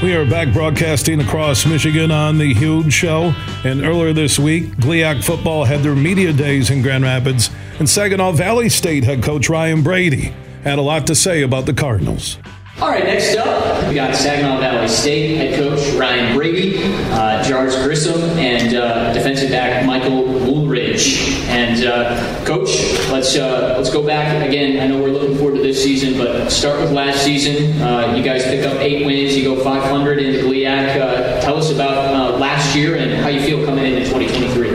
We 0.01 0.15
are 0.15 0.25
back 0.25 0.53
broadcasting 0.53 1.21
across 1.21 1.67
Michigan 1.67 2.13
on 2.13 2.39
the 2.39 2.55
Huge 2.55 2.93
Show. 2.93 3.35
And 3.65 3.85
earlier 3.85 4.13
this 4.13 4.39
week, 4.39 4.77
GLIAC 4.77 5.25
football 5.25 5.65
had 5.65 5.81
their 5.81 5.97
media 5.97 6.33
days 6.33 6.71
in 6.71 6.81
Grand 6.81 7.03
Rapids, 7.03 7.51
and 7.81 7.89
Saginaw 7.89 8.33
Valley 8.33 8.69
State 8.69 9.03
head 9.03 9.21
coach 9.21 9.49
Ryan 9.49 9.83
Brady 9.83 10.33
had 10.63 10.79
a 10.79 10.83
lot 10.83 11.09
to 11.09 11.15
say 11.17 11.43
about 11.43 11.67
the 11.67 11.75
Cardinals. 11.75 12.39
All 12.81 12.89
right, 12.89 13.03
next 13.03 13.35
up, 13.37 13.89
we 13.89 13.97
got 13.97 14.15
Saginaw 14.15 14.61
Valley 14.61 14.87
State 14.87 15.37
head 15.37 15.59
coach 15.59 15.81
Ryan 15.99 16.37
Brady, 16.37 16.81
uh, 17.11 17.43
Jars 17.43 17.75
Grissom, 17.83 18.21
and 18.39 18.77
uh, 18.77 19.13
defensive 19.13 19.51
back 19.51 19.85
Michael 19.85 20.23
Woolridge. 20.25 21.38
And 21.49 21.85
uh, 21.85 22.45
coach, 22.45 22.69
let's 23.11 23.35
uh, 23.37 23.75
let's 23.77 23.91
go 23.91 24.07
back 24.07 24.47
again. 24.47 24.81
I 24.81 24.87
know 24.87 25.03
we're 25.03 25.11
looking 25.11 25.37
forward 25.37 25.57
to 25.57 25.63
this 25.63 25.83
season, 25.83 26.19
but 26.19 26.51
start 26.51 26.79
with 26.81 26.93
last 26.93 27.25
season. 27.25 27.81
Uh, 27.81 28.15
you 28.15 28.23
guys 28.23 28.45
pick 28.45 28.67
up 28.67 28.77
eight 28.81 29.07
wins. 29.07 29.35
You 29.37 29.45
go 29.45 29.65
500 29.65 30.19
in 30.19 30.33
the 30.35 30.41
GLIAC. 30.41 31.01
Uh, 31.01 31.41
tell 31.41 31.57
us 31.57 31.73
about 31.73 32.39
last 32.39 32.77
year 32.77 32.97
and 32.97 33.13
how 33.23 33.29
you 33.29 33.41
feel 33.41 33.65
coming 33.65 33.87
into 33.87 34.05
2023. 34.11 34.69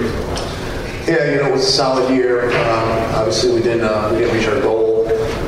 Yeah, 1.06 1.32
you 1.32 1.42
know, 1.42 1.50
it 1.50 1.52
was 1.52 1.64
a 1.64 1.72
solid 1.72 2.10
year. 2.14 2.48
Um, 2.48 3.16
obviously, 3.16 3.54
we 3.54 3.62
didn't 3.62 4.12
we 4.12 4.20
didn't 4.20 4.36
reach 4.36 4.48
our 4.48 4.60
goal 4.62 4.93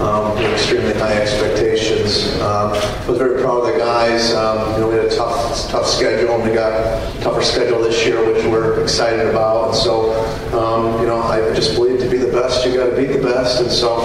um, 0.05 0.37
extremely 0.53 0.93
high 0.93 1.15
expectations. 1.15 2.35
Um, 2.41 2.73
I 2.73 3.05
was 3.07 3.17
very 3.17 3.41
proud 3.41 3.65
of 3.65 3.73
the 3.73 3.79
guys. 3.79 4.33
Um, 4.33 4.73
you 4.73 4.81
know, 4.81 4.89
we 4.89 4.95
had 4.95 5.05
a 5.05 5.15
tough, 5.15 5.69
tough 5.69 5.87
schedule, 5.87 6.35
and 6.35 6.43
we 6.43 6.55
got 6.55 6.73
a 6.73 7.19
tougher 7.21 7.41
schedule 7.41 7.81
this 7.81 8.05
year, 8.05 8.23
which 8.31 8.45
we're 8.45 8.81
excited 8.83 9.27
about. 9.27 9.69
And 9.69 9.75
so, 9.75 10.13
um, 10.57 11.01
you 11.01 11.07
know, 11.07 11.21
I 11.21 11.53
just 11.55 11.73
believe 11.75 11.99
to 12.01 12.09
be 12.09 12.17
the 12.17 12.31
best, 12.31 12.65
you 12.65 12.75
got 12.75 12.91
to 12.91 12.95
beat 12.95 13.13
the 13.13 13.21
best. 13.21 13.61
And 13.61 13.71
so, 13.71 13.97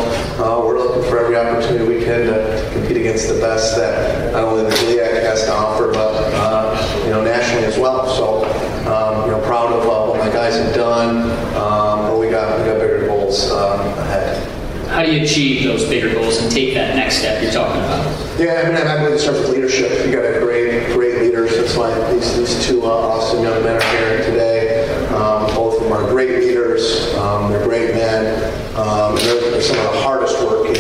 uh, 0.43 0.65
we're 0.65 0.79
looking 0.79 1.03
for 1.11 1.19
every 1.19 1.37
opportunity 1.37 1.99
we 1.99 2.03
can 2.03 2.27
to 2.27 2.71
compete 2.73 2.97
against 2.97 3.29
the 3.29 3.39
best 3.39 3.77
that 3.77 4.33
not 4.33 4.45
only 4.45 4.65
the 4.65 4.77
GLIAC 4.77 5.23
has 5.23 5.45
to 5.45 5.53
offer, 5.53 5.93
but 5.93 6.15
uh, 6.35 7.05
you 7.05 7.11
know, 7.11 7.23
nationally 7.23 7.67
as 7.67 7.79
well. 7.79 8.09
So, 8.17 8.45
um, 8.91 9.27
you 9.27 9.33
know, 9.33 9.43
proud 9.45 9.73
of 9.73 9.85
uh, 9.85 10.11
what 10.11 10.19
my 10.19 10.33
guys 10.33 10.55
have 10.55 10.75
done. 10.75 11.31
Um, 11.57 12.09
but 12.09 12.19
we 12.19 12.31
got 12.31 12.59
we 12.59 12.65
got 12.65 12.81
bigger 12.81 13.07
goals 13.07 13.51
ahead 13.51 14.50
how 14.91 15.05
do 15.05 15.13
you 15.13 15.23
achieve 15.23 15.65
those 15.65 15.89
bigger 15.89 16.13
goals 16.13 16.39
and 16.39 16.51
take 16.51 16.75
that 16.75 16.97
next 16.97 17.19
step 17.19 17.41
you're 17.41 17.53
talking 17.53 17.81
about? 17.81 18.05
Yeah, 18.41 18.63
I 18.65 18.69
mean, 18.69 18.87
I 18.87 18.97
believe 18.99 19.15
it 19.15 19.19
starts 19.21 19.39
with 19.39 19.51
leadership. 19.51 20.05
You 20.05 20.13
got 20.13 20.25
a 20.25 20.41
great, 20.41 20.93
great 20.93 21.23
leaders. 21.23 21.57
That's 21.57 21.77
why 21.77 21.95
these, 22.13 22.37
these 22.37 22.67
two 22.67 22.83
uh, 22.83 22.89
awesome 22.89 23.43
young 23.43 23.63
men 23.63 23.77
are 23.77 23.97
here 23.97 24.25
today. 24.25 24.89
Um, 25.11 25.47
both 25.55 25.77
of 25.77 25.85
them 25.85 25.93
are 25.93 26.11
great 26.11 26.31
leaders. 26.41 27.15
Um, 27.15 27.53
they're 27.53 27.65
great 27.65 27.95
men. 27.95 28.43
Um, 28.77 29.15
they're, 29.17 29.41
they're, 29.53 29.63
some 29.63 29.79
of 29.79 29.93
the 29.93 30.01
hardest 30.01 30.35
working 30.43 30.77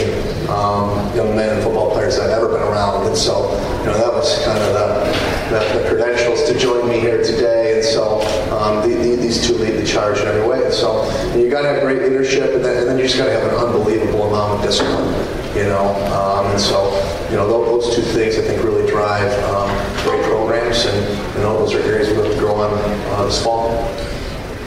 um, 0.50 1.14
young 1.14 1.36
men 1.36 1.54
and 1.54 1.62
football 1.62 1.92
players 1.92 2.18
I've 2.18 2.30
ever 2.30 2.48
been 2.48 2.62
around. 2.62 3.06
And 3.06 3.16
so, 3.16 3.50
you 3.80 3.86
know, 3.86 3.96
that 3.96 4.12
was 4.12 4.44
kind 4.44 4.58
of 4.58 4.72
the, 4.74 5.50
the, 5.54 5.78
the 5.78 5.88
credentials 5.88 6.50
to 6.50 6.58
join 6.58 6.88
me 6.88 6.98
here 6.98 7.22
today. 7.22 7.69
And 7.80 7.88
so, 7.88 8.20
um, 8.54 8.86
the, 8.86 8.94
the, 8.94 9.16
these 9.16 9.40
two 9.40 9.54
lead 9.54 9.72
the 9.72 9.86
charge 9.86 10.20
in 10.20 10.26
every 10.26 10.46
way. 10.46 10.70
So, 10.70 11.08
you 11.34 11.48
got 11.48 11.62
to 11.62 11.68
have 11.68 11.80
great 11.80 12.02
leadership, 12.02 12.54
and 12.54 12.62
then, 12.62 12.76
and 12.76 12.86
then 12.86 12.98
you 12.98 13.04
just 13.04 13.16
got 13.16 13.24
to 13.24 13.32
have 13.32 13.42
an 13.44 13.54
unbelievable 13.54 14.28
amount 14.28 14.60
of 14.60 14.66
discipline. 14.66 15.08
You 15.56 15.64
know, 15.64 15.88
um, 16.12 16.50
and 16.50 16.60
so, 16.60 16.92
you 17.30 17.36
know, 17.36 17.48
those, 17.48 17.86
those, 17.86 17.96
two 17.96 18.02
things 18.02 18.36
I 18.36 18.42
think 18.42 18.62
really 18.62 18.86
drive 18.86 19.32
um, 19.44 19.70
great 20.04 20.22
programs, 20.24 20.84
and 20.84 21.36
you 21.36 21.40
know, 21.40 21.58
those 21.58 21.72
are 21.72 21.80
areas 21.80 22.10
we 22.10 22.16
have 22.16 22.30
to 22.30 22.38
grow 22.38 22.54
on 22.54 22.70
uh, 22.74 23.24
this 23.24 23.42
fall 23.42 23.70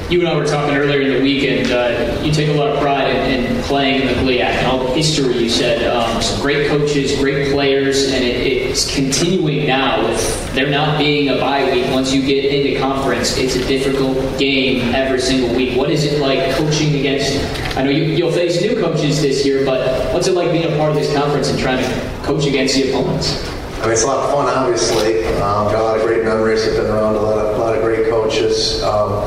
you 0.09 0.19
and 0.19 0.27
I 0.29 0.35
were 0.35 0.45
talking 0.45 0.75
earlier 0.75 1.01
in 1.01 1.13
the 1.13 1.21
week, 1.21 1.43
and 1.43 1.71
uh, 1.71 2.21
you 2.21 2.31
take 2.31 2.49
a 2.49 2.53
lot 2.53 2.69
of 2.69 2.79
pride 2.81 3.15
in, 3.15 3.55
in, 3.55 3.63
playing 3.63 4.01
in 4.01 4.07
the 4.07 4.13
GLIAC 4.13 4.41
and 4.41 4.67
all 4.67 4.83
the 4.83 4.93
history 4.93 5.37
you 5.37 5.49
said. 5.49 5.87
Um, 5.87 6.21
some 6.21 6.39
great 6.41 6.67
coaches, 6.67 7.17
great 7.17 7.51
players, 7.51 8.11
and 8.11 8.23
it, 8.23 8.62
it's 8.73 8.91
continuing 8.95 9.67
now 9.67 10.03
with 10.03 10.53
there 10.55 10.67
not 10.67 10.97
being 10.97 11.29
a 11.29 11.35
bye 11.37 11.63
week. 11.71 11.85
Once 11.91 12.11
you 12.11 12.25
get 12.25 12.43
into 12.43 12.79
conference, 12.79 13.37
it's 13.37 13.55
a 13.55 13.63
difficult 13.67 14.17
game 14.39 14.95
every 14.95 15.21
single 15.21 15.55
week. 15.55 15.77
What 15.77 15.91
is 15.91 16.05
it 16.05 16.19
like 16.19 16.55
coaching 16.55 16.95
against? 16.95 17.37
I 17.77 17.83
know 17.83 17.91
you, 17.91 18.25
will 18.25 18.31
face 18.31 18.59
new 18.63 18.73
coaches 18.73 19.21
this 19.21 19.45
year, 19.45 19.63
but 19.63 20.11
what's 20.11 20.27
it 20.27 20.33
like 20.33 20.51
being 20.51 20.65
a 20.65 20.75
part 20.75 20.89
of 20.89 20.95
this 20.95 21.13
conference 21.15 21.51
and 21.51 21.59
trying 21.59 21.83
to 21.83 22.25
coach 22.25 22.47
against 22.47 22.73
the 22.73 22.89
opponents? 22.89 23.47
I 23.77 23.81
mean, 23.83 23.91
it's 23.91 24.03
a 24.05 24.07
lot 24.07 24.25
of 24.25 24.31
fun, 24.31 24.47
obviously. 24.47 25.23
Um, 25.35 25.71
got 25.71 25.75
a 25.75 25.83
lot 25.83 25.99
of 25.99 26.07
great 26.07 26.23
memories. 26.23 26.67
I've 26.67 26.75
been 26.75 26.87
around 26.87 27.13
a 27.13 27.21
lot 27.21 27.45
of, 27.45 27.55
a 27.55 27.59
lot 27.59 27.75
of 27.75 27.83
great 27.83 28.09
coaches. 28.09 28.81
Um, 28.81 29.21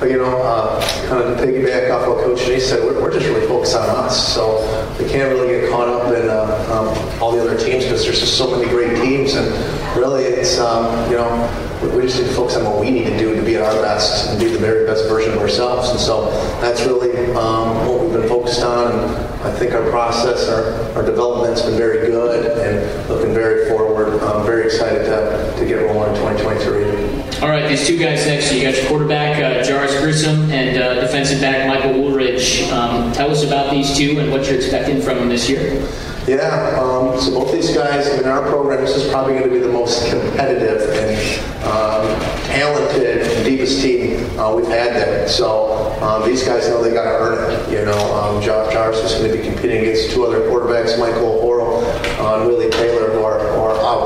but, 0.00 0.10
you 0.10 0.16
know, 0.16 0.40
uh, 0.40 0.80
kind 1.08 1.24
of 1.24 1.36
to 1.36 1.44
piggyback 1.44 1.90
off 1.90 2.08
what 2.08 2.24
Coach 2.24 2.46
Lee 2.46 2.58
said, 2.58 2.82
we're, 2.84 3.02
we're, 3.02 3.12
just 3.12 3.26
really 3.26 3.46
focused 3.48 3.76
on 3.76 3.90
us. 3.90 4.34
So 4.34 4.60
we 4.98 5.08
can't 5.08 5.30
really 5.30 5.48
get 5.48 5.70
caught 5.70 5.88
up 5.88 6.12
in 6.12 6.28
uh, 6.28 6.42
um, 6.70 7.22
all 7.22 7.32
the 7.32 7.40
other 7.40 7.56
teams 7.56 7.84
because 7.84 8.04
there's 8.04 8.18
just 8.18 8.36
so 8.36 8.50
many 8.50 8.68
great 8.68 8.96
teams. 9.00 9.34
And 9.34 9.46
really, 9.96 10.24
it's, 10.24 10.58
um, 10.58 11.08
you 11.10 11.16
know, 11.16 11.30
we 11.94 12.02
just 12.02 12.18
need 12.20 12.26
to 12.26 12.34
focus 12.34 12.56
on 12.56 12.64
what 12.64 12.80
we 12.80 12.90
need 12.90 13.04
to 13.04 13.16
do 13.16 13.36
to 13.36 13.42
be 13.42 13.54
at 13.54 13.62
our 13.62 13.80
best 13.80 14.28
and 14.28 14.40
be 14.40 14.48
the 14.48 14.58
very 14.58 14.86
best 14.86 15.08
version 15.08 15.32
of 15.32 15.38
ourselves. 15.38 15.90
And 15.90 16.00
so 16.00 16.30
that's 16.60 16.82
really 16.82 17.14
um, 17.36 17.86
what 17.86 18.00
we've 18.00 18.12
been 18.12 18.28
focused 18.28 18.62
on. 18.62 18.92
And 18.92 19.10
I 19.44 19.52
think 19.56 19.72
our 19.72 19.88
process, 19.90 20.48
our, 20.48 20.72
our 20.96 21.04
development's 21.04 21.62
been 21.62 21.76
very 21.76 22.06
good 22.06 22.58
and 22.58 23.08
looking 23.08 23.32
very 23.32 23.68
forward. 23.68 24.20
I'm 24.22 24.44
very 24.44 24.64
excited 24.64 25.04
to, 25.04 25.54
to 25.58 25.66
get 25.66 25.76
rolling 25.76 26.10
in 26.10 26.16
2023. 26.16 26.97
All 27.40 27.48
right, 27.48 27.68
these 27.68 27.86
two 27.86 27.96
guys 27.96 28.26
next 28.26 28.52
you. 28.52 28.64
Got 28.64 28.76
your 28.76 28.88
quarterback, 28.88 29.40
uh, 29.40 29.62
Jarvis 29.62 30.00
Grissom, 30.00 30.50
and 30.50 30.76
uh, 30.76 30.94
defensive 30.94 31.40
back, 31.40 31.68
Michael 31.68 31.92
Woolridge. 31.92 32.62
Um, 32.70 33.12
tell 33.12 33.30
us 33.30 33.44
about 33.44 33.70
these 33.70 33.96
two 33.96 34.18
and 34.18 34.32
what 34.32 34.46
you're 34.46 34.56
expecting 34.56 35.00
from 35.00 35.18
them 35.18 35.28
this 35.28 35.48
year. 35.48 35.88
Yeah, 36.26 36.76
um, 36.80 37.18
so 37.20 37.30
both 37.32 37.52
these 37.52 37.72
guys 37.72 38.08
in 38.08 38.26
our 38.26 38.42
program, 38.42 38.84
this 38.84 38.96
is 38.96 39.08
probably 39.12 39.34
going 39.34 39.48
to 39.48 39.54
be 39.54 39.60
the 39.60 39.72
most 39.72 40.10
competitive 40.10 40.90
and 40.90 41.62
um, 41.62 42.20
talented 42.46 43.22
and 43.22 43.44
deepest 43.44 43.82
team 43.82 44.18
uh, 44.36 44.52
we've 44.56 44.66
had 44.66 44.96
there. 44.96 45.28
So 45.28 45.96
um, 46.02 46.28
these 46.28 46.42
guys 46.42 46.68
know 46.68 46.82
they 46.82 46.92
got 46.92 47.04
to 47.04 47.18
earn 47.18 47.52
it. 47.52 47.70
You 47.70 47.84
know, 47.84 48.14
um, 48.14 48.42
Jarvis 48.42 48.98
is 49.12 49.16
going 49.16 49.30
to 49.30 49.38
be 49.38 49.44
competing 49.44 49.82
against 49.82 50.10
two 50.10 50.24
other 50.26 50.40
quarterbacks, 50.40 50.98
Michael 50.98 51.40
Horo 51.40 51.82
uh, 51.84 52.40
and 52.40 52.48
Willie 52.48 52.68
Taylor, 52.70 53.12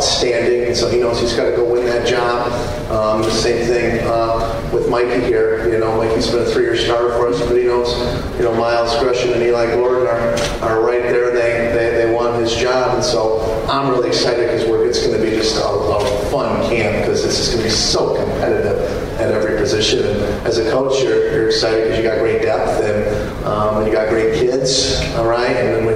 outstanding. 0.03 0.65
And 0.67 0.77
so 0.77 0.91
he 0.91 0.99
knows 0.99 1.21
he's 1.21 1.35
got 1.35 1.45
to 1.45 1.55
go 1.55 1.65
win 1.65 1.87
that 1.87 2.07
job. 2.07 2.51
Um, 2.91 3.23
the 3.23 3.31
same 3.31 3.65
thing 3.67 4.01
uh, 4.05 4.71
with 4.73 4.89
Mikey 4.89 5.21
here. 5.21 5.71
You 5.73 5.79
know, 5.79 5.97
Mikey's 5.97 6.29
been 6.29 6.43
a 6.43 6.47
three-year 6.47 6.77
starter 6.77 7.11
for 7.11 7.29
us, 7.29 7.41
but 7.41 7.57
he 7.57 7.65
knows, 7.65 7.89
you 8.37 8.43
know, 8.43 8.53
Miles 8.55 8.99
Gresham 8.99 9.33
and 9.33 9.43
Eli 9.43 9.67
Gordon 9.77 10.09
are, 10.09 10.35
are 10.65 10.85
right 10.85 11.03
there. 11.03 11.31
They, 11.31 11.73
they, 11.73 12.05
they 12.05 12.13
won 12.13 12.41
his 12.41 12.55
job. 12.57 12.97
And 12.97 13.05
so 13.05 13.65
I'm 13.71 13.91
really 13.91 14.09
excited 14.09 14.47
because 14.47 14.63
it's 14.63 15.07
going 15.07 15.19
to 15.19 15.25
be 15.25 15.37
just 15.37 15.57
a, 15.57 15.65
a 15.65 16.31
fun 16.31 16.69
camp 16.69 16.99
because 16.99 17.25
it's 17.25 17.37
just 17.37 17.53
going 17.53 17.63
to 17.63 17.69
be 17.69 17.75
so 17.75 18.17
competitive 18.17 18.77
at 19.21 19.31
every 19.31 19.57
position. 19.57 20.01
And 20.01 20.47
as 20.47 20.59
a 20.59 20.69
coach, 20.71 21.01
you're, 21.03 21.31
you're 21.33 21.47
excited 21.47 21.85
because 21.85 21.99
you 21.99 22.05
got 22.05 22.19
great 22.19 22.43
depth 22.43 22.83
and, 22.83 23.45
um, 23.47 23.79
and 23.79 23.87
you 23.87 23.93
got 23.93 24.09
great 24.09 24.35
kids, 24.35 25.01
all 25.15 25.27
right? 25.27 25.57
And 25.57 25.77
then 25.77 25.87
we, 25.87 25.95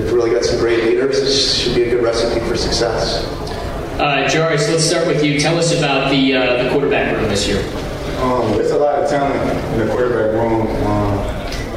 we've 0.00 0.12
really 0.12 0.30
got 0.30 0.44
some 0.44 0.60
great 0.60 0.84
leaders. 0.84 1.20
This 1.20 1.60
should 1.60 1.74
be 1.74 1.82
a 1.82 1.90
good 1.90 2.04
recipe 2.04 2.40
for 2.46 2.56
success. 2.56 3.47
Uh, 3.98 4.28
Jarvis, 4.28 4.68
let's 4.68 4.84
start 4.84 5.08
with 5.08 5.24
you. 5.24 5.40
Tell 5.40 5.58
us 5.58 5.76
about 5.76 6.08
the 6.08 6.32
uh, 6.32 6.62
the 6.62 6.70
quarterback 6.70 7.16
room 7.16 7.28
this 7.28 7.48
year. 7.48 7.58
Um, 8.22 8.52
there's 8.52 8.70
a 8.70 8.78
lot 8.78 8.94
of 8.94 9.10
talent 9.10 9.34
in 9.74 9.80
the 9.84 9.92
quarterback 9.92 10.38
room. 10.38 10.70
Um, 10.86 11.18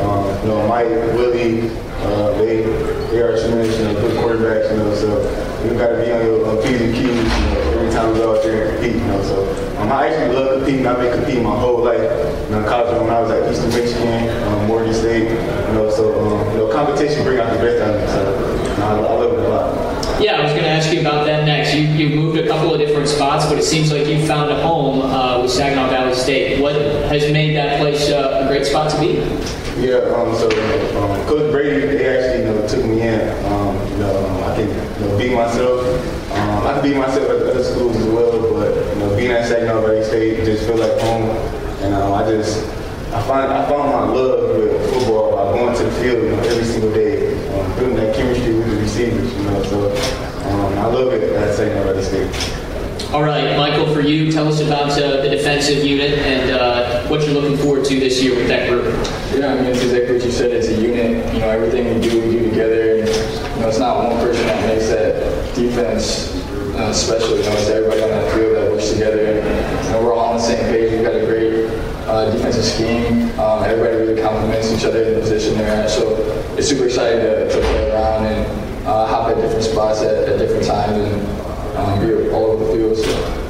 um, 0.05 0.41
you 0.45 0.53
know, 0.53 0.67
Mike, 0.67 0.86
Willie, 1.17 1.69
uh, 2.05 2.38
they 2.38 2.61
they 3.09 3.22
are 3.26 3.34
tremendous, 3.41 3.76
you 3.80 3.86
know, 3.86 3.93
good 3.95 4.17
quarterbacks. 4.22 4.69
You 4.69 4.78
know, 4.78 4.93
so 4.93 5.17
you 5.65 5.74
got 5.74 5.97
to 5.97 6.05
be 6.05 6.11
on 6.11 6.24
your 6.24 6.45
on 6.45 6.61
P's 6.61 6.82
and 6.82 6.93
Q's. 6.93 7.05
You 7.05 7.17
know, 7.17 7.80
every 7.82 7.91
time 7.91 8.13
we 8.13 8.19
go 8.19 8.38
out 8.38 8.43
there 8.43 8.69
and 8.69 8.78
compete. 8.78 9.01
You 9.01 9.07
know, 9.07 9.24
so 9.24 9.82
um, 9.82 9.91
I 9.91 10.09
actually 10.09 10.36
love 10.36 10.59
competing. 10.59 10.86
I've 10.86 10.97
been 10.97 11.17
competing 11.17 11.43
my 11.43 11.57
whole 11.57 11.84
life. 11.84 11.97
You 11.97 12.51
know, 12.53 12.69
college 12.69 13.01
when 13.01 13.09
I 13.09 13.19
was 13.19 13.32
at 13.32 13.51
Eastern 13.51 13.69
Michigan, 13.74 14.30
um, 14.45 14.67
Morgan 14.67 14.93
State. 14.93 15.26
You 15.26 15.74
know, 15.74 15.89
so 15.89 16.13
um, 16.22 16.51
you 16.51 16.57
know, 16.57 16.72
competition 16.72 17.24
brings 17.24 17.39
out 17.39 17.49
the 17.51 17.57
best 17.57 17.82
out 17.82 17.95
of 17.95 17.99
me. 17.99 18.05
So 18.13 18.61
you 18.61 18.78
know, 18.78 18.86
I, 18.86 19.09
I 19.09 19.17
love 19.17 19.34
it 19.34 19.39
a 19.39 19.49
lot. 19.49 19.91
Yeah, 20.22 20.38
I 20.38 20.43
was 20.43 20.51
going 20.51 20.65
to 20.65 20.69
ask 20.69 20.93
you 20.93 21.01
about 21.01 21.26
that 21.26 21.30
You, 21.74 22.09
moved 22.09 22.38
a 22.38 22.47
couple 22.47 22.74
of 22.74 22.80
different 22.80 23.07
spots, 23.07 23.45
but 23.45 23.57
it 23.57 23.63
seems 23.63 23.93
like 23.93 24.05
you 24.05 24.26
found 24.28 24.51
a 24.51 24.61
home 24.61 25.01
uh, 25.01 25.41
with 25.41 25.51
Saginaw 25.51 25.89
Valley 25.89 26.13
State. 26.13 26.59
What 26.61 26.76
has 26.76 27.32
made 27.32 27.55
that 27.55 27.80
place 27.80 28.09
uh, 28.09 28.41
a 28.43 28.47
great 28.47 28.65
spot 28.65 28.91
to 28.91 28.99
be? 28.99 29.13
Yeah, 29.80 30.03
um, 30.11 30.36
so 30.36 30.49
um, 30.99 31.26
Coach 31.28 31.49
Brady, 31.51 31.88
they 31.88 32.05
actually 32.05 32.43
you 32.43 32.51
know, 32.51 32.67
took 32.67 32.84
me 32.84 33.01
in. 33.07 33.22
Um, 33.45 33.78
you 33.91 33.97
know, 33.99 34.43
I 34.43 34.55
can 34.55 34.67
you 34.67 35.07
know, 35.07 35.17
be 35.17 35.34
myself. 35.34 35.80
Um, 36.32 36.67
I 36.67 36.74
can 36.74 36.84
be 36.84 36.93
myself 36.93 37.30
at 37.30 37.36
other 37.47 37.63
schools 37.63 37.95
as 37.95 38.05
well, 38.05 38.32
but 38.53 38.76
you 38.76 38.99
know, 38.99 39.15
being 39.15 39.32
at 39.32 39.47
Saginaw 39.47 39.80
Valley 39.80 40.03
State 40.03 40.43
just 40.43 40.65
feel 40.65 40.78
like 40.78 40.99
home. 40.99 41.30
And 41.82 41.95
um, 41.95 42.13
I 42.13 42.24
just, 42.30 42.67
I 43.13 43.22
find 43.24 43.51
I 43.51 43.67
found 43.69 43.89
my 43.91 44.13
love 44.13 44.57
with 44.57 44.93
football 44.93 45.32
by 45.32 45.57
going 45.57 45.76
to 45.78 45.84
the 45.84 45.91
field 46.01 46.22
you 46.22 46.30
know, 46.32 46.39
every 46.43 46.65
single 46.65 46.93
day, 46.93 47.32
um, 47.57 47.76
building 47.78 47.95
that 47.95 48.13
chemistry 48.13 48.55
with 48.55 48.69
the 48.69 48.76
receivers. 48.76 49.34
You 49.34 49.43
know, 49.43 49.63
so 49.63 49.89
um, 49.89 50.20
I 50.82 50.88
love 50.88 51.13
it 51.13 51.21
at 51.21 51.55
Saginaw 51.55 51.84
Valley 51.84 52.03
State. 52.03 53.13
All 53.13 53.21
right, 53.21 53.55
Michael, 53.55 53.93
for 53.93 54.01
you, 54.01 54.32
tell 54.32 54.47
us 54.47 54.61
about 54.61 54.89
uh, 54.99 55.21
the 55.21 55.29
defensive 55.29 55.84
unit 55.84 56.17
and 56.17 56.49
uh, 56.49 57.07
what 57.07 57.21
you're 57.21 57.39
looking 57.39 57.55
forward 57.55 57.86
to 57.86 57.99
this 57.99 58.23
year 58.23 58.36
with 58.36 58.47
that 58.47 58.67
group. 58.67 58.86
Yeah, 59.32 59.53
I 59.53 59.55
mean, 59.57 59.65
it's 59.65 59.84
exactly 59.84 60.15
what 60.15 60.25
you 60.25 60.32
said. 60.32 60.49
It's 60.49 60.69
a 60.69 60.82
unit. 60.82 61.34
You 61.36 61.41
know, 61.41 61.49
everything 61.49 61.86
we 61.93 62.09
do, 62.09 62.19
we 62.21 62.32
do 62.32 62.49
together. 62.49 62.97
And, 62.97 63.07
you 63.07 63.61
know, 63.61 63.67
it's 63.69 63.77
not 63.77 64.09
one 64.09 64.17
person 64.25 64.43
that 64.47 64.67
makes 64.67 64.88
that 64.89 65.53
defense 65.53 66.34
uh, 66.73 66.91
special. 66.93 67.38
You 67.38 67.43
know, 67.43 67.51
it's 67.51 67.69
everybody 67.69 68.01
on 68.01 68.09
that 68.09 68.34
field 68.34 68.55
that 68.55 68.71
works 68.71 68.89
together. 68.89 69.19
And, 69.19 69.86
you 69.86 69.91
know, 69.91 70.03
we're 70.03 70.13
all 70.13 70.34
on 70.34 70.38
the 70.38 70.43
same 70.43 70.65
page. 70.65 70.91
We've 70.93 71.03
got 71.03 71.13
a 71.13 71.25
great 71.27 71.69
uh, 72.07 72.32
defensive 72.32 72.65
scheme. 72.65 73.29
Um, 73.39 73.63
everybody 73.63 73.97
really 73.97 74.19
complements 74.19 74.71
each 74.71 74.84
other 74.84 75.03
in 75.03 75.13
the 75.13 75.19
position 75.19 75.59
they're 75.59 75.84
at. 75.84 75.91
So 75.91 76.17
it's 76.57 76.69
super 76.69 76.86
exciting 76.86 77.19
to, 77.19 77.49
to 77.49 77.61
play 77.61 77.91
around 77.91 78.25
and 78.25 78.70
uh, 78.86 79.07
hop 79.07 79.29
at 79.29 79.36
different 79.36 79.63
spots 79.63 80.01
at, 80.01 80.29
at 80.29 80.39
different 80.39 80.65
times 80.65 80.97
and 80.97 81.77
um, 81.77 82.07
you're 82.07 82.34
all 82.34 82.51
over 82.51 82.65
the 82.65 82.73
field. 82.73 82.97
So. 82.97 83.41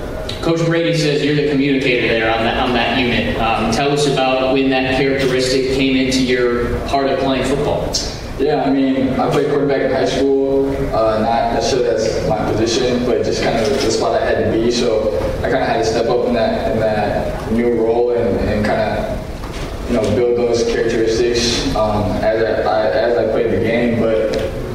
Coach 0.42 0.66
Brady 0.66 0.98
says 0.98 1.24
you're 1.24 1.36
the 1.36 1.52
communicator 1.52 2.08
there 2.08 2.32
on 2.32 2.44
that 2.44 2.58
on 2.58 2.74
that 2.74 2.98
unit. 2.98 3.38
Um, 3.38 3.72
tell 3.72 3.92
us 3.92 4.08
about 4.08 4.54
when 4.54 4.72
that 4.72 4.96
characteristic 4.96 5.76
came 5.78 5.96
into 5.96 6.24
your 6.24 6.80
heart 6.88 7.08
of 7.08 7.20
playing 7.20 7.46
football. 7.46 7.94
Yeah, 8.40 8.64
I 8.64 8.72
mean, 8.72 9.10
I 9.20 9.30
played 9.30 9.50
quarterback 9.50 9.82
in 9.82 9.92
high 9.92 10.06
school. 10.06 10.68
Uh, 10.96 11.20
not 11.20 11.54
necessarily 11.54 11.90
that's 11.90 12.28
my 12.28 12.44
position, 12.52 13.06
but 13.06 13.24
just 13.24 13.44
kind 13.44 13.56
of 13.56 13.70
the 13.70 13.92
spot 13.92 14.20
I 14.20 14.26
had 14.26 14.46
to 14.46 14.52
be. 14.52 14.72
So 14.72 15.16
I 15.40 15.52
kind 15.52 15.58
of 15.58 15.68
had 15.68 15.78
to 15.78 15.86
step 15.86 16.08
up 16.08 16.26
in 16.26 16.34
that 16.34 16.72
in 16.72 16.80
that 16.80 17.52
new 17.52 17.74
role 17.76 18.12
and, 18.12 18.40
and 18.40 18.66
kind 18.66 18.82
of 18.82 19.90
you 19.92 19.98
know 19.98 20.16
build 20.16 20.40
those 20.40 20.64
characteristics 20.64 21.68
um, 21.76 22.04
as 22.24 22.44
I, 22.44 22.62
I, 22.64 22.90
as 22.90 23.18
I 23.18 23.32
played 23.32 23.52
the 23.52 23.60
game. 23.60 24.00
But 24.00 24.31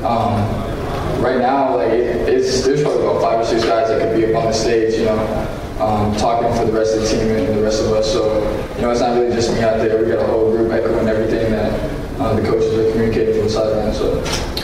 um, 0.06 1.22
right 1.22 1.38
now, 1.38 1.76
like 1.76 1.90
it's 1.90 2.64
there's 2.64 2.82
probably 2.82 3.02
about 3.02 3.20
five 3.20 3.40
or 3.40 3.44
six 3.44 3.64
guys 3.64 3.88
that 3.88 4.00
could 4.00 4.16
be 4.16 4.32
up 4.32 4.42
on 4.42 4.46
the 4.46 4.52
stage, 4.52 4.94
you 4.94 5.06
know, 5.06 5.18
um, 5.80 6.14
talking 6.16 6.52
for 6.56 6.64
the 6.64 6.72
rest 6.72 6.94
of 6.94 7.02
the 7.02 7.08
team 7.08 7.28
and 7.30 7.58
the 7.58 7.62
rest 7.62 7.82
of 7.82 7.90
us. 7.92 8.10
So, 8.12 8.42
you 8.76 8.82
know, 8.82 8.90
it's 8.90 9.00
not 9.00 9.18
really 9.18 9.34
just 9.34 9.52
me 9.52 9.60
out 9.60 9.78
there. 9.78 10.02
We 10.02 10.08
got 10.10 10.22
a 10.22 10.26
whole 10.26 10.50
group 10.50 10.72
echoing 10.72 11.08
everything 11.08 11.50
that 11.50 11.72
uh, 12.20 12.34
the 12.34 12.42
coaches 12.42 12.72
are 12.74 12.90
communicating 12.92 13.34
from 13.34 13.44
the 13.44 13.50
sideline. 13.50 13.94
So. 13.94 14.55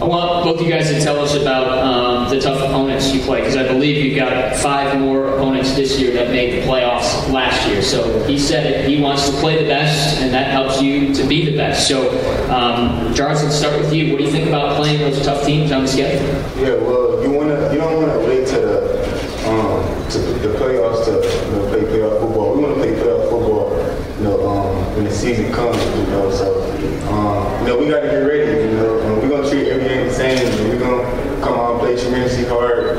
I 0.00 0.04
want 0.04 0.44
both 0.44 0.60
you 0.60 0.68
guys 0.68 0.90
to 0.90 1.00
tell 1.00 1.18
us 1.20 1.34
about 1.34 1.78
um, 1.78 2.28
the 2.28 2.38
tough 2.38 2.60
opponents 2.60 3.14
you 3.14 3.20
play 3.22 3.40
because 3.40 3.56
I 3.56 3.66
believe 3.66 4.04
you've 4.04 4.16
got 4.16 4.54
five 4.56 4.98
more 5.00 5.26
opponents 5.28 5.74
this 5.74 5.98
year 5.98 6.12
that 6.12 6.30
made 6.30 6.62
the 6.62 6.66
playoffs 6.66 7.30
last 7.32 7.66
year. 7.66 7.80
So 7.80 8.22
he 8.24 8.38
said 8.38 8.66
it. 8.66 8.88
He 8.88 9.00
wants 9.00 9.28
to 9.30 9.34
play 9.36 9.62
the 9.62 9.68
best, 9.68 10.20
and 10.20 10.34
that 10.34 10.50
helps 10.50 10.82
you 10.82 11.14
to 11.14 11.26
be 11.26 11.50
the 11.50 11.56
best. 11.56 11.88
So, 11.88 12.10
um, 12.50 13.14
Jarvis, 13.14 13.42
let's 13.44 13.56
start 13.56 13.80
with 13.80 13.90
you. 13.92 14.12
What 14.12 14.18
do 14.18 14.24
you 14.24 14.30
think 14.30 14.48
about 14.48 14.76
playing 14.76 15.00
those 15.00 15.24
tough 15.24 15.46
teams 15.46 15.72
on 15.72 15.82
the 15.82 15.88
schedule? 15.88 16.26
Yeah, 16.60 16.74
well, 16.74 17.22
you 17.22 17.30
wanna 17.30 17.72
you 17.72 17.78
don't 17.78 17.96
want 17.96 18.12
to 18.12 18.18
wait 18.18 18.46
to 18.48 18.60
the 18.60 19.06
um, 19.48 20.10
to 20.10 20.18
the 20.18 20.48
playoffs 20.58 21.04
to 21.06 21.12
you 21.12 21.52
know, 21.56 21.68
play 21.68 21.80
playoff 21.80 22.20
football. 22.20 22.54
We 22.54 22.62
want 22.62 22.74
to 22.74 22.80
play 22.82 22.92
playoff 22.92 23.30
football. 23.30 23.72
You 24.18 24.24
know, 24.24 24.48
um, 24.48 24.94
when 24.96 25.04
the 25.04 25.10
season 25.10 25.52
comes. 25.52 25.82
You 25.84 26.06
know, 26.08 26.30
so 26.30 26.62
um, 27.08 27.62
you 27.62 27.68
know 27.68 27.78
we 27.78 27.88
got 27.88 28.00
to 28.00 28.08
get 28.08 28.16
ready. 28.18 28.68
You 28.68 28.76
know, 28.76 29.20
we're 29.22 29.28
gonna 29.28 29.48
treat 29.48 29.68
everything 29.68 30.06
the 30.06 30.12
same. 30.12 30.68
We're 30.68 30.80
gonna 30.80 31.40
come 31.40 31.54
out 31.54 31.72
and 31.72 31.80
play 31.80 31.96
tremendously 32.00 32.44
hard, 32.46 32.96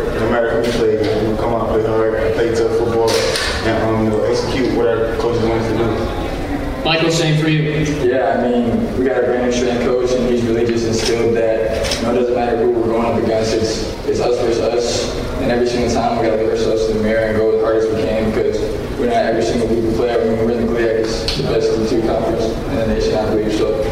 no 0.67 0.83
we 0.83 0.97
play. 0.97 0.97
We're 0.97 1.23
gonna 1.23 1.37
come 1.37 1.53
out 1.53 1.69
and 1.69 1.83
play 1.83 1.87
hard, 1.87 2.33
play 2.33 2.55
tough 2.55 2.77
football, 2.77 3.09
and 3.09 3.83
um, 3.83 4.03
you 4.03 4.09
know, 4.09 4.23
execute 4.23 4.75
what 4.77 4.87
our 4.87 5.15
coaches 5.17 5.43
want 5.43 5.61
us 5.61 5.71
to 5.71 5.77
do. 5.77 6.83
Michael, 6.83 7.11
same 7.11 7.41
for 7.41 7.49
you. 7.49 7.63
Yeah, 8.03 8.39
I 8.39 8.47
mean, 8.47 8.97
we 8.97 9.05
got 9.05 9.23
a 9.23 9.27
brand 9.27 9.45
new 9.45 9.51
strength 9.51 9.83
coach, 9.83 10.11
and 10.11 10.29
he's 10.29 10.43
really 10.43 10.65
just 10.65 10.87
instilled 10.87 11.35
that 11.35 11.95
you 11.97 12.03
know, 12.03 12.11
it 12.15 12.19
doesn't 12.19 12.35
matter 12.35 12.57
who 12.57 12.71
we're 12.71 12.87
going 12.87 13.05
up 13.05 13.21
against. 13.21 13.53
It's 13.53 13.93
it's 14.07 14.19
us 14.19 14.39
versus 14.39 14.59
us, 14.59 15.15
and 15.41 15.51
every 15.51 15.67
single 15.67 15.91
time 15.91 16.17
we 16.17 16.27
got 16.27 16.35
to 16.35 16.43
look 16.43 16.51
ourselves 16.51 16.89
in 16.89 16.97
the 16.97 17.03
mirror 17.03 17.27
and 17.27 17.37
go 17.37 17.57
as 17.57 17.63
hard 17.63 17.77
as 17.77 17.85
we 17.87 18.01
can 18.03 18.29
because 18.31 18.59
we're 18.99 19.07
not 19.07 19.25
every 19.25 19.43
single 19.43 19.67
week 19.67 19.83
we 19.83 19.93
play. 19.95 20.13
I 20.13 20.23
mean, 20.23 20.37
we're 20.37 20.51
in 20.51 20.65
the 20.65 20.71
GLIAC, 20.71 21.03
it's 21.03 21.37
the 21.37 21.43
best 21.43 21.71
of 21.71 21.79
the 21.79 21.89
two 21.89 22.01
conference 22.07 22.45
in 22.45 22.75
the 22.75 22.87
nation, 22.87 23.15
I 23.15 23.29
believe. 23.29 23.53
So 23.53 23.83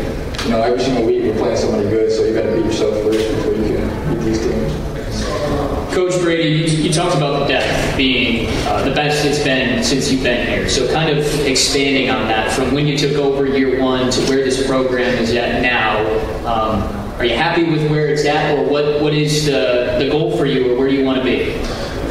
you 0.44 0.52
know, 0.52 0.62
every 0.62 0.80
single 0.80 1.06
week 1.06 1.24
you're 1.24 1.36
playing 1.36 1.58
somebody 1.58 1.90
good, 1.90 2.12
so 2.12 2.24
you 2.24 2.34
got 2.34 2.44
to 2.44 2.56
beat 2.56 2.66
yourself 2.66 2.94
first 3.04 3.28
before 3.36 3.54
you 3.54 3.76
can 3.76 4.14
beat 4.14 4.24
these 4.24 4.40
teams. 4.40 5.65
Coach 5.96 6.20
Brady, 6.20 6.70
you, 6.74 6.92
talked 6.92 7.16
about 7.16 7.40
the 7.40 7.54
depth 7.54 7.96
being 7.96 8.48
uh, 8.68 8.84
the 8.84 8.94
best 8.94 9.24
it's 9.24 9.42
been 9.42 9.82
since 9.82 10.12
you've 10.12 10.24
been 10.24 10.46
here. 10.46 10.68
So, 10.68 10.92
kind 10.92 11.18
of 11.18 11.26
expanding 11.46 12.10
on 12.10 12.28
that 12.28 12.52
from 12.52 12.74
when 12.74 12.86
you 12.86 12.98
took 12.98 13.14
over 13.14 13.46
year 13.46 13.82
one 13.82 14.12
to 14.12 14.22
where 14.24 14.44
this 14.44 14.68
program 14.68 15.16
is 15.16 15.34
at 15.36 15.62
now. 15.62 16.02
Um, 16.46 16.82
are 17.18 17.24
you 17.24 17.38
happy 17.38 17.64
with 17.64 17.90
where 17.90 18.10
it's 18.10 18.26
at, 18.26 18.60
or 18.60 18.70
what, 18.70 19.02
what 19.02 19.14
is 19.14 19.46
the, 19.46 19.96
the 19.98 20.10
goal 20.12 20.36
for 20.36 20.46
you, 20.46 20.74
or 20.74 20.78
where 20.78 20.90
do 20.90 20.96
you 20.96 21.06
want 21.06 21.18
to 21.20 21.24
be? 21.24 21.54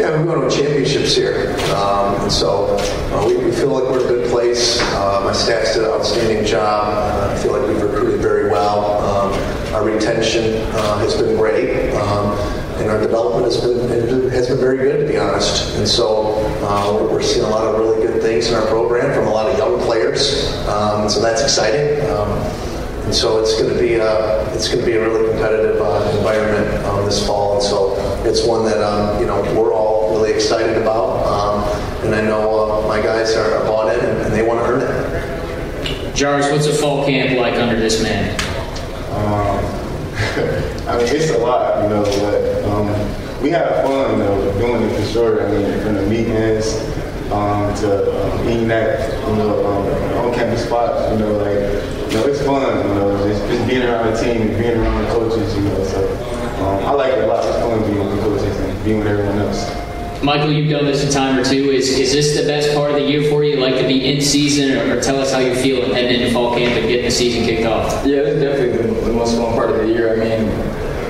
Yeah, 0.01 0.19
we 0.19 0.27
want 0.27 0.41
won 0.41 0.51
championships 0.51 1.15
here, 1.15 1.51
um, 1.75 2.15
and 2.23 2.33
so 2.33 2.79
uh, 2.79 3.27
we, 3.27 3.37
we, 3.37 3.53
feel 3.53 3.69
like 3.69 3.85
we're 3.85 4.01
in 4.01 4.07
a 4.07 4.09
good 4.09 4.31
place. 4.31 4.81
Uh, 4.81 5.21
my 5.25 5.33
staff 5.33 5.75
did 5.75 5.85
an 5.85 5.91
outstanding 5.91 6.47
job. 6.47 7.31
I 7.31 7.37
feel 7.43 7.53
like 7.53 7.69
we've 7.69 7.83
recruited 7.83 8.21
very 8.21 8.51
well. 8.51 9.03
Um, 9.03 9.75
our 9.75 9.85
retention 9.85 10.63
uh, 10.73 10.99
has 10.99 11.21
been 11.21 11.37
great, 11.37 11.93
um, 11.95 12.34
and 12.81 12.91
our 12.91 13.01
development 13.01 13.45
has 13.45 13.61
been 13.61 14.31
has 14.31 14.49
been 14.49 14.59
very 14.59 14.79
good, 14.79 15.07
to 15.07 15.13
be 15.13 15.19
honest. 15.19 15.77
And 15.77 15.89
so 15.89 16.37
uh, 16.63 17.09
we're 17.11 17.23
seeing 17.23 17.45
a 17.45 17.49
lot 17.49 17.65
of 17.65 17.79
really 17.79 18.07
good 18.07 18.21
things 18.23 18.49
in 18.49 18.55
our 18.55 18.67
program 18.67 19.15
from 19.15 19.27
a 19.27 19.31
lot 19.31 19.51
of 19.51 19.57
young 19.59 19.79
players. 19.81 20.53
Um, 20.67 21.09
so 21.09 21.21
that's 21.21 21.43
exciting. 21.43 22.01
Um, 22.11 22.31
and 23.05 23.15
so 23.15 23.39
it's 23.39 23.61
going 23.61 23.73
to 23.73 23.79
be 23.79 23.95
a, 23.95 24.55
it's 24.55 24.67
going 24.67 24.81
to 24.81 24.87
be 24.87 24.93
a 24.93 25.01
really 25.01 25.29
competitive 25.31 25.81
uh, 25.81 26.17
environment 26.17 26.85
um, 26.87 27.05
this 27.05 27.25
fall. 27.27 27.55
And 27.55 27.63
so 27.63 27.95
it's 28.25 28.47
one 28.47 28.65
that 28.65 28.83
um, 28.83 29.21
you 29.21 29.27
know 29.27 29.43
we're 29.55 29.73
all 29.73 30.11
really 30.13 30.33
excited 30.33 30.77
about. 30.81 31.25
Um, 31.27 32.07
and 32.07 32.15
I 32.15 32.23
know 32.23 32.83
uh, 32.83 32.89
my 32.89 33.01
guys 33.01 33.35
are 33.35 33.65
bought 33.65 33.95
in 33.95 34.05
and, 34.05 34.19
and 34.23 34.35
they 34.35 34.43
want 34.43 34.61
to 34.61 34.67
earn 34.67 34.81
it. 34.83 36.15
Jars, 36.15 36.51
what's 36.51 36.67
a 36.67 36.73
fall 36.73 37.05
camp 37.05 37.39
like 37.39 37.55
under 37.55 37.79
this 37.79 38.03
man? 38.03 38.39
I 40.89 40.99
mean, 40.99 41.15
it's 41.15 41.31
a 41.31 41.39
lot, 41.39 41.81
you 41.85 41.89
know, 41.89 42.03
but 42.03 42.65
um, 42.65 42.87
we 43.41 43.51
have 43.51 43.85
fun, 43.85 44.19
you 44.19 44.25
know, 44.25 44.59
doing 44.59 44.83
it 44.83 44.97
for 44.97 45.07
sure. 45.07 45.47
I 45.47 45.51
mean, 45.51 45.81
from 45.81 45.95
the 45.95 46.03
meetings 46.03 46.75
um, 47.31 47.73
to 47.77 48.33
um, 48.33 48.49
eating 48.49 48.69
at, 48.73 49.13
you 49.29 49.37
know, 49.37 49.65
um, 49.65 50.27
on 50.27 50.35
campus 50.35 50.65
spots, 50.65 51.13
you 51.13 51.21
know, 51.21 51.37
like 51.39 51.55
you 52.11 52.19
know, 52.19 52.27
it's 52.27 52.43
fun, 52.43 52.89
you 52.89 52.95
know, 52.95 53.29
just, 53.29 53.47
just 53.47 53.69
being 53.69 53.83
around 53.83 54.13
the 54.13 54.21
team 54.21 54.43
and 54.43 54.59
being 54.59 54.81
around 54.81 55.05
the 55.05 55.11
coaches, 55.11 55.55
you 55.55 55.63
know. 55.63 55.85
So 55.85 56.03
um, 56.67 56.85
I 56.85 56.91
like 56.91 57.13
it 57.13 57.23
a 57.23 57.27
lot. 57.29 57.45
It's 57.45 57.57
fun 57.59 57.81
being 57.85 58.05
with 58.05 58.17
the 58.17 58.23
coaches 58.23 58.59
and 58.59 58.85
being 58.85 58.99
with 58.99 59.07
everyone 59.07 59.39
else. 59.39 59.71
Michael, 60.25 60.53
you've 60.53 60.71
done 60.71 60.87
this 60.87 61.05
a 61.05 61.13
time 61.13 61.39
or 61.39 61.45
two. 61.45 61.71
Is 61.71 61.99
is 61.99 62.11
this 62.11 62.41
the 62.41 62.47
best 62.47 62.75
part 62.75 62.91
of 62.91 62.97
the 62.97 63.03
year 63.03 63.29
for 63.29 63.45
you? 63.45 63.57
Like 63.57 63.75
to 63.75 63.87
be 63.87 64.11
in 64.11 64.23
season, 64.23 64.73
or, 64.73 64.97
or 64.97 65.01
tell 65.03 65.21
us 65.21 65.31
how 65.31 65.39
you 65.39 65.55
feel 65.55 65.93
heading 65.93 66.19
into 66.19 66.33
fall 66.33 66.57
camp 66.57 66.73
and 66.79 66.89
getting 66.89 67.05
the 67.05 67.11
season 67.11 67.45
kicked 67.45 67.67
off? 67.67 68.07
Yeah, 68.07 68.21
it's 68.21 68.41
definitely 68.41 68.89
the, 68.89 69.01
the 69.05 69.13
most 69.13 69.37
fun 69.37 69.53
part 69.53 69.69
of 69.69 69.77
the 69.77 69.87
year. 69.87 70.15
I 70.15 70.17
mean, 70.17 70.49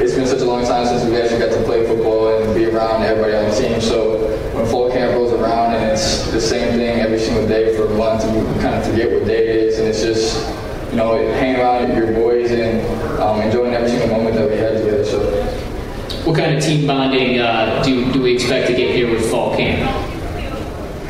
it's 0.02 0.14
been 0.14 0.26
such 0.26 0.40
a 0.40 0.44
long 0.44 0.64
time 0.66 0.84
since 0.86 1.04
we 1.04 1.16
actually 1.16 1.38
got 1.38 1.54
to 1.56 1.62
play 1.62 1.86
football 1.86 2.42
and 2.42 2.52
be 2.56 2.64
around 2.64 3.04
everybody 3.04 3.34
on 3.34 3.48
the 3.48 3.56
team. 3.56 3.80
So 3.80 4.36
when 4.52 4.66
fall 4.66 4.90
camp 4.90 5.12
rolls 5.14 5.32
around 5.32 5.74
and 5.74 5.92
it's 5.92 6.28
the 6.32 6.40
same 6.40 6.76
thing 6.76 6.98
every 6.98 7.20
single 7.20 7.46
day 7.46 7.76
for 7.76 7.86
a 7.86 7.94
month, 7.94 8.24
you 8.24 8.42
kind 8.60 8.74
of 8.74 8.84
forget 8.84 9.12
what 9.12 9.28
day 9.28 9.46
it 9.46 9.56
is, 9.56 9.78
and 9.78 9.86
it's 9.86 10.02
just 10.02 10.42
you 10.90 10.96
know, 10.96 11.14
hanging 11.34 11.60
around 11.60 11.88
with 11.88 11.96
your 11.96 12.12
boys 12.14 12.50
and 12.50 12.84
um, 13.20 13.40
enjoying 13.42 13.74
every 13.74 13.90
single 13.90 14.08
moment 14.08 14.34
that 14.34 14.50
we 14.50 14.56
had 14.56 14.78
together. 14.78 15.04
So, 15.04 15.20
what 16.24 16.36
kind 16.36 16.56
of 16.56 16.62
team 16.62 16.86
bonding 16.86 17.38
uh, 17.38 17.82
do 17.82 18.12
do 18.12 18.22
we 18.22 18.34
expect 18.34 18.68
to 18.68 18.74
get 18.74 18.94
here 18.94 19.10
with 19.10 19.30
fall 19.30 19.56
camp? 19.56 20.14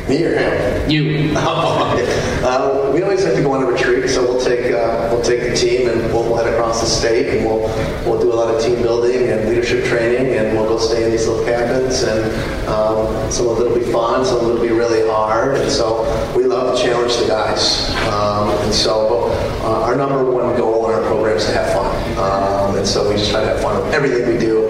Me 0.07 0.23
or 0.23 0.37
him? 0.37 0.89
You. 0.89 1.33
uh, 1.35 2.91
we 2.93 3.01
always 3.01 3.23
like 3.25 3.33
to 3.33 3.41
go 3.41 3.53
on 3.53 3.63
a 3.63 3.65
retreat, 3.65 4.07
so 4.07 4.21
we'll 4.21 4.43
take 4.43 4.71
uh, 4.71 5.09
we'll 5.11 5.23
take 5.23 5.41
the 5.41 5.55
team 5.55 5.89
and 5.89 5.99
we'll, 6.13 6.23
we'll, 6.23 6.37
head 6.37 6.53
across 6.53 6.79
the 6.79 6.85
state 6.85 7.35
and 7.35 7.45
we'll 7.45 7.61
we'll 8.05 8.21
do 8.21 8.31
a 8.31 8.35
lot 8.35 8.53
of 8.53 8.61
team 8.61 8.83
building 8.83 9.29
and 9.29 9.49
leadership 9.49 9.83
training 9.85 10.35
and 10.35 10.55
we'll 10.55 10.67
go 10.67 10.77
stay 10.77 11.03
in 11.05 11.11
these 11.11 11.27
little 11.27 11.43
cabins 11.43 12.03
and 12.03 12.23
um, 12.67 13.31
some 13.31 13.47
of 13.47 13.59
it'll 13.59 13.73
be 13.73 13.91
fun, 13.91 14.23
some 14.23 14.37
of 14.37 14.43
it'll 14.43 14.61
be 14.61 14.69
really 14.69 15.09
hard, 15.09 15.57
and 15.57 15.71
so 15.71 16.03
we 16.37 16.43
love 16.43 16.77
to 16.77 16.83
challenge 16.83 17.17
the 17.17 17.27
guys. 17.27 17.89
Um, 18.09 18.49
and 18.63 18.73
so 18.73 19.31
uh, 19.63 19.85
our 19.85 19.95
number 19.95 20.23
one 20.23 20.55
goal 20.55 20.87
in 20.87 20.95
our 20.95 21.01
program 21.01 21.37
is 21.37 21.45
to 21.47 21.53
have 21.53 21.73
fun, 21.73 21.95
um, 22.19 22.77
and 22.77 22.87
so 22.87 23.09
we 23.09 23.15
just 23.15 23.31
try 23.31 23.41
to 23.41 23.47
have 23.47 23.61
fun 23.61 23.83
with 23.83 23.91
everything 23.93 24.27
we 24.31 24.37
do. 24.37 24.65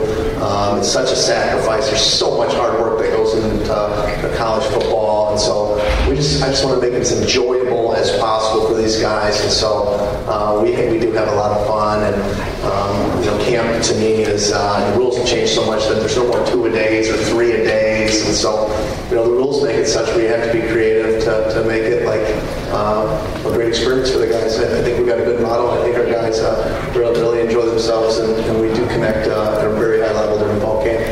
Um, 0.46 0.78
it's 0.78 0.92
such 0.92 1.12
a 1.12 1.16
sacrifice. 1.16 1.88
There's 1.88 2.02
so 2.02 2.38
much 2.38 2.54
hard 2.54 2.80
work 2.80 3.00
that 3.00 3.10
goes 3.10 3.34
into 3.34 3.74
uh, 3.74 4.38
college 4.38 4.64
football, 4.66 5.32
and 5.32 5.40
so 5.40 5.74
we 6.08 6.16
just 6.16 6.44
I 6.44 6.50
just 6.50 6.64
want 6.64 6.80
to 6.80 6.82
make 6.86 6.96
it 6.96 7.02
as 7.02 7.20
enjoyable 7.20 7.96
as 7.96 8.16
possible 8.20 8.68
for 8.68 8.76
these 8.76 9.02
guys. 9.02 9.42
And 9.42 9.52
so 9.52 9.98
uh, 10.30 10.62
we 10.62 10.70
we 10.92 11.00
do 11.00 11.12
have 11.14 11.30
a 11.30 11.36
lot 11.36 11.50
of 11.58 11.66
fun, 11.66 12.04
and 12.04 12.16
um, 12.62 13.24
you 13.24 13.32
know, 13.32 13.44
camp 13.44 13.84
to 13.86 13.96
me 13.96 14.22
is 14.22 14.52
uh, 14.54 14.92
the 14.92 15.00
rules 15.00 15.18
have 15.18 15.26
changed 15.26 15.54
so 15.54 15.66
much 15.66 15.88
that 15.88 15.96
there's 15.96 16.16
no 16.16 16.28
more 16.28 16.46
two 16.46 16.64
a 16.66 16.70
days 16.70 17.10
or 17.10 17.18
three 17.18 17.54
a 17.54 17.64
days, 17.64 18.24
and 18.28 18.36
so 18.36 18.68
you 19.10 19.16
know 19.16 19.26
the 19.26 19.32
rules 19.32 19.64
make 19.64 19.76
it 19.76 19.86
such 19.86 20.08
you 20.18 20.28
have 20.28 20.52
to 20.52 20.54
be 20.54 20.68
creative 20.68 21.24
to, 21.24 21.54
to 21.54 21.64
make 21.68 21.84
it 21.84 22.06
like 22.06 22.26
uh, 22.74 23.42
a 23.46 23.54
great 23.54 23.70
experience 23.70 24.12
for 24.12 24.18
the 24.18 24.28
guys. 24.28 24.58
I, 24.58 24.80
I 24.80 24.84
think 24.84 24.98
we've 24.98 25.08
got 25.08 25.20
a 25.20 25.24
good 25.24 25.42
model. 25.42 25.70
I 25.70 25.84
think 25.84 25.96
our 25.96 26.06
guys 26.06 26.40
uh, 26.40 26.92
really, 26.96 27.20
really 27.20 27.42
enjoy 27.42 27.66
themselves, 27.66 28.18
and, 28.18 28.34
and 28.46 28.60
we 28.60 28.68
do 28.70 28.86
connect 28.88 29.28
uh, 29.28 29.60
at 29.60 29.66
a 29.66 29.74
very 29.76 30.02
high 30.02 30.14
level 30.14 30.40
during 30.40 30.60
fall 30.60 30.84
camp. 30.84 31.04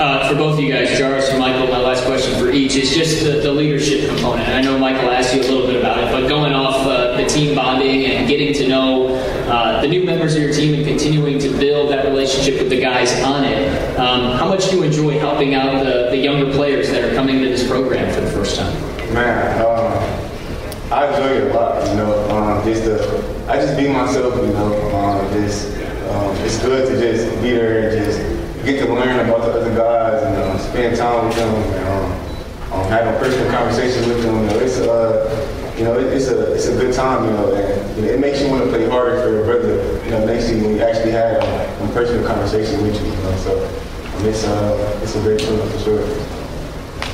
Uh, 0.00 0.26
for 0.26 0.34
both 0.34 0.54
of 0.54 0.60
you 0.60 0.72
guys, 0.72 0.96
Jarvis 0.96 1.28
and 1.28 1.38
Michael, 1.38 1.66
my 1.66 1.78
last 1.78 2.06
question 2.06 2.38
for 2.38 2.50
each 2.50 2.74
is 2.74 2.94
just 2.94 3.22
the, 3.22 3.32
the 3.32 3.52
leadership 3.52 4.08
component. 4.08 4.48
I 4.48 4.62
know 4.62 4.78
Michael 4.78 5.10
asked 5.10 5.34
you 5.34 5.42
a 5.42 5.44
little 5.44 5.66
bit 5.66 5.76
about 5.76 5.98
it, 5.98 6.10
but 6.10 6.26
going 6.26 6.54
off 6.54 6.86
uh, 6.86 6.99
the 7.20 7.28
team 7.28 7.54
bonding 7.54 8.06
and 8.06 8.28
getting 8.28 8.52
to 8.54 8.68
know 8.68 9.08
uh, 9.50 9.80
the 9.82 9.88
new 9.88 10.04
members 10.04 10.34
of 10.34 10.42
your 10.42 10.52
team 10.52 10.74
and 10.74 10.86
continuing 10.86 11.38
to 11.38 11.48
build 11.58 11.90
that 11.90 12.04
relationship 12.04 12.58
with 12.58 12.70
the 12.70 12.80
guys 12.80 13.12
on 13.22 13.44
it, 13.44 13.98
um, 13.98 14.36
how 14.38 14.48
much 14.48 14.70
do 14.70 14.76
you 14.76 14.82
enjoy 14.82 15.18
helping 15.18 15.54
out 15.54 15.84
the, 15.84 16.08
the 16.10 16.16
younger 16.16 16.50
players 16.52 16.88
that 16.90 17.04
are 17.04 17.14
coming 17.14 17.36
into 17.36 17.48
this 17.48 17.66
program 17.68 18.12
for 18.14 18.20
the 18.20 18.30
first 18.30 18.58
time? 18.58 18.72
Man, 19.12 19.60
um, 19.60 20.92
I 20.92 21.06
enjoy 21.08 21.46
it 21.46 21.50
a 21.50 21.54
lot. 21.54 21.86
You 21.88 21.96
know, 21.96 22.30
um, 22.30 22.64
just 22.64 22.84
to, 22.84 23.50
I 23.50 23.56
just 23.56 23.76
be 23.76 23.88
myself. 23.88 24.34
You 24.36 24.52
know, 24.52 24.96
um, 24.96 25.32
just 25.32 25.74
um, 26.10 26.36
it's 26.44 26.60
good 26.62 26.88
to 26.88 27.00
just 27.00 27.42
be 27.42 27.50
there 27.50 27.90
and 27.90 28.04
just 28.04 28.18
get 28.64 28.84
to 28.84 28.92
learn 28.92 29.26
about 29.26 29.40
the 29.40 29.52
other 29.52 29.74
guys 29.74 30.22
and 30.22 30.36
uh, 30.36 30.58
spend 30.58 30.96
time 30.96 31.26
with 31.26 31.36
them 31.36 31.54
and 31.54 31.88
um, 31.88 32.72
um, 32.72 32.88
have 32.88 33.12
a 33.12 33.18
personal 33.18 33.50
conversation 33.50 34.08
with 34.08 34.22
them. 34.22 34.42
You 34.42 34.46
know, 34.46 34.58
it's 34.60 34.78
uh, 34.78 35.59
you 35.80 35.86
know, 35.86 35.98
it's 35.98 36.28
a 36.28 36.52
it's 36.52 36.66
a 36.66 36.76
good 36.76 36.92
time. 36.92 37.24
You 37.24 37.30
know, 37.32 37.54
and 37.54 37.96
you 37.96 38.02
know, 38.02 38.08
it 38.12 38.20
makes 38.20 38.42
you 38.42 38.50
want 38.50 38.62
to 38.62 38.68
play 38.68 38.86
harder 38.86 39.16
for 39.22 39.32
your 39.32 39.44
brother. 39.44 40.04
You 40.04 40.10
know, 40.10 40.26
next 40.26 40.50
you 40.50 40.60
when 40.60 40.76
you 40.76 40.82
actually 40.82 41.12
have 41.12 41.40
um, 41.42 41.88
a 41.88 41.92
personal 41.94 42.26
conversation 42.28 42.82
with 42.82 43.00
you. 43.00 43.08
You 43.08 43.22
know, 43.24 43.36
so 43.38 43.64
um, 43.64 44.26
it's 44.26 44.44
uh, 44.44 45.00
it's 45.02 45.16
a 45.16 45.22
great 45.22 45.40
feeling 45.40 45.66
for 45.70 45.78
sure. 45.78 46.04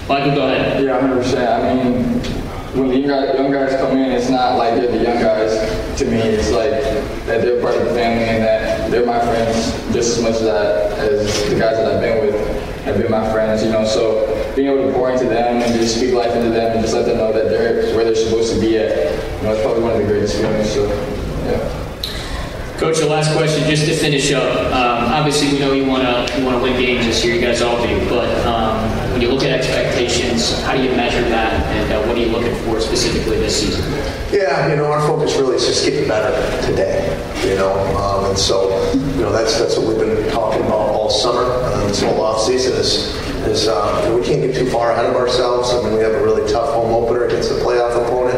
Michael, 0.08 0.34
go 0.34 0.46
ahead. 0.50 0.82
Yeah, 0.82 0.98
100%. 0.98 1.46
I 1.46 1.74
mean, 1.74 2.18
when 2.74 2.88
the 2.88 2.98
young 2.98 3.52
guys 3.52 3.76
come 3.76 3.96
in, 3.96 4.10
it's 4.10 4.28
not 4.28 4.58
like 4.58 4.74
they're 4.74 4.90
the 4.90 5.02
young 5.02 5.22
guys 5.22 5.54
to 5.98 6.04
me. 6.04 6.18
It's 6.18 6.50
like 6.50 6.70
that 7.26 7.42
they're 7.42 7.62
part 7.62 7.76
of 7.76 7.84
the 7.86 7.94
family 7.94 8.24
and 8.24 8.42
that 8.42 8.90
they're 8.90 9.06
my 9.06 9.20
friends 9.20 9.72
just 9.92 10.18
as 10.18 10.22
much 10.22 10.34
as, 10.34 10.46
I, 10.46 10.98
as 11.06 11.50
the 11.50 11.58
guys 11.58 11.76
that 11.76 11.86
I've 11.86 12.00
been 12.00 12.26
with 12.26 12.84
have 12.84 12.98
been 12.98 13.10
my 13.10 13.32
friends, 13.32 13.62
you 13.62 13.70
know. 13.70 13.84
So 13.84 14.26
being 14.56 14.68
able 14.68 14.88
to 14.88 14.92
pour 14.94 15.10
into 15.10 15.26
them 15.26 15.62
and 15.62 15.74
just 15.78 15.98
speak 15.98 16.14
life 16.14 16.34
into 16.34 16.48
them 16.48 16.72
and 16.72 16.80
just 16.80 16.94
let 16.94 17.04
them 17.04 17.18
know 17.18 17.30
that 17.30 17.50
they're 17.50 17.94
where 17.94 18.04
they're 18.04 18.16
supposed 18.16 18.54
to 18.54 18.60
be 18.60 18.78
at, 18.78 19.12
you 19.36 19.42
know, 19.42 19.52
it's 19.52 19.62
probably 19.62 19.82
one 19.82 19.92
of 19.92 19.98
the 19.98 20.06
greatest 20.06 20.36
feelings. 20.38 20.72
So, 20.72 20.88
yeah. 21.44 21.82
Coach, 22.78 22.98
the 22.98 23.06
last 23.06 23.34
question, 23.36 23.68
just 23.68 23.84
to 23.86 23.94
finish 23.94 24.32
up. 24.32 24.48
Um, 24.72 25.12
obviously, 25.12 25.52
we 25.52 25.58
know 25.58 25.72
you 25.72 25.86
want 25.86 26.02
to 26.02 26.38
you 26.38 26.44
want 26.44 26.56
to 26.56 26.62
win 26.62 26.80
games 26.80 27.06
this 27.06 27.24
year. 27.24 27.34
You 27.34 27.40
guys 27.40 27.60
all 27.60 27.80
do. 27.86 28.08
But 28.08 28.28
um, 28.46 28.85
when 29.16 29.22
you 29.22 29.32
look 29.32 29.44
at 29.44 29.52
expectations, 29.52 30.60
how 30.64 30.76
do 30.76 30.82
you 30.82 30.90
measure 30.90 31.22
that, 31.30 31.50
and 31.72 31.90
uh, 31.90 32.06
what 32.06 32.18
are 32.18 32.20
you 32.20 32.28
looking 32.28 32.54
for 32.66 32.78
specifically 32.82 33.38
this 33.38 33.62
season? 33.62 33.82
Yeah, 34.30 34.68
you 34.68 34.76
know, 34.76 34.92
our 34.92 35.00
focus 35.08 35.36
really 35.36 35.56
is 35.56 35.64
just 35.64 35.86
getting 35.86 36.06
better 36.06 36.36
today. 36.66 37.16
You 37.48 37.54
know, 37.54 37.72
um, 37.96 38.26
and 38.26 38.38
so 38.38 38.68
you 38.92 39.22
know 39.22 39.32
that's 39.32 39.58
that's 39.58 39.78
what 39.78 39.88
we've 39.88 39.98
been 39.98 40.30
talking 40.34 40.60
about 40.60 40.92
all 40.92 41.08
summer. 41.08 41.44
Uh, 41.44 41.86
this 41.86 42.02
whole 42.02 42.20
off 42.20 42.42
season 42.42 42.74
is 42.74 43.16
is 43.46 43.66
know, 43.68 44.18
we 44.20 44.22
can't 44.22 44.42
get 44.42 44.54
too 44.54 44.68
far 44.68 44.90
ahead 44.90 45.06
of 45.06 45.16
ourselves. 45.16 45.72
I 45.72 45.82
mean, 45.82 45.94
we 45.94 46.00
have 46.00 46.12
a 46.12 46.22
really 46.22 46.46
tough 46.52 46.74
home 46.74 46.92
opener 46.92 47.24
against 47.24 47.50
a 47.50 47.54
playoff 47.54 47.96
opponent. 47.96 48.36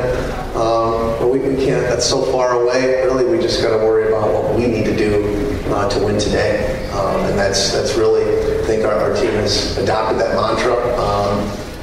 Um, 0.54 1.18
but 1.18 1.28
we, 1.28 1.40
we 1.40 1.56
can't. 1.56 1.82
That's 1.88 2.06
so 2.06 2.22
far 2.30 2.52
away. 2.52 3.02
Really, 3.02 3.24
we 3.24 3.42
just 3.42 3.60
got 3.62 3.76
to 3.76 3.78
worry 3.78 4.06
about 4.06 4.32
what 4.32 4.54
we 4.54 4.68
need 4.68 4.84
to 4.84 4.96
do 4.96 5.58
uh, 5.74 5.88
to 5.88 6.04
win 6.04 6.20
today, 6.20 6.88
um, 6.90 7.24
and 7.24 7.36
that's 7.36 7.72
that's 7.72 7.96
really. 7.96 8.27
I 8.68 8.72
think 8.72 8.84
our, 8.84 8.92
our 8.92 9.14
team 9.14 9.30
has 9.30 9.78
adopted 9.78 10.20
that 10.20 10.36
mantra. 10.36 10.76
Um, 11.00 11.38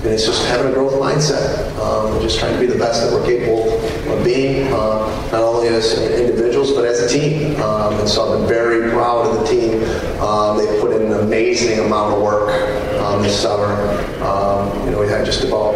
and 0.06 0.14
it's 0.14 0.28
just 0.28 0.46
having 0.46 0.72
a 0.72 0.72
growth 0.72 0.94
mindset. 1.02 1.76
Um, 1.80 2.22
just 2.22 2.38
trying 2.38 2.54
to 2.54 2.60
be 2.60 2.68
the 2.68 2.78
best 2.78 3.02
that 3.02 3.12
we're 3.12 3.26
capable 3.26 3.74
of 4.14 4.24
being, 4.24 4.68
uh, 4.68 5.10
not 5.32 5.42
only 5.42 5.70
as 5.70 5.98
individuals 5.98 6.74
but 6.74 6.86
as 6.86 7.00
a 7.00 7.10
team. 7.10 7.60
Um, 7.60 7.96
and 7.96 8.08
so 8.08 8.32
I've 8.32 8.40
been 8.42 8.48
very 8.48 8.92
proud 8.92 9.26
of 9.26 9.40
the 9.40 9.48
team. 9.48 9.84
Um, 10.22 10.60
they've 10.60 10.80
put 10.80 10.96
in 10.96 11.12
an 11.12 11.22
amazing 11.22 11.80
amount 11.80 12.14
of 12.14 12.22
work 12.22 12.52
um, 13.02 13.24
this 13.24 13.42
summer. 13.42 13.66
Um, 14.22 14.86
you 14.86 14.92
know, 14.92 15.00
we 15.00 15.08
had 15.08 15.26
just 15.26 15.44
about 15.44 15.74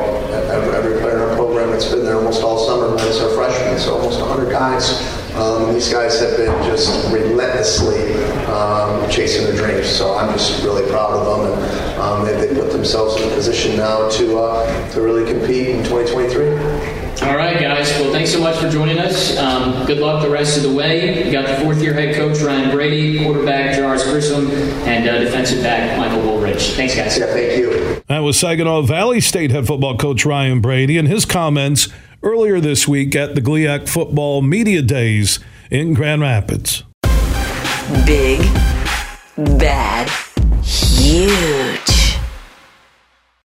every, 0.51 0.75
every 0.75 1.01
player 1.01 1.15
in 1.15 1.27
our 1.27 1.35
program 1.35 1.71
that's 1.71 1.89
been 1.89 2.05
there 2.05 2.17
almost 2.17 2.43
all 2.43 2.67
summer, 2.67 2.87
minus 2.93 3.19
our 3.19 3.31
freshmen, 3.31 3.79
so 3.79 3.97
almost 3.97 4.21
100 4.21 4.51
guys. 4.51 5.18
Um, 5.39 5.73
these 5.73 5.87
guys 5.87 6.19
have 6.19 6.35
been 6.35 6.51
just 6.65 7.09
relentlessly 7.13 8.13
um, 8.47 9.09
chasing 9.09 9.45
their 9.45 9.55
dreams. 9.55 9.87
So 9.87 10.13
I'm 10.13 10.33
just 10.33 10.61
really 10.65 10.85
proud 10.89 11.13
of 11.13 11.25
them, 11.25 11.53
and 11.53 11.99
um, 12.01 12.25
they, 12.25 12.45
they 12.45 12.53
put 12.53 12.73
themselves 12.73 13.15
in 13.21 13.29
a 13.29 13.33
position 13.33 13.77
now 13.77 14.09
to 14.09 14.37
uh, 14.37 14.91
to 14.91 15.01
really 15.01 15.31
compete 15.31 15.69
in 15.69 15.83
2023. 15.85 16.98
All 17.21 17.35
right, 17.35 17.59
guys. 17.59 17.89
Well, 17.99 18.13
thanks 18.13 18.31
so 18.31 18.39
much 18.39 18.57
for 18.57 18.69
joining 18.69 18.97
us. 18.97 19.37
Um, 19.37 19.85
good 19.85 19.97
luck 19.99 20.23
the 20.23 20.29
rest 20.29 20.55
of 20.55 20.63
the 20.63 20.73
way. 20.73 21.25
You 21.25 21.31
got 21.31 21.45
the 21.47 21.63
fourth 21.63 21.81
year 21.81 21.93
head 21.93 22.15
coach 22.15 22.39
Ryan 22.41 22.71
Brady, 22.71 23.23
quarterback 23.23 23.75
Jarvis 23.75 24.03
Grissom, 24.03 24.49
and 24.87 25.07
uh, 25.07 25.19
defensive 25.19 25.61
back 25.61 25.97
Michael 25.97 26.21
Woolridge. 26.21 26.71
Thanks, 26.71 26.95
guys. 26.95 27.17
Yeah, 27.17 27.25
thank 27.27 27.57
you. 27.57 28.01
That 28.07 28.19
was 28.19 28.39
Saginaw 28.39 28.83
Valley 28.83 29.19
State 29.19 29.51
head 29.51 29.67
football 29.67 29.97
coach 29.97 30.25
Ryan 30.25 30.61
Brady 30.61 30.97
and 30.97 31.07
his 31.07 31.25
comments 31.25 31.89
earlier 32.23 32.59
this 32.61 32.87
week 32.87 33.15
at 33.15 33.35
the 33.35 33.41
GLIAC 33.41 33.89
Football 33.89 34.41
Media 34.41 34.81
Days 34.81 35.39
in 35.69 35.93
Grand 35.93 36.21
Rapids. 36.21 36.83
Big, 38.05 38.39
bad, 39.57 40.09
huge. 40.63 42.08